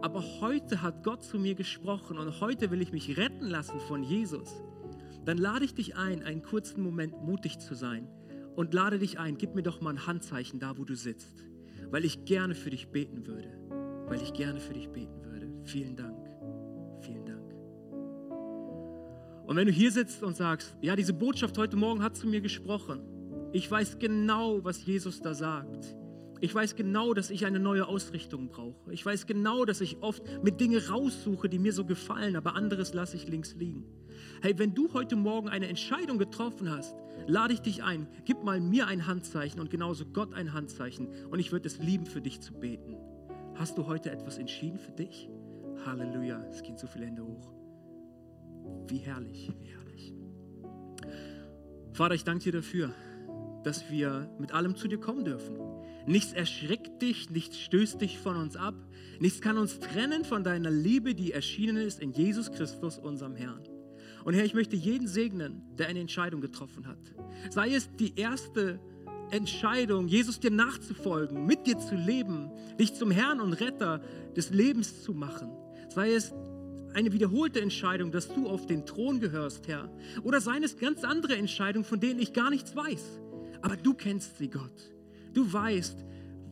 aber 0.00 0.24
heute 0.40 0.80
hat 0.80 1.04
Gott 1.04 1.22
zu 1.22 1.38
mir 1.38 1.54
gesprochen 1.54 2.16
und 2.16 2.40
heute 2.40 2.70
will 2.70 2.80
ich 2.80 2.90
mich 2.90 3.18
retten 3.18 3.44
lassen 3.44 3.78
von 3.80 4.02
Jesus, 4.02 4.62
dann 5.26 5.36
lade 5.36 5.66
ich 5.66 5.74
dich 5.74 5.94
ein, 5.94 6.22
einen 6.22 6.42
kurzen 6.42 6.82
Moment 6.82 7.22
mutig 7.22 7.58
zu 7.58 7.74
sein 7.74 8.08
und 8.56 8.72
lade 8.72 8.98
dich 8.98 9.18
ein, 9.18 9.36
gib 9.36 9.54
mir 9.54 9.62
doch 9.62 9.82
mal 9.82 9.90
ein 9.90 10.06
Handzeichen 10.06 10.58
da, 10.58 10.78
wo 10.78 10.84
du 10.84 10.94
sitzt, 10.94 11.44
weil 11.90 12.06
ich 12.06 12.24
gerne 12.24 12.54
für 12.54 12.70
dich 12.70 12.88
beten 12.88 13.26
würde 13.26 13.67
weil 14.08 14.22
ich 14.22 14.32
gerne 14.32 14.60
für 14.60 14.74
dich 14.74 14.88
beten 14.88 15.24
würde. 15.24 15.48
Vielen 15.64 15.96
Dank. 15.96 16.28
Vielen 17.00 17.24
Dank. 17.24 17.54
Und 19.46 19.56
wenn 19.56 19.66
du 19.66 19.72
hier 19.72 19.90
sitzt 19.90 20.22
und 20.22 20.36
sagst, 20.36 20.76
ja, 20.80 20.96
diese 20.96 21.14
Botschaft 21.14 21.56
heute 21.58 21.76
Morgen 21.76 22.02
hat 22.02 22.16
zu 22.16 22.26
mir 22.26 22.40
gesprochen, 22.40 23.00
Ich 23.50 23.70
weiß 23.70 23.98
genau, 23.98 24.62
was 24.62 24.84
Jesus 24.84 25.22
da 25.22 25.32
sagt. 25.32 25.96
Ich 26.40 26.54
weiß 26.54 26.76
genau, 26.76 27.14
dass 27.14 27.30
ich 27.30 27.46
eine 27.46 27.58
neue 27.58 27.88
Ausrichtung 27.88 28.48
brauche. 28.48 28.92
Ich 28.92 29.04
weiß 29.04 29.26
genau, 29.26 29.64
dass 29.64 29.80
ich 29.80 30.02
oft 30.02 30.22
mit 30.42 30.60
Dingen 30.60 30.80
raussuche, 30.80 31.48
die 31.48 31.58
mir 31.58 31.72
so 31.72 31.84
gefallen, 31.84 32.36
aber 32.36 32.54
anderes 32.54 32.92
lasse 32.92 33.16
ich 33.16 33.26
links 33.26 33.54
liegen. 33.54 33.84
Hey, 34.42 34.58
wenn 34.58 34.74
du 34.74 34.92
heute 34.92 35.16
Morgen 35.16 35.48
eine 35.48 35.66
Entscheidung 35.66 36.18
getroffen 36.18 36.70
hast, 36.70 36.94
lade 37.26 37.54
ich 37.54 37.60
dich 37.60 37.82
ein, 37.82 38.06
gib 38.24 38.44
mal 38.44 38.60
mir 38.60 38.86
ein 38.86 39.06
Handzeichen 39.06 39.60
und 39.60 39.70
genauso 39.70 40.04
Gott 40.04 40.34
ein 40.34 40.52
Handzeichen 40.52 41.08
und 41.30 41.38
ich 41.38 41.50
würde 41.50 41.66
es 41.66 41.78
lieben, 41.78 42.06
für 42.06 42.20
dich 42.20 42.40
zu 42.40 42.52
beten. 42.52 42.96
Hast 43.58 43.76
du 43.76 43.88
heute 43.88 44.12
etwas 44.12 44.38
entschieden 44.38 44.78
für 44.78 44.92
dich? 44.92 45.28
Halleluja, 45.84 46.40
es 46.48 46.62
gehen 46.62 46.78
so 46.78 46.86
viele 46.86 47.06
Hände 47.06 47.26
hoch. 47.26 47.52
Wie 48.86 48.98
herrlich, 48.98 49.50
wie 49.58 49.66
herrlich. 49.66 50.14
Vater, 51.92 52.14
ich 52.14 52.22
danke 52.22 52.44
dir 52.44 52.52
dafür, 52.52 52.94
dass 53.64 53.90
wir 53.90 54.30
mit 54.38 54.54
allem 54.54 54.76
zu 54.76 54.86
dir 54.86 54.98
kommen 54.98 55.24
dürfen. 55.24 55.58
Nichts 56.06 56.32
erschreckt 56.32 57.02
dich, 57.02 57.30
nichts 57.30 57.58
stößt 57.58 58.00
dich 58.00 58.20
von 58.20 58.36
uns 58.36 58.54
ab, 58.54 58.76
nichts 59.18 59.40
kann 59.40 59.58
uns 59.58 59.80
trennen 59.80 60.24
von 60.24 60.44
deiner 60.44 60.70
Liebe, 60.70 61.16
die 61.16 61.32
erschienen 61.32 61.78
ist 61.78 61.98
in 61.98 62.12
Jesus 62.12 62.52
Christus, 62.52 62.96
unserem 62.96 63.34
Herrn. 63.34 63.64
Und 64.24 64.34
Herr, 64.34 64.44
ich 64.44 64.54
möchte 64.54 64.76
jeden 64.76 65.08
segnen, 65.08 65.62
der 65.76 65.88
eine 65.88 65.98
Entscheidung 65.98 66.40
getroffen 66.40 66.86
hat. 66.86 67.12
Sei 67.50 67.74
es 67.74 67.90
die 67.96 68.14
erste 68.14 68.78
Entscheidung, 69.30 70.08
Jesus 70.08 70.40
dir 70.40 70.50
nachzufolgen, 70.50 71.46
mit 71.46 71.66
dir 71.66 71.78
zu 71.78 71.94
leben, 71.94 72.50
dich 72.78 72.94
zum 72.94 73.10
Herrn 73.10 73.40
und 73.40 73.52
Retter 73.54 74.00
des 74.36 74.50
Lebens 74.50 75.02
zu 75.02 75.12
machen. 75.12 75.50
Sei 75.88 76.12
es 76.12 76.32
eine 76.94 77.12
wiederholte 77.12 77.60
Entscheidung, 77.60 78.10
dass 78.10 78.28
du 78.28 78.48
auf 78.48 78.66
den 78.66 78.86
Thron 78.86 79.20
gehörst, 79.20 79.68
Herr. 79.68 79.90
Oder 80.22 80.40
seien 80.40 80.62
es 80.62 80.78
ganz 80.78 81.04
andere 81.04 81.36
Entscheidungen, 81.36 81.84
von 81.84 82.00
denen 82.00 82.20
ich 82.20 82.32
gar 82.32 82.50
nichts 82.50 82.74
weiß. 82.74 83.20
Aber 83.62 83.76
du 83.76 83.94
kennst 83.94 84.38
sie, 84.38 84.48
Gott. 84.48 84.92
Du 85.34 85.52
weißt, 85.52 86.04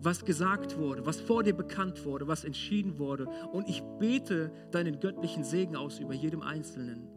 was 0.03 0.25
gesagt 0.25 0.79
wurde, 0.79 1.07
was 1.07 1.21
vor 1.21 1.43
dir 1.43 1.55
bekannt 1.55 2.05
wurde, 2.05 2.29
was 2.29 2.45
entschieden 2.45 2.99
wurde. 2.99 3.27
Und 3.53 3.69
ich 3.69 3.83
bete 3.99 4.53
deinen 4.71 5.01
göttlichen 5.01 5.45
Segen 5.45 5.77
aus 5.77 5.99
über 5.99 6.15
jedem 6.15 6.43
Einzelnen, 6.43 7.09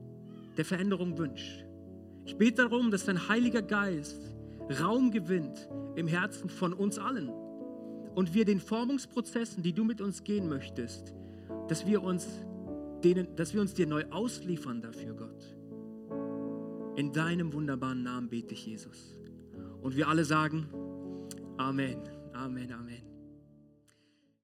der 0.58 0.66
Veränderung 0.66 1.18
wünscht. 1.18 1.66
Ich 2.26 2.38
bete 2.38 2.64
darum, 2.64 2.92
dass 2.92 3.06
dein 3.06 3.28
Heiliger 3.28 3.62
Geist 3.62 4.22
Raum 4.70 5.12
gewinnt 5.12 5.70
im 5.96 6.08
Herzen 6.08 6.50
von 6.50 6.74
uns 6.74 7.00
allen. 7.00 7.30
Und 8.16 8.34
wir 8.34 8.46
den 8.46 8.60
Formungsprozessen, 8.60 9.64
die 9.64 9.74
du 9.74 9.84
mit 9.84 10.02
uns 10.02 10.24
gehen 10.24 10.50
möchtest, 10.50 11.14
dass 11.68 11.86
wir 11.86 12.04
uns, 12.04 12.28
denen, 13.04 13.36
dass 13.36 13.54
wir 13.54 13.62
uns 13.62 13.74
dir 13.74 13.88
neu 13.88 14.06
ausliefern 14.10 14.82
dafür, 14.82 15.14
Gott. 15.14 15.56
In 16.98 17.14
deinem 17.14 17.54
wunderbaren 17.54 18.04
Namen 18.04 18.30
bete 18.30 18.54
ich, 18.54 18.66
Jesus. 18.66 19.20
Und 19.82 19.96
wir 19.96 20.08
alle 20.08 20.26
sagen, 20.26 20.68
Amen, 21.58 21.98
Amen, 22.34 22.72
Amen. 22.72 23.09